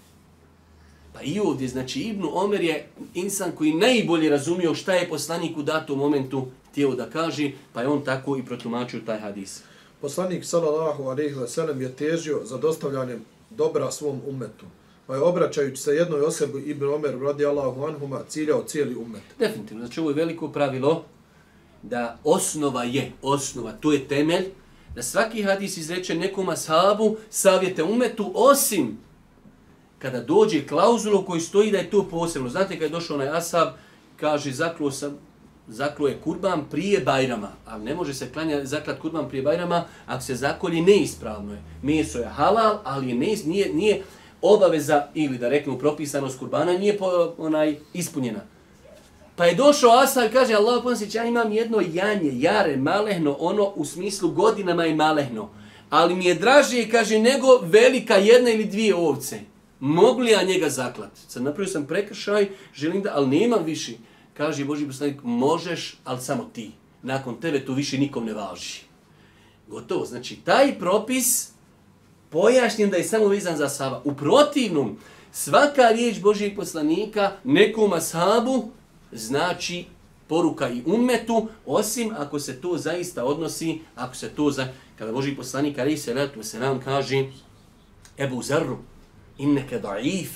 I 1.23 1.41
ovdje, 1.41 1.69
znači 1.69 2.01
Ibnu 2.01 2.31
Omer 2.33 2.61
je 2.61 2.89
insan 3.15 3.53
koji 3.53 3.75
najbolje 3.75 4.31
razumio 4.31 4.75
šta 4.75 4.95
je 4.95 5.09
poslanik 5.09 5.57
u 5.57 5.63
datom 5.63 5.99
momentu 5.99 6.47
htio 6.71 6.95
da 6.95 7.11
kaže, 7.11 7.51
pa 7.73 7.81
je 7.81 7.89
on 7.89 8.05
tako 8.05 8.37
i 8.37 8.43
protumačio 8.43 9.01
taj 9.07 9.21
hadis. 9.21 9.63
Poslanik 10.01 10.45
sallallahu 10.45 11.03
alejhi 11.03 11.35
ve 11.35 11.49
sellem 11.49 11.81
je 11.81 11.93
težio 11.93 12.41
za 12.45 12.59
dostavljanjem 12.59 13.25
dobra 13.51 13.91
svom 13.91 14.21
umetu. 14.29 14.67
Pa 15.07 15.15
je 15.15 15.21
obraćajući 15.21 15.83
se 15.83 15.95
jednoj 15.95 16.21
osobi 16.21 16.61
Ibn 16.61 16.85
Omer 16.85 17.19
radijallahu 17.21 17.85
anhuma 17.85 18.21
ciljao 18.29 18.63
cijeli 18.63 18.95
umet. 18.95 19.23
Definitivno, 19.39 19.85
znači 19.87 20.01
ovo 20.01 20.11
je 20.11 20.15
veliko 20.15 20.49
pravilo 20.49 21.05
da 21.83 22.19
osnova 22.25 22.85
je, 22.85 23.13
osnova, 23.23 23.73
to 23.73 23.93
je 23.93 24.09
temelj, 24.09 24.45
da 24.95 25.03
svaki 25.03 25.43
hadis 25.43 25.77
izreče 25.77 26.15
nekom 26.15 26.49
ashabu 26.49 27.17
savjete 27.31 27.83
umetu, 27.83 28.33
osim 28.35 28.99
kada 30.03 30.21
dođe 30.21 30.67
klauzulu 30.67 31.25
koji 31.25 31.41
stoji 31.41 31.71
da 31.71 31.79
je 31.79 31.91
to 31.91 32.09
posebno. 32.11 32.49
Znate 32.49 32.75
kada 32.75 32.85
je 32.85 32.91
došao 32.91 33.17
onaj 33.17 33.29
Asab, 33.29 33.69
kaže 34.17 34.53
zaklo 34.53 34.91
sam, 34.91 35.19
zaklo 35.69 36.09
je 36.09 36.19
kurban 36.25 36.65
prije 36.71 37.01
Bajrama, 37.01 37.49
ali 37.67 37.85
ne 37.85 37.95
može 37.95 38.15
se 38.15 38.33
klanja 38.33 38.65
zaklat 38.65 39.01
kurban 39.01 39.29
prije 39.29 39.43
Bajrama 39.43 39.85
ako 40.07 40.23
se 40.23 40.35
zakolji 40.35 40.81
neispravno 40.81 41.53
je. 41.53 41.63
Meso 41.83 42.19
je 42.19 42.27
halal, 42.27 42.79
ali 42.85 43.09
je 43.09 43.15
neis, 43.15 43.45
nije, 43.45 43.75
nije 43.75 44.03
obaveza 44.43 45.07
ili 45.15 45.39
da 45.39 45.49
reknu 45.49 45.79
propisanost 45.79 46.39
kurbana 46.39 46.73
nije 46.73 46.99
po, 46.99 47.35
onaj 47.39 47.77
ispunjena. 47.93 48.41
Pa 49.37 49.45
je 49.45 49.55
došao 49.55 49.91
Asa 49.91 50.25
i 50.25 50.33
kaže 50.33 50.55
Allah 50.55 50.83
ponoslić, 50.83 51.15
ja 51.15 51.25
imam 51.25 51.53
jedno 51.53 51.81
janje, 51.93 52.31
jare, 52.35 52.77
malehno, 52.77 53.37
ono 53.39 53.73
u 53.77 53.85
smislu 53.85 54.31
godinama 54.31 54.85
je 54.85 54.95
malehno. 54.95 55.49
Ali 55.91 56.15
mi 56.15 56.25
je 56.25 56.35
draže, 56.35 56.89
kaže, 56.91 57.19
nego 57.19 57.59
velika 57.63 58.17
jedna 58.17 58.51
ili 58.51 58.65
dvije 58.65 58.95
ovce 58.95 59.52
mogu 59.83 60.21
li 60.21 60.31
ja 60.31 60.43
njega 60.43 60.69
zaklati? 60.69 61.21
Sad 61.29 61.43
napravio 61.43 61.73
sam 61.73 61.87
prekršaj, 61.87 62.49
želim 62.75 63.03
da, 63.03 63.11
ali 63.15 63.39
nemam 63.39 63.65
više. 63.65 63.93
Kaže 64.37 64.65
Boži 64.65 64.87
poslanik, 64.87 65.17
možeš, 65.23 65.97
ali 66.05 66.21
samo 66.21 66.51
ti. 66.53 66.71
Nakon 67.03 67.41
tebe 67.41 67.65
to 67.65 67.75
više 67.75 67.99
nikom 67.99 68.25
ne 68.25 68.35
važi. 68.35 68.81
Gotovo. 69.69 70.05
Znači, 70.05 70.37
taj 70.37 70.79
propis 70.79 71.51
pojašnjen 72.31 72.91
da 72.91 72.97
je 72.97 73.05
samo 73.05 73.27
vezan 73.27 73.57
za 73.57 73.69
saba. 73.69 74.03
U 74.05 74.15
protivnom, 74.15 74.99
svaka 75.33 75.89
riječ 75.89 76.21
Božijeg 76.21 76.57
poslanika 76.57 77.33
nekom 77.45 77.93
ashabu 77.93 78.71
znači 79.13 79.85
poruka 80.27 80.71
i 80.71 80.83
umetu, 80.87 81.49
osim 81.67 82.15
ako 82.19 82.39
se 82.39 82.61
to 82.61 82.79
zaista 82.79 83.25
odnosi, 83.25 83.81
ako 83.97 84.15
se 84.15 84.29
to 84.29 84.51
za... 84.51 84.69
Kada 84.99 85.13
Boži 85.13 85.37
poslanik, 85.37 85.79
ali 85.79 85.97
se 85.97 86.29
se 86.43 86.61
nam 86.61 86.81
kaže, 86.81 87.25
Ebu 88.19 88.43
Zarru, 88.43 88.79
inneke 89.43 89.79
daif. 89.79 90.31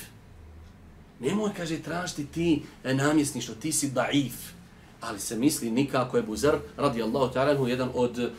Nemoj, 1.20 1.50
kaže, 1.57 1.78
tražiti 1.82 2.26
ti 2.26 2.62
namjesništvo, 2.84 3.54
ti 3.54 3.72
si 3.72 3.90
daif. 3.90 4.57
Ali 5.00 5.20
se 5.20 5.36
misli 5.36 5.70
nikako 5.70 6.16
je 6.16 6.22
Buzar, 6.22 6.59
radi 6.76 7.02
Allahu 7.02 7.34
ta'ala, 7.34 7.68
jedan 7.68 7.90
od, 7.94 8.18
e, 8.18 8.30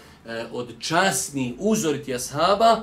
od 0.51 0.73
časni 0.79 1.55
uzoriti 1.59 2.15
ashaba, 2.15 2.81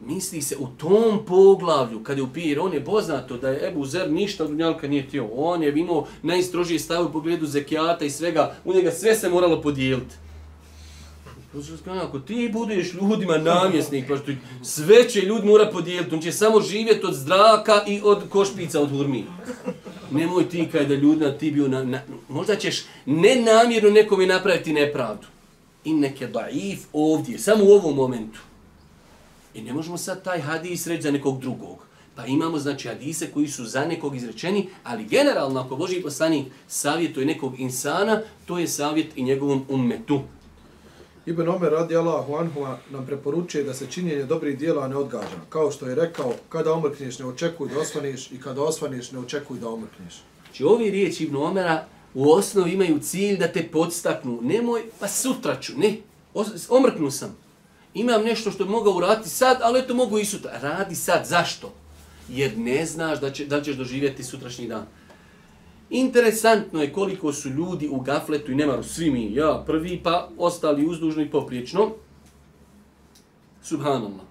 misli 0.00 0.42
se 0.42 0.56
u 0.56 0.66
tom 0.66 1.26
poglavlju, 1.26 2.02
kad 2.02 2.16
je 2.18 2.22
upir, 2.22 2.60
on 2.60 2.72
je 2.72 2.84
poznato 2.84 3.36
da 3.36 3.48
je 3.48 3.68
Ebu 3.68 3.86
Zer 3.86 4.10
ništa 4.10 4.44
od 4.44 4.50
dunjalka 4.50 4.88
nije 4.88 5.08
tio. 5.08 5.28
On 5.34 5.62
je 5.62 5.72
imao 5.76 6.06
najstrožije 6.22 6.78
stav 6.78 7.06
u 7.06 7.12
pogledu 7.12 7.46
zekijata 7.46 8.04
i 8.04 8.10
svega, 8.10 8.54
u 8.64 8.74
njega 8.74 8.90
sve 8.90 9.14
se 9.14 9.28
moralo 9.28 9.62
podijeliti. 9.62 10.14
Ako 12.02 12.18
ti 12.18 12.50
budeš 12.52 12.92
ljudima 12.92 13.38
namjesnik, 13.38 14.08
pa 14.08 14.16
što 14.16 14.32
sve 14.62 15.08
će 15.08 15.20
ljudi 15.20 15.46
mora 15.46 15.70
podijeliti, 15.72 16.14
on 16.14 16.20
će 16.20 16.32
samo 16.32 16.60
živjeti 16.60 17.06
od 17.06 17.14
zraka 17.14 17.84
i 17.86 18.00
od 18.04 18.28
košpica 18.28 18.80
od 18.80 18.90
hurmi. 18.90 19.24
Nemoj 20.10 20.48
ti 20.48 20.68
kaj 20.72 20.86
da 20.86 20.94
ljudima 20.94 21.30
ti 21.30 21.50
bio 21.50 21.68
na, 21.68 21.84
na, 21.84 22.00
možda 22.28 22.56
ćeš 22.56 22.84
nenamjerno 23.06 23.90
nekome 23.90 24.26
napraviti 24.26 24.72
nepravdu. 24.72 25.26
I 25.84 25.92
neke 25.92 26.26
daif 26.26 26.80
ovdje, 26.92 27.38
samo 27.38 27.64
u 27.64 27.68
ovom 27.68 27.94
momentu. 27.94 28.40
I 29.54 29.62
ne 29.62 29.72
možemo 29.72 29.98
sad 29.98 30.24
taj 30.24 30.40
hadis 30.40 30.86
reći 30.86 31.02
za 31.02 31.10
nekog 31.10 31.40
drugog. 31.40 31.78
Pa 32.14 32.26
imamo 32.26 32.58
znači 32.58 32.88
hadise 32.88 33.30
koji 33.30 33.48
su 33.48 33.64
za 33.64 33.84
nekog 33.84 34.16
izrečeni, 34.16 34.68
ali 34.84 35.04
generalno 35.04 35.60
ako 35.60 35.76
Boži 35.76 36.02
poslanik 36.02 36.46
savjetuje 36.68 37.26
nekog 37.26 37.60
insana, 37.60 38.20
to 38.46 38.58
je 38.58 38.68
savjet 38.68 39.06
i 39.16 39.22
njegovom 39.22 39.64
ummetu. 39.68 40.20
Ibn 41.26 41.48
Omer 41.48 41.70
radi 41.70 41.96
Allahu 41.96 42.34
anhuma 42.34 42.78
nam 42.90 43.06
preporučuje 43.06 43.64
da 43.64 43.74
se 43.74 43.86
činjenje 43.90 44.24
dobrih 44.24 44.58
dijela 44.58 44.88
ne 44.88 44.96
odgađa. 44.96 45.36
Kao 45.48 45.70
što 45.70 45.86
je 45.86 45.94
rekao, 45.94 46.34
kada 46.48 46.72
omrkneš 46.72 47.18
ne 47.18 47.26
očekuj 47.26 47.68
da 47.68 47.80
osvaniš 47.80 48.30
i 48.30 48.40
kada 48.40 48.62
osvaniš 48.62 49.12
ne 49.12 49.18
očekuj 49.18 49.58
da 49.58 49.68
omrkneš. 49.68 50.14
Znači 50.44 50.64
ovi 50.64 50.90
riječi 50.90 51.24
Ibn 51.24 51.36
Omera 51.36 51.84
u 52.14 52.32
osnovi 52.32 52.72
imaju 52.72 52.98
cilj 52.98 53.38
da 53.38 53.48
te 53.48 53.68
podstaknu. 53.72 54.38
Nemoj, 54.42 54.82
pa 55.00 55.08
sutra 55.08 55.60
ću, 55.60 55.72
ne, 55.76 55.96
omrknu 56.68 57.10
sam. 57.10 57.36
Imam 57.94 58.22
nešto 58.22 58.50
što 58.50 58.64
mogu 58.64 58.90
uraditi 58.90 59.28
sad, 59.28 59.58
ali 59.62 59.80
eto 59.80 59.94
mogu 59.94 60.18
i 60.18 60.24
sutra. 60.24 60.58
Radi 60.62 60.94
sad, 60.94 61.26
zašto? 61.26 61.72
Jer 62.28 62.58
ne 62.58 62.86
znaš 62.86 63.20
da, 63.20 63.30
će, 63.30 63.46
da 63.46 63.62
ćeš 63.62 63.76
doživjeti 63.76 64.24
sutrašnji 64.24 64.68
dan. 64.68 64.86
Interesantno 65.94 66.82
je 66.82 66.92
koliko 66.92 67.32
su 67.32 67.48
ljudi 67.48 67.88
u 67.88 68.00
gafletu 68.00 68.52
i 68.52 68.54
nemaru 68.54 68.82
svi 68.82 69.10
mi, 69.10 69.34
ja 69.34 69.62
prvi, 69.66 70.00
pa 70.02 70.28
ostali 70.38 70.86
uzdužno 70.86 71.22
i 71.22 71.30
popriječno. 71.30 71.90
Subhanallah. 73.62 74.24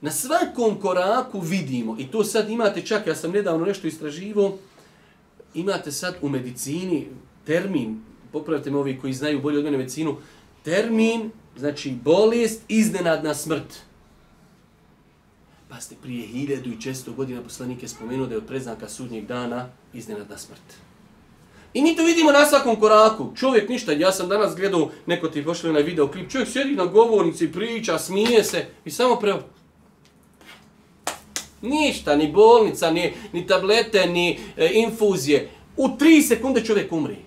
Na 0.00 0.10
svakom 0.10 0.80
koraku 0.80 1.40
vidimo, 1.40 1.96
i 1.98 2.06
to 2.06 2.24
sad 2.24 2.50
imate 2.50 2.82
čak, 2.82 3.06
ja 3.06 3.14
sam 3.14 3.30
nedavno 3.30 3.66
nešto 3.66 3.86
istraživo, 3.86 4.58
imate 5.54 5.92
sad 5.92 6.14
u 6.22 6.28
medicini 6.28 7.06
termin, 7.44 8.00
popravite 8.32 8.70
me 8.70 8.78
ovi 8.78 8.98
koji 8.98 9.12
znaju 9.12 9.42
bolje 9.42 9.58
od 9.58 9.64
mene 9.64 9.76
medicinu, 9.76 10.16
termin, 10.62 11.30
znači 11.56 11.90
bolest, 12.04 12.62
iznenadna 12.68 13.34
smrt. 13.34 13.82
Pazite, 15.76 15.94
prije 16.02 16.26
hiljadu 16.26 16.70
i 16.70 16.80
često 16.80 17.12
godina 17.12 17.42
poslanik 17.42 17.82
je 17.82 17.88
spomenuo 17.88 18.26
da 18.26 18.34
je 18.34 18.38
od 18.38 18.46
preznaka 18.46 18.88
sudnjeg 18.88 19.26
dana 19.26 19.68
iznenadna 19.94 20.38
smrt. 20.38 20.74
I 21.74 21.82
mi 21.82 21.96
to 21.96 22.04
vidimo 22.04 22.32
na 22.32 22.46
svakom 22.46 22.76
koraku. 22.76 23.32
Čovjek 23.36 23.68
ništa, 23.68 23.92
ja 23.92 24.12
sam 24.12 24.28
danas 24.28 24.56
gledao, 24.56 24.90
neko 25.06 25.28
ti 25.28 25.44
pošli 25.44 25.72
na 25.72 25.78
video 25.78 26.08
klip, 26.08 26.30
čovjek 26.30 26.48
sjedi 26.48 26.74
na 26.74 26.86
govornici, 26.86 27.52
priča, 27.52 27.98
smije 27.98 28.44
se 28.44 28.66
i 28.84 28.90
samo 28.90 29.16
pre... 29.16 29.34
Ništa, 31.62 32.16
ni 32.16 32.32
bolnica, 32.32 32.90
ni, 32.90 33.12
ni 33.32 33.46
tablete, 33.46 34.06
ni 34.06 34.38
e, 34.56 34.70
infuzije. 34.72 35.50
U 35.76 35.88
tri 35.98 36.22
sekunde 36.22 36.64
čovjek 36.64 36.92
umri. 36.92 37.25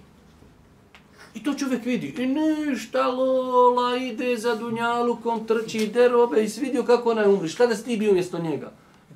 I 1.34 1.44
to 1.44 1.54
čovjek 1.54 1.86
vidi. 1.86 2.16
I 2.18 2.26
ništa, 2.26 3.08
lola, 3.08 3.98
ide 3.98 4.38
za 4.38 4.56
dunjalukom, 4.56 5.48
trči, 5.48 5.88
derobe 5.88 6.44
i 6.44 6.50
svidio 6.50 6.84
kako 6.84 7.12
ona 7.12 7.30
umri. 7.30 7.50
Šta 7.50 7.68
da 7.68 7.76
si 7.76 7.86
ti 7.86 7.98
bio 7.98 8.14
mjesto 8.14 8.40
njega? 8.40 8.72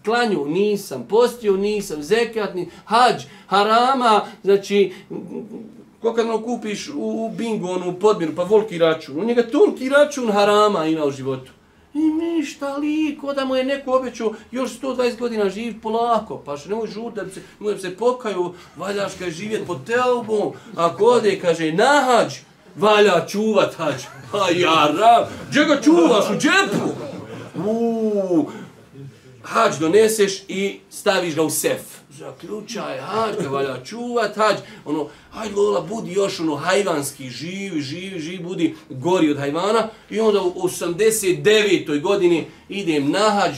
Klanju 0.05 0.45
nisam, 0.45 1.05
postio 1.09 1.57
nisam, 1.57 2.03
zekat 2.03 2.55
nisam, 2.55 2.71
hađ, 2.85 3.23
harama, 3.47 4.21
znači, 4.43 4.93
Ko 6.03 6.13
kad 6.13 6.25
ono 6.25 6.43
kupiš 6.43 6.89
u, 6.89 7.25
u 7.25 7.31
bingu, 7.37 7.67
onu 7.67 7.99
podmiru, 7.99 8.33
pa 8.35 8.43
volki 8.43 8.77
račun. 8.77 9.19
U 9.19 9.25
njega 9.25 9.43
toliki 9.43 9.89
račun 9.89 10.31
harama 10.31 10.85
ima 10.85 11.05
u 11.05 11.11
životu. 11.11 11.51
I 11.93 11.99
ništa 11.99 12.77
liko 12.77 13.33
da 13.33 13.45
mu 13.45 13.55
je 13.55 13.63
neko 13.63 13.91
obećao 13.91 14.33
još 14.51 14.79
120 14.79 15.17
godina 15.17 15.49
živ 15.49 15.81
polako. 15.81 16.37
Pa 16.37 16.57
što 16.57 16.69
nemoj 16.69 16.87
žut 16.87 17.13
da 17.13 17.29
se, 17.29 17.41
nemoj 17.59 17.77
se 17.77 17.97
pokaju, 17.97 18.53
valjaš 18.75 19.13
kaj 19.19 19.31
živjet 19.31 19.67
po 19.67 19.75
telbu. 19.75 20.53
Ako 20.75 21.05
ode, 21.05 21.39
kaže, 21.39 21.71
nahađ, 21.71 22.33
valja 22.75 23.25
čuvat 23.27 23.75
hađ. 23.75 24.03
A 24.33 24.49
ja 24.55 24.91
rab, 24.99 25.27
gdje 25.49 25.65
ga 25.65 25.81
čuvaš 25.81 26.25
u 26.29 26.39
džepu? 26.39 26.89
Uuu, 27.65 28.51
hađ 29.43 29.77
doneseš 29.79 30.43
i 30.47 30.79
staviš 30.89 31.35
ga 31.35 31.41
u 31.41 31.49
sef. 31.49 32.02
Zaključaj, 32.17 32.97
hađ, 32.99 33.35
da 33.43 33.49
valja 33.49 33.83
čuvat, 33.85 34.35
hađ. 34.35 34.55
Ono, 34.85 35.07
aj 35.33 35.49
Lola, 35.55 35.81
budi 35.81 36.13
još 36.13 36.39
ono 36.39 36.55
hajvanski, 36.55 37.29
živi, 37.29 37.81
živi, 37.81 38.19
živi, 38.19 38.43
budi 38.43 38.75
gori 38.89 39.31
od 39.31 39.37
hajvana. 39.37 39.87
I 40.09 40.19
onda 40.19 40.41
u 40.41 40.53
89. 40.53 42.01
godini 42.01 42.45
idem 42.69 43.11
na 43.11 43.29
hađ, 43.29 43.53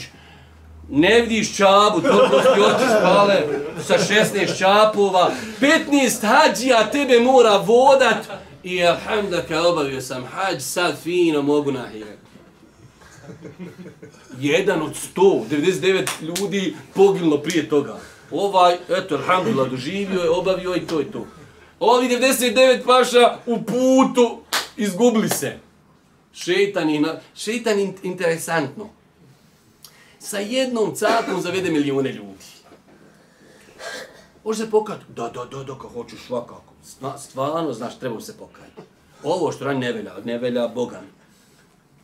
ne 0.90 1.20
vidiš 1.20 1.56
čabu, 1.56 2.00
dobro 2.00 2.40
ti 2.40 2.60
oči 2.60 2.84
spale 2.98 3.42
sa 3.86 3.94
16 3.94 4.58
čapova, 4.58 5.30
15 5.60 6.26
hađija 6.26 6.90
tebe 6.90 7.20
mora 7.20 7.56
vodat 7.56 8.26
i 8.62 8.84
alhamdaka 8.84 9.62
obavio 9.62 10.00
sam 10.00 10.24
hađ, 10.24 10.62
sad 10.62 10.98
fino 11.02 11.42
mogu 11.42 11.72
nahijati 11.72 12.26
jedan 14.40 14.82
od 14.82 14.92
100, 15.16 15.42
99 15.50 16.22
ljudi 16.22 16.74
poginulo 16.94 17.38
prije 17.38 17.68
toga. 17.68 17.98
Ovaj, 18.30 18.78
eto, 18.88 19.14
alhamdulillah, 19.14 19.70
doživio 19.70 20.20
je, 20.20 20.30
obavio 20.30 20.76
i 20.76 20.86
to 20.86 21.00
i 21.00 21.04
to. 21.04 21.26
Ovi 21.80 22.08
99 22.08 22.84
paša 22.86 23.38
u 23.46 23.62
putu 23.62 24.40
izgubili 24.76 25.28
se. 25.28 25.58
Šeitan 26.32 26.90
je, 26.90 27.20
šeitan 27.34 27.78
in, 27.78 27.94
interesantno. 28.02 28.88
Sa 30.18 30.38
jednom 30.38 30.94
cakom 30.94 31.40
zavede 31.40 31.70
milijone 31.70 32.12
ljudi. 32.12 32.44
Može 34.44 34.64
se 34.64 34.70
pokajati? 34.70 35.04
Da, 35.08 35.28
da, 35.28 35.44
da, 35.44 35.64
da, 35.64 35.74
kako 35.74 35.88
hoćeš 35.88 36.20
svakako. 36.26 36.72
Stvarno, 37.18 37.72
znaš, 37.72 37.98
treba 37.98 38.20
se 38.20 38.38
pokajati. 38.38 38.82
Ovo 39.22 39.52
što 39.52 39.64
rani 39.64 39.80
nevelja, 39.80 40.12
nevelja 40.24 40.60
Boga 40.60 40.74
Bogan 40.74 41.16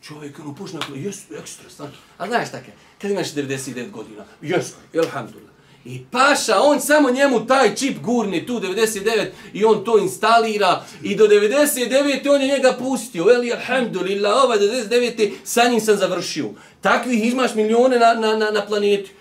čovjek 0.03 0.39
ono 0.39 0.55
počne 0.55 0.79
ako 0.83 0.93
jes 0.95 1.31
ekstra 1.31 1.69
stvarno. 1.69 1.95
A 2.17 2.27
znaš 2.27 2.51
tako, 2.51 2.71
kad 3.01 3.11
imaš 3.11 3.33
99 3.33 3.91
godina, 3.91 4.25
jesu, 4.41 4.75
ilhamdulillah. 4.93 5.52
I 5.85 5.99
paša, 6.11 6.61
on 6.61 6.81
samo 6.81 7.11
njemu 7.11 7.45
taj 7.45 7.75
čip 7.75 7.97
gurni 8.01 8.45
tu 8.45 8.59
99 8.59 9.25
i 9.53 9.65
on 9.65 9.83
to 9.83 9.97
instalira 9.97 10.83
i 11.01 11.15
do 11.15 11.27
99 11.27 12.35
on 12.35 12.41
je 12.41 12.47
njega 12.47 12.75
pustio. 12.79 13.25
Veli, 13.25 13.53
alhamdulillah, 13.53 14.43
ovaj 14.43 14.59
99 14.59 15.31
sa 15.43 15.67
njim 15.69 15.81
sam 15.81 15.97
završio. 15.97 16.49
Takvih 16.81 17.31
imaš 17.31 17.55
milione 17.55 17.99
na, 17.99 18.13
na, 18.13 18.35
na, 18.35 18.51
na 18.51 18.65
planeti. 18.65 19.11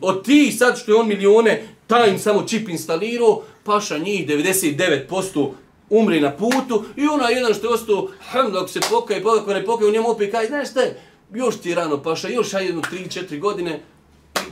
Od 0.00 0.24
ti 0.24 0.52
sad 0.52 0.78
što 0.78 0.92
je 0.92 0.96
on 0.96 1.08
milione, 1.08 1.68
taj 1.86 2.10
im 2.10 2.18
samo 2.18 2.42
čip 2.42 2.68
instalirao, 2.68 3.42
paša 3.64 3.98
njih 3.98 4.28
99% 4.28 5.50
umri 5.90 6.20
na 6.20 6.30
putu 6.30 6.84
i 6.96 7.06
ona 7.06 7.28
jedan 7.28 7.54
što 7.54 7.66
je 7.66 7.74
ostao, 7.74 8.08
hm, 8.30 8.52
dok 8.52 8.70
se 8.70 8.80
pokaje, 8.90 9.22
pa 9.22 9.28
ako 9.40 9.54
ne 9.54 9.64
pokaje, 9.64 9.86
on 9.86 9.92
njemu 9.92 10.10
opet 10.10 10.30
kaže, 10.32 10.46
znaš 10.46 10.70
šta 10.70 10.80
je, 10.80 11.00
još 11.34 11.56
ti 11.56 11.68
je 11.68 11.74
rano 11.74 12.02
paša, 12.02 12.28
još 12.28 12.54
aj 12.54 12.66
jedno 12.66 12.82
3-4 12.92 13.38
godine, 13.38 13.80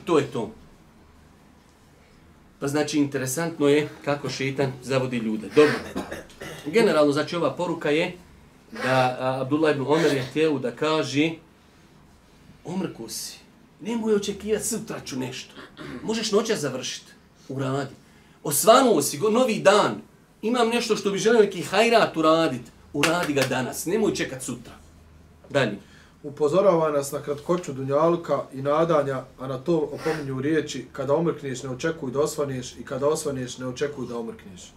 to 0.04 0.18
je 0.18 0.26
to. 0.32 0.50
Pa 2.60 2.68
znači, 2.68 2.98
interesantno 2.98 3.68
je 3.68 3.88
kako 4.04 4.30
šeitan 4.30 4.72
zavodi 4.82 5.16
ljude. 5.16 5.48
Dobro. 5.54 5.74
Generalno, 6.66 7.12
znači, 7.12 7.36
ova 7.36 7.56
poruka 7.56 7.90
je 7.90 8.12
da 8.72 9.16
Abdullah 9.42 9.74
ibn 9.74 9.84
Omer 9.88 10.12
je 10.12 10.22
htio 10.22 10.58
da 10.58 10.70
kaže 10.70 11.30
Omrku 12.64 13.08
si, 13.08 13.38
nemoj 13.80 14.14
očekivati 14.14 14.66
sutra 14.66 15.00
ću 15.00 15.16
nešto. 15.16 15.54
Možeš 16.02 16.32
noća 16.32 16.56
završiti. 16.56 17.12
Uradi. 17.48 17.94
Osvanuo 18.42 19.02
si, 19.02 19.18
novi 19.18 19.58
dan, 19.58 20.00
imam 20.42 20.68
nešto 20.68 20.96
što 20.96 21.10
bi 21.10 21.18
želio 21.18 21.40
neki 21.40 21.62
hajrat 21.62 22.16
uradit, 22.16 22.62
uradi 22.92 23.32
ga 23.32 23.42
danas, 23.42 23.86
nemoj 23.86 24.14
čekat 24.14 24.42
sutra. 24.42 24.72
Dalje. 25.50 25.78
Upozorava 26.22 26.90
nas 26.90 27.12
na 27.12 27.22
kratkoću 27.22 27.72
dunjalka 27.72 28.42
i 28.52 28.62
nadanja, 28.62 29.24
a 29.38 29.46
na 29.46 29.58
to 29.58 29.76
opominju 29.92 30.40
riječi, 30.40 30.86
kada 30.92 31.14
omrkneš 31.14 31.62
ne 31.62 31.70
očekuj 31.70 32.10
da 32.10 32.20
osvaneš 32.20 32.76
i 32.76 32.84
kada 32.84 33.08
osvaneš 33.08 33.58
ne 33.58 33.66
očekuj 33.66 34.06
da 34.06 34.18
omrkneš. 34.18 34.72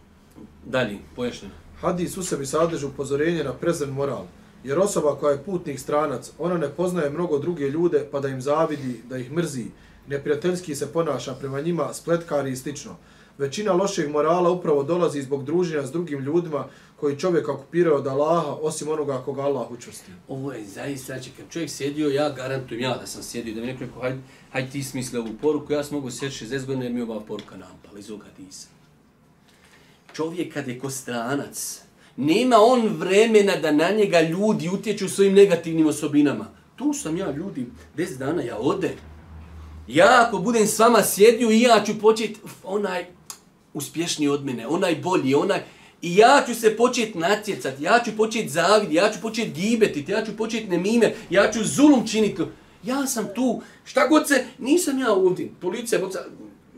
Dalje, 0.65 0.97
pojašnjen. 1.15 1.51
Hadis 1.81 2.17
u 2.17 2.23
sebi 2.23 2.45
sadrži 2.45 2.85
upozorenje 2.85 3.43
na 3.43 3.53
prezren 3.53 3.89
moral, 3.89 4.25
jer 4.63 4.79
osoba 4.79 5.15
koja 5.15 5.31
je 5.31 5.43
putnik 5.43 5.79
stranac, 5.79 6.31
ona 6.39 6.57
ne 6.57 6.69
poznaje 6.69 7.09
mnogo 7.09 7.39
druge 7.39 7.69
ljude 7.69 8.07
pa 8.11 8.19
da 8.19 8.27
im 8.27 8.41
zavidi, 8.41 9.01
da 9.09 9.17
ih 9.17 9.31
mrzi, 9.31 9.65
neprijateljski 10.07 10.75
se 10.75 10.93
ponaša 10.93 11.33
prema 11.33 11.61
njima, 11.61 11.93
spletkari 11.93 12.51
i 12.51 12.55
slično. 12.55 12.95
Većina 13.38 13.73
lošeg 13.73 14.09
morala 14.09 14.49
upravo 14.49 14.84
dolazi 14.84 15.21
zbog 15.21 15.43
druženja 15.45 15.88
s 15.88 15.91
drugim 15.91 16.19
ljudima 16.19 16.67
koji 16.95 17.19
čovjek 17.19 17.49
okupirao 17.49 17.97
od 17.97 18.07
Allaha, 18.07 18.57
osim 18.61 18.89
onoga 18.89 19.21
koga 19.25 19.41
Allah 19.41 19.71
učvrsti. 19.71 20.11
Ovo 20.27 20.53
je 20.53 20.65
zaista, 20.65 21.05
znači 21.05 21.31
kad 21.38 21.45
čovjek 21.49 21.69
sjedio, 21.69 22.09
ja 22.09 22.29
garantujem 22.29 22.84
ja 22.84 22.97
da 22.97 23.07
sam 23.07 23.23
sjedio, 23.23 23.55
da 23.55 23.61
mi 23.61 23.67
neko 23.67 23.79
rekao, 23.79 24.01
hajde, 24.01 24.19
hajde 24.51 24.69
ti 24.69 24.84
smisli 24.84 25.19
ovu 25.19 25.29
poruku, 25.41 25.73
ja 25.73 25.84
sam 25.84 25.95
mogu 25.95 26.11
sjeći 26.11 26.45
60 26.45 26.65
godina 26.65 26.86
jer 26.86 26.93
mi 26.93 27.01
ova 27.01 27.19
poruka 27.19 27.57
nampala 27.57 27.99
iz 27.99 28.11
ovoga 28.11 28.27
disa. 28.38 28.67
Čovjek 30.13 30.53
kad 30.53 30.67
je 30.67 30.79
ko 30.79 30.89
stranac, 30.89 31.81
nema 32.17 32.55
on 32.59 32.88
vremena 32.88 33.55
da 33.55 33.71
na 33.71 33.89
njega 33.89 34.21
ljudi 34.21 34.69
utječu 34.69 35.09
svojim 35.09 35.34
negativnim 35.34 35.88
osobinama. 35.88 36.45
Tu 36.75 36.93
sam 36.93 37.17
ja, 37.17 37.31
ljudi, 37.31 37.67
10 37.97 38.17
dana 38.17 38.41
ja 38.41 38.57
ode. 38.57 38.95
Ja 39.88 40.25
ako 40.27 40.38
budem 40.38 40.67
s 40.67 40.79
vama 40.79 41.03
sjedio 41.03 41.49
i 41.49 41.61
ja 41.61 41.84
ću 41.86 41.99
početi, 42.01 42.39
onaj, 42.63 43.05
uspješniji 43.74 44.30
od 44.30 44.45
mene, 44.45 44.67
onaj 44.67 44.95
bolji, 44.95 45.36
onaj... 45.36 45.63
I 46.01 46.15
ja 46.15 46.43
ću 46.47 46.55
se 46.55 46.78
početi 46.78 47.17
natjecati, 47.17 47.84
ja 47.84 47.99
ću 48.05 48.11
početi 48.17 48.49
zaviditi, 48.49 48.95
ja 48.95 49.11
ću 49.11 49.21
početi 49.21 49.51
gibetiti, 49.51 50.11
ja 50.11 50.26
ću 50.26 50.38
početi 50.38 50.67
nemime, 50.67 51.13
ja 51.30 51.51
ću 51.51 51.59
zulum 51.63 52.07
činiti. 52.07 52.43
Ja 52.84 53.07
sam 53.07 53.28
tu, 53.36 53.61
šta 53.84 54.07
god 54.07 54.28
se, 54.28 54.45
nisam 54.59 54.99
ja 54.99 55.13
ovdje, 55.13 55.51
policija, 55.61 56.01
boca, 56.01 56.19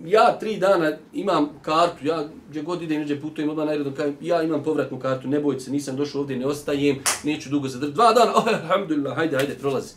ja 0.04 0.40
tri 0.40 0.58
dana 0.58 0.98
imam 1.14 1.50
kartu, 1.62 2.06
ja 2.06 2.28
gdje 2.50 2.62
god 2.62 2.82
idem, 2.82 3.04
gdje 3.04 3.22
putujem, 3.22 3.50
odmah 3.50 3.66
najredno 3.66 3.94
kažem, 3.94 4.18
ja 4.22 4.44
imam 4.44 4.64
povratnu 4.64 5.00
kartu, 5.00 5.28
ne 5.28 5.40
bojte 5.40 5.60
se, 5.60 5.72
nisam 5.72 5.96
došao 5.96 6.22
ovdje, 6.22 6.38
ne 6.38 6.46
ostajem, 6.46 7.00
neću 7.24 7.50
dugo 7.50 7.68
zadržati. 7.68 7.96
Dva 7.96 8.14
dana, 8.14 8.36
oh, 8.36 8.48
alhamdulillah, 8.62 9.16
hajde, 9.16 9.38
hajde, 9.38 9.56
prolazi. 9.56 9.94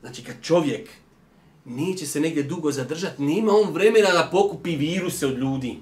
Znači, 0.00 0.24
kad 0.24 0.34
čovjek 0.42 0.90
neće 1.64 2.06
se 2.06 2.20
negdje 2.20 2.42
dugo 2.42 2.72
zadržati, 2.72 3.22
nema 3.22 3.52
on 3.52 3.72
vremena 3.72 4.10
da 4.12 4.28
pokupi 4.32 4.76
viruse 4.76 5.26
od 5.26 5.38
ljudi. 5.38 5.78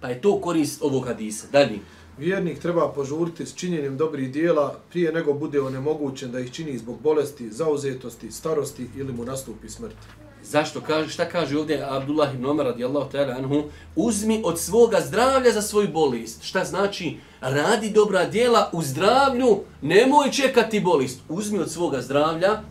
Pa 0.00 0.08
je 0.08 0.20
to 0.20 0.40
korist 0.40 0.82
ovog 0.82 1.06
hadisa. 1.06 1.46
Dalje. 1.52 1.78
Vjernik 2.18 2.58
treba 2.58 2.92
požuriti 2.92 3.46
s 3.46 3.54
činjenjem 3.54 3.96
dobrih 3.96 4.32
dijela 4.32 4.78
prije 4.90 5.12
nego 5.12 5.32
bude 5.32 5.60
onemogućen 5.60 6.32
da 6.32 6.40
ih 6.40 6.52
čini 6.52 6.78
zbog 6.78 7.00
bolesti, 7.02 7.50
zauzetosti, 7.50 8.30
starosti 8.30 8.88
ili 8.96 9.12
mu 9.12 9.24
nastupi 9.24 9.68
smrt. 9.68 9.96
Zašto 10.42 10.80
kaže, 10.80 11.10
šta 11.10 11.28
kaže 11.28 11.58
ovdje 11.58 11.86
Abdullah 11.90 12.34
ibn 12.34 12.46
Omar 12.46 12.66
radijallahu 12.66 13.10
ta'ala 13.12 13.38
anhu? 13.38 13.62
Uzmi 13.96 14.42
od 14.44 14.60
svoga 14.60 15.00
zdravlja 15.00 15.52
za 15.52 15.62
svoju 15.62 15.88
bolest. 15.88 16.42
Šta 16.42 16.64
znači? 16.64 17.16
Radi 17.40 17.90
dobra 17.90 18.24
dijela 18.24 18.70
u 18.72 18.82
zdravlju, 18.82 19.60
nemoj 19.82 20.30
čekati 20.30 20.80
bolest. 20.80 21.20
Uzmi 21.28 21.58
od 21.58 21.70
svoga 21.70 22.02
zdravlja 22.02 22.62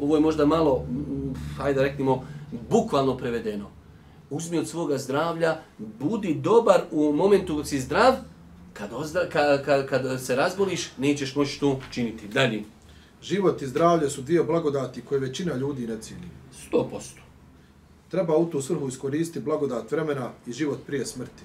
ovo 0.00 0.16
je 0.16 0.20
možda 0.20 0.46
malo, 0.46 0.84
hajde 1.56 1.82
reknimo, 1.82 2.26
bukvalno 2.70 3.16
prevedeno. 3.16 3.70
Uzmi 4.30 4.58
od 4.58 4.68
svoga 4.68 4.98
zdravlja, 4.98 5.56
budi 5.78 6.34
dobar 6.34 6.80
u 6.90 7.12
momentu 7.12 7.56
dok 7.56 7.66
si 7.66 7.80
zdrav, 7.80 8.14
kad, 8.72 8.90
ozdra, 8.92 9.28
kad, 9.28 9.64
kad, 9.64 9.88
kad 9.88 10.20
se 10.20 10.36
razboliš, 10.36 10.90
nećeš 10.98 11.36
moći 11.36 11.60
to 11.60 11.80
činiti. 11.90 12.28
Dalje. 12.28 12.62
Život 13.22 13.62
i 13.62 13.66
zdravlje 13.66 14.10
su 14.10 14.22
dvije 14.22 14.44
blagodati 14.44 15.02
koje 15.02 15.20
većina 15.20 15.54
ljudi 15.54 15.86
ne 15.86 16.00
cijeli. 16.00 16.28
100%. 16.72 16.86
Treba 18.10 18.36
u 18.36 18.50
tu 18.50 18.62
svrhu 18.62 18.88
iskoristiti 18.88 19.44
blagodat 19.44 19.92
vremena 19.92 20.30
i 20.46 20.52
život 20.52 20.78
prije 20.86 21.06
smrti. 21.06 21.42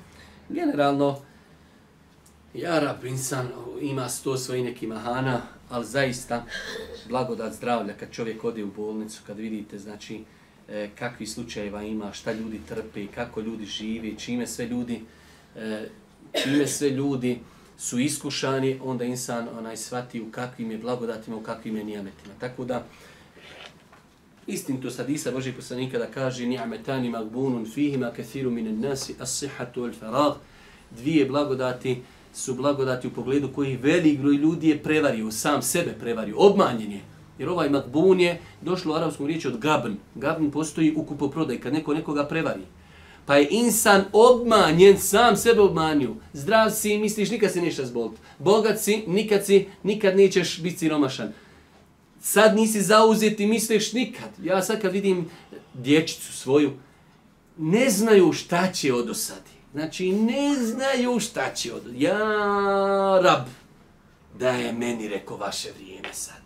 Generalno, 0.49 1.17
Jara 2.53 2.97
Prinsan 3.01 3.47
ima 3.81 4.09
sto 4.09 4.37
svojih 4.37 4.63
neki 4.63 4.87
mahana, 4.87 5.41
ali 5.71 5.85
zaista 5.85 6.45
blagodat 7.09 7.53
zdravlja 7.53 7.93
kad 7.93 8.11
čovjek 8.11 8.43
ode 8.43 8.63
u 8.63 8.71
bolnicu, 8.71 9.21
kad 9.27 9.37
vidite 9.37 9.79
znači 9.79 10.23
e, 10.69 10.89
kakvi 10.99 11.27
slučajeva 11.27 11.83
ima, 11.83 12.13
šta 12.13 12.31
ljudi 12.31 12.59
trpe, 12.67 13.07
kako 13.15 13.41
ljudi 13.41 13.65
žive, 13.65 14.17
čime 14.17 14.47
sve 14.47 14.65
ljudi 14.65 15.01
e, 15.55 15.87
čime 16.43 16.67
sve 16.67 16.89
ljudi 16.89 17.39
su 17.77 17.99
iskušani, 17.99 18.79
onda 18.83 19.05
insan 19.05 19.47
onaj 19.57 19.77
svati 19.77 20.21
u 20.21 20.31
kakvim 20.31 20.71
je 20.71 20.77
blagodatima, 20.77 21.37
u 21.37 21.43
kakvim 21.43 21.77
je 21.77 21.83
nijametima. 21.83 22.33
Tako 22.39 22.65
da, 22.65 22.85
istin 24.47 24.81
to 24.81 24.89
sad 24.89 25.09
Isa 25.09 25.31
Boži 25.31 25.53
poslanika 25.53 25.97
da 25.97 26.05
kaže 26.05 26.45
nijametani 26.45 27.09
magbunun 27.09 27.65
fihima 27.65 28.11
kathiru 28.15 28.51
minen 28.51 28.79
nasi 28.79 29.15
as-sihatu 29.19 29.83
al-farag 29.83 30.33
dvije 30.91 31.25
blagodati 31.25 32.01
su 32.33 32.55
blagodati 32.55 33.07
u 33.07 33.11
pogledu 33.11 33.49
koji 33.55 33.77
velik 33.77 34.19
broj 34.19 34.35
ljudi 34.35 34.69
je 34.69 34.83
prevario, 34.83 35.31
sam 35.31 35.61
sebe 35.61 35.95
prevario, 35.99 36.35
obmanjen 36.37 36.91
je. 36.91 37.01
Jer 37.39 37.49
ovaj 37.49 37.69
makbun 37.69 38.19
je 38.19 38.41
došlo 38.61 38.93
u 38.93 38.95
arapskom 38.95 39.27
riječi 39.27 39.47
od 39.47 39.57
gabn. 39.57 39.95
Gabn 40.15 40.51
postoji 40.51 40.93
u 40.95 41.03
kupoprodaj, 41.03 41.59
kad 41.59 41.73
neko 41.73 41.93
nekoga 41.93 42.27
prevari. 42.27 42.61
Pa 43.25 43.35
je 43.35 43.47
insan 43.51 44.03
obmanjen, 44.13 44.99
sam 44.99 45.37
sebe 45.37 45.61
obmanio. 45.61 46.15
Zdrav 46.33 46.71
si, 46.71 46.97
misliš, 46.97 47.29
nikad 47.29 47.51
se 47.51 47.61
ništa 47.61 47.85
zbolt. 47.85 48.13
Bogat 48.39 48.79
si, 48.79 49.03
nikad 49.07 49.45
si, 49.45 49.67
nikad 49.83 50.17
nećeš 50.17 50.61
biti 50.61 50.77
siromašan. 50.77 51.33
Sad 52.21 52.55
nisi 52.55 52.81
zauzet 52.81 53.39
i 53.39 53.47
misliš 53.47 53.93
nikad. 53.93 54.29
Ja 54.43 54.61
sad 54.61 54.81
kad 54.81 54.91
vidim 54.91 55.29
dječicu 55.73 56.33
svoju, 56.33 56.71
ne 57.57 57.89
znaju 57.89 58.33
šta 58.33 58.71
će 58.71 58.93
od 58.93 59.09
osadi. 59.09 59.60
Znači, 59.73 60.11
ne 60.11 60.55
znaju 60.55 61.19
šta 61.19 61.53
će 61.53 61.73
od... 61.73 61.83
Ja, 61.95 62.17
rab, 63.23 63.45
da 64.39 64.49
je 64.49 64.73
meni 64.73 65.07
rekao 65.07 65.37
vaše 65.37 65.69
vrijeme 65.77 66.13
sad. 66.13 66.41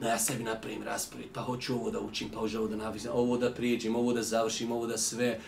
Da 0.00 0.08
ja 0.08 0.18
sebi 0.18 0.42
napravim 0.42 0.82
raspored, 0.82 1.26
pa 1.34 1.40
hoću 1.40 1.74
ovo 1.74 1.90
da 1.90 2.00
učim, 2.00 2.28
pa 2.28 2.40
hoću 2.40 2.58
ovo 2.58 2.68
da 2.68 2.76
navizam, 2.76 3.12
ovo 3.14 3.36
da 3.36 3.50
prijeđem, 3.50 3.96
ovo 3.96 4.12
da 4.12 4.22
završim, 4.22 4.72
ovo 4.72 4.86
da 4.86 4.98
sve... 4.98 5.40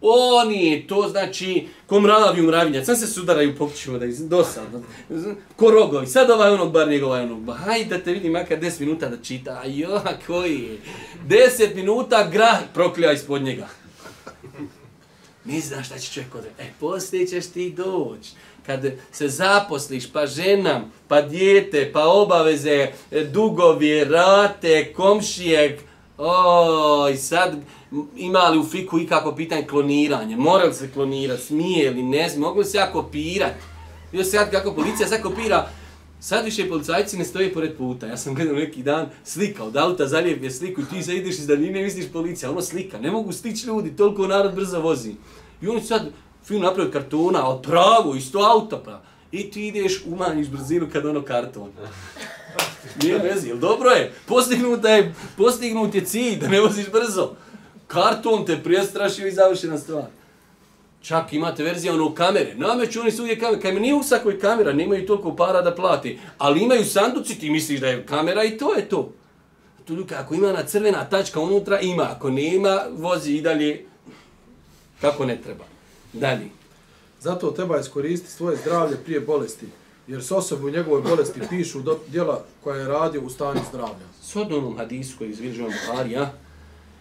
Oni, 0.00 0.86
to 0.88 1.08
znači, 1.10 1.68
ko 1.86 2.00
mravi 2.00 2.40
u 2.40 2.46
mravinjac, 2.46 2.86
sam 2.86 2.96
se 2.96 3.06
sudaraju 3.06 3.56
pokćemo 3.56 3.98
da 3.98 4.04
iz 4.04 4.28
dosadno. 4.28 4.82
Ko 5.56 5.70
rogovi, 5.70 6.06
sad 6.06 6.30
ovaj 6.30 6.50
onog, 6.50 6.72
bar 6.72 6.88
njegov 6.88 7.08
ovaj 7.08 7.22
onog. 7.22 7.40
bar. 7.40 7.56
hajde 7.56 7.98
da 7.98 8.04
te 8.04 8.12
vidim 8.12 8.32
makar 8.32 8.58
10 8.60 8.80
minuta 8.80 9.08
da 9.08 9.22
čita. 9.22 9.60
A 9.64 9.66
jo, 9.66 10.00
koji 10.26 10.60
je? 10.60 10.78
10 11.28 11.74
minuta 11.74 12.28
grah 12.32 12.58
proklja 12.74 13.12
ispod 13.12 13.42
njega. 13.42 13.68
Ne 15.44 15.60
znaš 15.60 15.86
šta 15.86 15.98
će 15.98 16.12
čovjek 16.12 16.34
odreći. 16.34 16.54
E, 16.58 16.72
poslije 16.80 17.26
ćeš 17.26 17.46
ti 17.46 17.70
doći. 17.70 18.30
Kad 18.66 18.84
se 19.12 19.28
zaposliš, 19.28 20.12
pa 20.12 20.26
ženam, 20.26 20.92
pa 21.08 21.22
dijete, 21.22 21.90
pa 21.92 22.06
obaveze, 22.06 22.88
e, 23.10 23.24
dugovi, 23.24 24.04
rate, 24.04 24.92
komšijek, 24.92 25.80
oj, 26.18 27.16
sad 27.16 27.56
ima 28.16 28.48
li 28.48 28.58
u 28.58 28.64
fiku 28.64 28.98
i 28.98 29.06
kako 29.06 29.34
pitanje 29.34 29.66
kloniranje? 29.66 30.36
Mora 30.36 30.64
li 30.64 30.74
se 30.74 30.90
klonirati? 30.92 31.42
Smije 31.42 31.90
li? 31.90 32.02
Ne 32.02 32.28
smije? 32.28 32.40
Mogu 32.40 32.58
li 32.58 32.64
se 32.64 32.78
ja 32.78 32.92
kopirati? 32.92 33.64
Još 34.12 34.26
sad 34.26 34.50
kako 34.50 34.72
policija 34.72 35.08
sad 35.08 35.22
kopira, 35.22 35.68
Sad 36.26 36.44
više 36.44 36.68
policajci 36.68 37.16
ne 37.16 37.24
stoje 37.24 37.52
pored 37.52 37.76
puta. 37.76 38.06
Ja 38.06 38.16
sam 38.16 38.34
gledao 38.34 38.54
neki 38.54 38.82
dan 38.82 39.06
slika 39.24 39.64
od 39.64 39.76
auta, 39.76 40.06
zalijep 40.06 40.42
je 40.42 40.50
sliku 40.50 40.80
i 40.80 40.84
ti 40.90 41.02
sad 41.02 41.14
ideš 41.14 41.38
iz 41.38 41.46
daljine 41.46 41.80
i 41.80 41.84
misliš 41.84 42.06
policija. 42.12 42.50
Ono 42.50 42.62
slika, 42.62 42.98
ne 42.98 43.10
mogu 43.10 43.32
stići 43.32 43.66
ljudi, 43.66 43.96
toliko 43.96 44.26
narod 44.26 44.54
brzo 44.54 44.80
vozi. 44.80 45.14
I 45.62 45.68
oni 45.68 45.80
sad 45.80 46.02
film 46.44 46.62
napravio 46.62 46.92
kartona, 46.92 47.48
od 47.48 47.62
pravo, 47.62 48.14
isto 48.14 48.38
auto 48.38 48.82
pa. 48.84 49.02
I 49.32 49.50
ti 49.50 49.66
ideš, 49.66 50.02
umanjiš 50.06 50.48
brzinu 50.48 50.88
kad 50.92 51.06
ono 51.06 51.22
karton. 51.22 51.70
Nije 53.02 53.18
vezi, 53.18 53.48
jel 53.48 53.58
dobro 53.58 53.90
je? 53.90 54.12
Postignut 54.26 54.84
je, 54.84 55.14
postignut 55.36 55.94
je 55.94 56.04
cilj 56.04 56.38
da 56.38 56.48
ne 56.48 56.60
voziš 56.60 56.90
brzo. 56.90 57.36
Karton 57.86 58.46
te 58.46 58.62
prestrašio 58.62 59.26
i 59.26 59.32
završena 59.32 59.78
stvar. 59.78 60.04
Čak 61.04 61.32
imate 61.32 61.62
verzija 61.62 61.94
ono 61.94 62.14
kamere. 62.14 62.54
Nameću 62.54 63.00
oni 63.00 63.12
svugdje 63.12 63.38
kamere. 63.38 63.60
Kaj 63.60 63.72
nije 63.72 63.94
u 63.94 64.02
svakoj 64.02 64.40
kamera, 64.40 64.72
nemaju 64.72 65.06
toliko 65.06 65.36
para 65.36 65.62
da 65.62 65.74
plati. 65.74 66.18
Ali 66.38 66.62
imaju 66.62 66.84
sanduci, 66.84 67.38
ti 67.38 67.50
misliš 67.50 67.80
da 67.80 67.88
je 67.88 68.06
kamera 68.06 68.44
i 68.44 68.58
to 68.58 68.74
je 68.74 68.88
to. 68.88 69.12
Tu 69.84 69.94
ljuka, 69.94 70.14
ako 70.18 70.34
ima 70.34 70.52
na 70.52 70.62
crvena 70.62 71.04
tačka 71.04 71.40
unutra, 71.40 71.80
ima. 71.80 72.02
Ako 72.02 72.30
nema, 72.30 72.80
vozi 72.90 73.32
i 73.32 73.42
dalje 73.42 73.84
kako 75.00 75.24
ne 75.24 75.36
treba. 75.42 75.64
Dalje. 76.12 76.48
Zato 77.20 77.50
treba 77.50 77.78
iskoristiti 77.78 78.32
svoje 78.32 78.56
zdravlje 78.56 78.96
prije 78.96 79.20
bolesti. 79.20 79.66
Jer 80.06 80.24
s 80.24 80.30
osobu 80.30 80.66
u 80.66 80.70
njegovoj 80.70 81.02
bolesti 81.02 81.40
pišu 81.50 81.80
do, 81.80 81.98
djela 82.08 82.44
koja 82.62 82.76
je 82.76 82.88
radio 82.88 83.22
u 83.22 83.30
stanju 83.30 83.60
zdravlja. 83.68 84.06
S 84.22 84.36
odnom 84.36 84.76
hadisu 84.76 85.18
koji 85.18 85.30
izvilžujem 85.30 85.72
Buharija, 85.86 86.32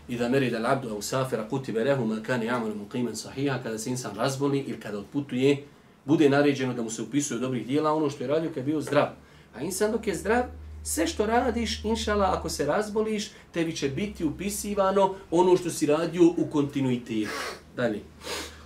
i 0.07 0.17
da 0.17 0.29
meri 0.29 0.49
da 0.49 0.59
l'abdu 0.59 0.89
au 0.89 1.01
safira 1.01 1.47
kutibe 1.49 1.83
lehu 1.83 2.05
man 2.05 2.23
kane 2.23 2.45
jamalu 2.45 2.75
muqiman 2.75 3.15
sahiha, 3.15 3.59
kada 3.63 3.77
se 3.77 3.89
insan 3.89 4.15
razboli 4.15 4.59
ili 4.59 4.79
kada 4.79 4.97
odputuje, 4.97 5.63
bude 6.05 6.29
naređeno 6.29 6.73
da 6.73 6.81
mu 6.81 6.89
se 6.89 7.01
upisuje 7.01 7.39
dobrih 7.39 7.67
dijela 7.67 7.93
ono 7.93 8.09
što 8.09 8.23
je 8.23 8.27
radio 8.27 8.49
kad 8.49 8.57
je 8.57 8.63
bio 8.63 8.81
zdrav. 8.81 9.07
A 9.55 9.61
insan 9.61 9.91
dok 9.91 10.07
je 10.07 10.15
zdrav, 10.15 10.43
sve 10.83 11.07
što 11.07 11.25
radiš, 11.25 11.83
inšala, 11.83 12.35
ako 12.37 12.49
se 12.49 12.65
razboliš, 12.65 13.31
tebi 13.51 13.75
će 13.75 13.89
biti 13.89 14.25
upisivano 14.25 15.15
ono 15.31 15.57
što 15.57 15.69
si 15.69 15.85
radio 15.85 16.23
u 16.37 16.47
kontinuitetu. 16.51 17.31
Dalje. 17.75 18.01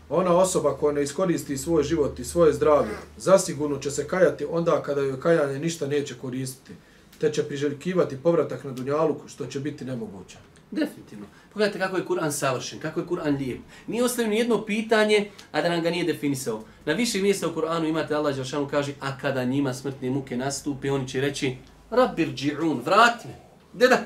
Ona 0.09 0.38
osoba 0.38 0.77
koja 0.77 0.93
ne 0.93 1.03
iskoristi 1.03 1.57
svoj 1.57 1.83
život 1.83 2.19
i 2.19 2.25
svoje 2.25 2.53
zdravlje, 2.53 2.93
zasigurno 3.17 3.77
će 3.79 3.91
se 3.91 4.07
kajati 4.07 4.45
onda 4.49 4.81
kada 4.83 5.01
joj 5.01 5.19
kajanje 5.19 5.59
ništa 5.59 5.88
neće 5.88 6.15
koristiti, 6.15 6.73
te 7.19 7.31
će 7.31 7.43
priželjkivati 7.43 8.17
povratak 8.17 8.63
na 8.63 8.71
Dunjalu, 8.71 9.15
što 9.27 9.45
će 9.45 9.59
biti 9.59 9.85
nemoguće. 9.85 10.38
Definitivno. 10.72 11.26
Pogledajte 11.53 11.80
kako 11.80 11.97
je 11.97 12.05
Kur'an 12.05 12.32
savršen, 12.32 12.80
kako 12.80 12.99
je 12.99 13.05
Kur'an 13.05 13.38
lijep. 13.38 13.61
Nije 13.88 14.03
ostavio 14.03 14.30
ni 14.30 14.38
jedno 14.38 14.65
pitanje, 14.65 15.30
a 15.51 15.61
da 15.61 15.70
nam 15.70 15.82
ga 15.82 15.89
nije 15.89 16.03
definisao. 16.03 16.63
Na 16.86 16.93
više 16.93 17.22
mjesta 17.22 17.47
u 17.47 17.53
Kur'anu 17.55 17.89
imate 17.89 18.15
Allah 18.15 18.36
Đelšanu 18.36 18.68
kaže, 18.68 18.93
a 18.99 19.18
kada 19.18 19.43
njima 19.43 19.74
smrtne 19.74 20.09
muke 20.09 20.38
nastupe, 20.38 20.91
oni 20.91 21.07
će 21.07 21.22
reći, 21.22 21.55
Rabbir 21.89 22.28
dži'un, 22.34 22.82
vrati 22.86 23.28
me. 23.28 23.34
Deda, 23.74 24.03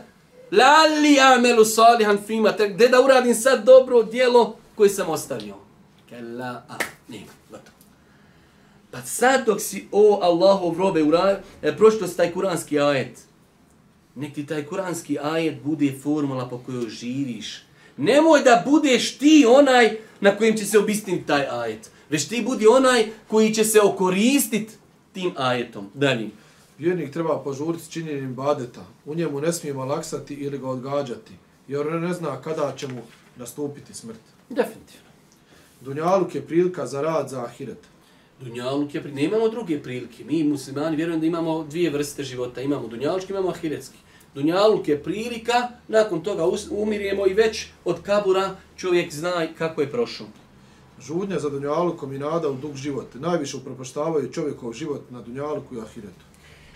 lali 0.52 1.20
amelu 1.20 1.66
salihan 1.66 2.18
fima, 2.28 2.52
deda 2.52 3.02
uradim 3.02 3.36
sad 3.36 3.66
dobro 3.66 4.04
djelo 4.04 4.56
koje 4.76 4.90
sam 4.90 5.10
ostavio. 5.10 5.56
Kella, 6.10 6.64
a, 6.70 6.76
nema, 7.08 7.32
gotovo. 7.50 7.78
Pa 8.92 9.02
sad 9.02 9.46
dok 9.46 9.62
si 9.62 9.88
o 9.92 10.20
Allahov 10.22 10.78
robe 10.78 11.04
uradio, 11.04 11.40
e, 11.62 11.78
prošto 11.78 12.08
si 12.08 12.18
taj 12.18 12.32
kuranski 12.32 12.80
ajet, 12.80 13.20
nek 14.16 14.34
ti 14.34 14.46
taj 14.46 14.66
kuranski 14.66 15.20
ajet 15.20 15.64
bude 15.64 15.94
formula 16.04 16.50
po 16.50 16.58
kojoj 16.58 16.90
živiš. 16.90 17.64
Nemoj 17.98 18.42
da 18.42 18.64
budeš 18.66 19.18
ti 19.18 19.46
onaj 19.50 19.98
na 20.22 20.38
kojem 20.38 20.58
će 20.58 20.66
se 20.66 20.80
obistiniti 20.80 21.28
taj 21.28 21.48
ajet. 21.50 21.92
Već 22.10 22.28
ti 22.28 22.44
budi 22.46 22.68
onaj 22.68 23.08
koji 23.28 23.54
će 23.54 23.64
se 23.64 23.82
okoristiti 23.82 24.74
tim 25.14 25.34
ajetom. 25.38 25.90
Dalje. 25.94 26.30
Vjernik 26.78 27.14
treba 27.14 27.44
požuriti 27.44 27.92
činjenjem 27.92 28.36
badeta. 28.36 28.86
U 29.06 29.16
njemu 29.16 29.42
ne 29.42 29.54
smije 29.54 29.74
malaksati 29.74 30.34
ili 30.34 30.58
ga 30.58 30.68
odgađati. 30.68 31.32
Jer 31.68 31.86
ne 31.86 32.14
zna 32.14 32.42
kada 32.42 32.74
će 32.78 32.88
mu 32.88 33.02
nastupiti 33.38 33.94
smrt. 33.94 34.20
Definitivno. 34.50 35.10
Dunjaluk 35.82 36.36
je 36.36 36.48
prilika 36.48 36.88
za 36.88 37.02
rad 37.02 37.30
za 37.30 37.44
ahiret. 37.44 37.91
Dunjaluk 38.42 38.96
je 38.96 39.02
prilika. 39.02 39.22
Nemamo 39.22 39.50
druge 39.50 39.84
prilike. 39.84 40.24
Mi 40.24 40.44
muslimani 40.44 40.96
vjerujem 40.96 41.20
da 41.20 41.26
imamo 41.26 41.64
dvije 41.64 41.90
vrste 41.90 42.24
života. 42.24 42.62
Imamo 42.62 42.88
dunjalučki, 42.88 43.34
imamo 43.34 43.50
ahiretski. 43.50 43.98
Dunjaluk 44.36 44.88
je 44.88 45.04
prilika, 45.04 45.68
nakon 45.88 46.24
toga 46.24 46.44
umirjemo 46.72 47.28
i 47.28 47.34
već 47.34 47.68
od 47.86 48.02
kabura 48.02 48.56
čovjek 48.78 49.14
zna 49.14 49.48
kako 49.58 49.82
je 49.82 49.92
prošao. 49.92 50.28
Žudnja 51.02 51.40
za 51.40 51.50
dunjalukom 51.50 52.14
i 52.14 52.20
nada 52.20 52.50
u 52.50 52.56
dug 52.56 52.76
život. 52.76 53.16
Najviše 53.16 53.58
upropaštavaju 53.58 54.32
čovjekov 54.32 54.74
život 54.74 55.02
na 55.12 55.22
dunjaluku 55.22 55.76
i 55.76 55.82
ahiretu. 55.82 56.26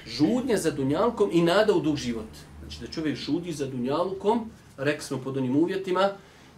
Žudnja 0.06 0.58
za 0.58 0.72
dunjalukom 0.72 1.30
i 1.34 1.42
nada 1.42 1.74
u 1.74 1.82
dug 1.82 1.96
život. 1.96 2.30
Znači 2.62 2.82
da 2.82 2.88
čovjek 2.88 3.16
žudi 3.16 3.54
za 3.54 3.68
dunjalukom, 3.68 4.50
rekli 4.78 5.04
smo 5.04 5.18
pod 5.18 5.38
onim 5.38 5.56
uvjetima, 5.56 6.10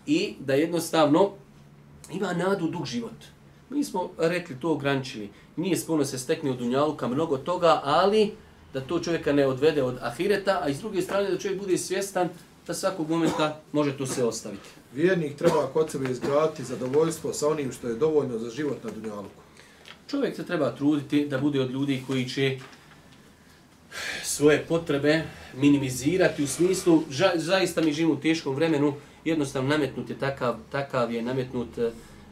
i 0.08 0.36
da 0.40 0.54
jednostavno 0.54 1.32
ima 2.14 2.34
nadu 2.34 2.66
u 2.66 2.70
dug 2.70 2.86
život. 2.86 3.37
Mi 3.70 3.84
smo 3.84 4.10
rekli 4.18 4.56
to 4.60 4.72
ograničili. 4.72 5.30
Nije 5.56 5.78
spuno 5.78 6.06
se 6.06 6.20
stekne 6.20 6.52
od 6.52 6.58
dunjaluka 6.58 7.08
mnogo 7.08 7.38
toga, 7.38 7.82
ali 7.84 8.32
da 8.74 8.82
to 8.82 9.00
čovjeka 9.00 9.34
ne 9.34 9.48
odvede 9.48 9.84
od 9.84 9.98
ahireta, 10.02 10.60
a 10.64 10.70
iz 10.70 10.80
druge 10.80 11.02
strane 11.02 11.32
da 11.32 11.38
čovjek 11.38 11.60
bude 11.62 11.78
svjestan 11.78 12.30
da 12.68 12.74
svakog 12.74 13.10
momenta 13.10 13.62
može 13.72 13.98
to 13.98 14.06
se 14.06 14.26
ostaviti. 14.26 14.70
Vjernik 14.94 15.36
treba 15.36 15.68
kod 15.74 15.92
sebe 15.92 16.12
izgraditi 16.12 16.64
zadovoljstvo 16.64 17.34
sa 17.34 17.48
onim 17.48 17.72
što 17.72 17.88
je 17.88 17.96
dovoljno 17.96 18.38
za 18.38 18.50
život 18.50 18.84
na 18.84 18.90
dunjaluku. 18.90 19.42
Čovjek 20.08 20.36
se 20.36 20.46
treba 20.46 20.76
truditi 20.76 21.28
da 21.28 21.38
bude 21.38 21.62
od 21.62 21.72
ljudi 21.72 22.04
koji 22.08 22.30
će 22.30 22.60
svoje 24.24 24.66
potrebe 24.68 25.24
minimizirati 25.56 26.44
u 26.44 26.48
smislu, 26.48 27.04
ža, 27.10 27.32
zaista 27.36 27.82
mi 27.82 27.94
živimo 27.94 28.14
u 28.14 28.22
teškom 28.22 28.56
vremenu, 28.56 28.94
jednostavno 29.26 29.70
nametnut 29.70 30.10
je 30.10 30.20
takav, 30.20 30.56
takav 30.72 31.12
je 31.12 31.22
nametnut 31.22 31.70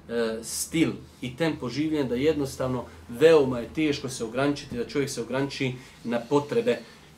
e, 0.10 0.44
stil 0.44 0.92
i 1.22 1.36
tempo 1.38 1.70
življenja 1.70 2.04
da 2.04 2.16
jednostavno 2.16 2.86
veoma 3.10 3.60
je 3.60 3.70
teško 3.76 4.10
se 4.10 4.24
ograničiti, 4.24 4.78
da 4.78 4.88
čovjek 4.88 5.10
se 5.10 5.22
ograniči 5.22 5.74
na 6.04 6.20
potrebe. 6.20 6.72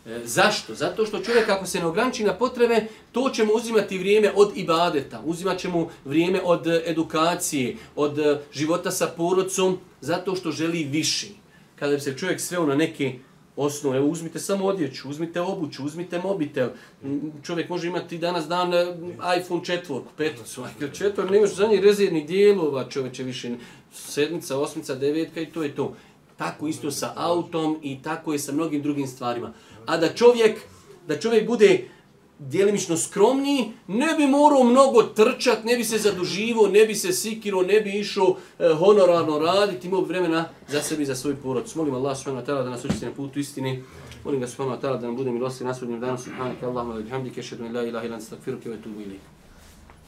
E, 0.06 0.20
zašto? 0.26 0.76
Zato 0.76 1.06
što 1.06 1.20
čovjek 1.20 1.50
ako 1.50 1.66
se 1.66 1.80
ne 1.80 1.86
ograniči 1.86 2.24
na 2.24 2.34
potrebe, 2.34 2.86
to 3.12 3.30
će 3.30 3.44
mu 3.44 3.54
uzimati 3.54 3.98
vrijeme 3.98 4.32
od 4.36 4.58
ibadeta, 4.58 5.22
uzimat 5.26 5.60
će 5.60 5.70
mu 5.70 5.90
vrijeme 6.06 6.42
od 6.44 6.68
edukacije, 6.68 7.76
od 7.96 8.20
e, 8.20 8.40
života 8.54 8.92
sa 8.92 9.08
porodcom, 9.08 9.78
zato 10.02 10.36
što 10.36 10.52
želi 10.52 10.84
viši. 10.84 11.32
Kada 11.76 11.94
bi 11.94 12.00
se 12.02 12.18
čovjek 12.18 12.42
sveo 12.42 12.66
na 12.66 12.76
neke 12.76 13.20
osnov. 13.58 13.96
Evo, 13.96 14.08
uzmite 14.08 14.40
samo 14.40 14.66
odjeću, 14.66 15.10
uzmite 15.10 15.42
obuću, 15.42 15.86
uzmite 15.86 16.20
mobitel. 16.20 16.70
Čovjek 17.44 17.70
može 17.70 17.88
imati 17.88 18.18
danas 18.18 18.48
dan 18.48 18.74
e, 18.74 18.96
iPhone 19.40 19.66
četvorku, 19.66 20.10
peticu. 20.18 20.64
A 20.64 20.88
četvor 20.94 21.32
nemaš 21.32 21.56
za 21.56 21.68
njih 21.68 21.82
rezervnih 21.82 22.28
dijelova, 22.28 22.90
čovječe 22.90 23.24
više. 23.24 23.52
Sedmica, 23.94 24.60
osmica, 24.60 24.96
devetka 24.96 25.42
i 25.42 25.46
to 25.46 25.64
je 25.64 25.76
to. 25.76 25.96
Tako 26.38 26.68
isto 26.68 26.92
sa 26.92 27.14
autom 27.16 27.80
i 27.84 28.02
tako 28.04 28.34
je 28.34 28.40
sa 28.40 28.52
mnogim 28.52 28.82
drugim 28.82 29.08
stvarima. 29.08 29.54
A 29.86 29.98
da 29.98 30.14
čovjek, 30.14 30.60
da 31.08 31.20
čovjek 31.20 31.48
bude 31.48 31.88
djelimično 32.40 32.98
skromniji, 32.98 33.72
ne 33.88 34.08
bi 34.18 34.28
morao 34.28 34.64
mnogo 34.64 35.04
trčat, 35.04 35.64
ne 35.64 35.78
bi 35.78 35.84
se 35.84 35.98
zaduživo, 35.98 36.68
ne 36.68 36.86
bi 36.86 36.96
se 36.96 37.14
sikiro, 37.14 37.62
ne 37.62 37.82
bi 37.82 38.00
išao 38.00 38.36
e, 38.60 38.74
honorarno 38.74 39.40
raditi, 39.40 39.88
imao 39.88 40.02
bi 40.02 40.08
vremena 40.08 40.50
za 40.68 40.82
sebi 40.82 41.04
i 41.04 41.06
za 41.06 41.16
svoj 41.16 41.36
porod. 41.36 41.72
Molim 41.76 41.96
Allah 41.96 42.18
subhanahu 42.18 42.44
wa 42.44 42.46
ta'ala 42.46 42.64
da 42.64 42.70
nas 42.70 42.86
učiti 42.86 43.06
na 43.06 43.12
putu 43.12 43.40
istini. 43.40 43.84
Molim 44.24 44.40
ga 44.40 44.48
subhanahu 44.48 44.78
wa 44.78 44.82
ta'ala 44.82 44.98
da 44.98 45.08
nam 45.08 45.16
bude 45.16 45.32
milosti 45.32 45.64
na 45.64 45.74
sudnjem 45.74 46.00
danu. 46.00 46.18
Subhanahu 46.18 46.56
wa 46.62 46.74
ta'ala, 46.74 47.02
bihamdika 47.02 47.40
ashhadu 47.40 47.66
an 47.66 47.74
la 47.74 47.84
ilaha 47.84 48.06
illa 48.06 48.16
anta 48.16 48.26
astaghfiruka 48.26 48.70
wa 48.70 48.76
atubu. 48.76 49.37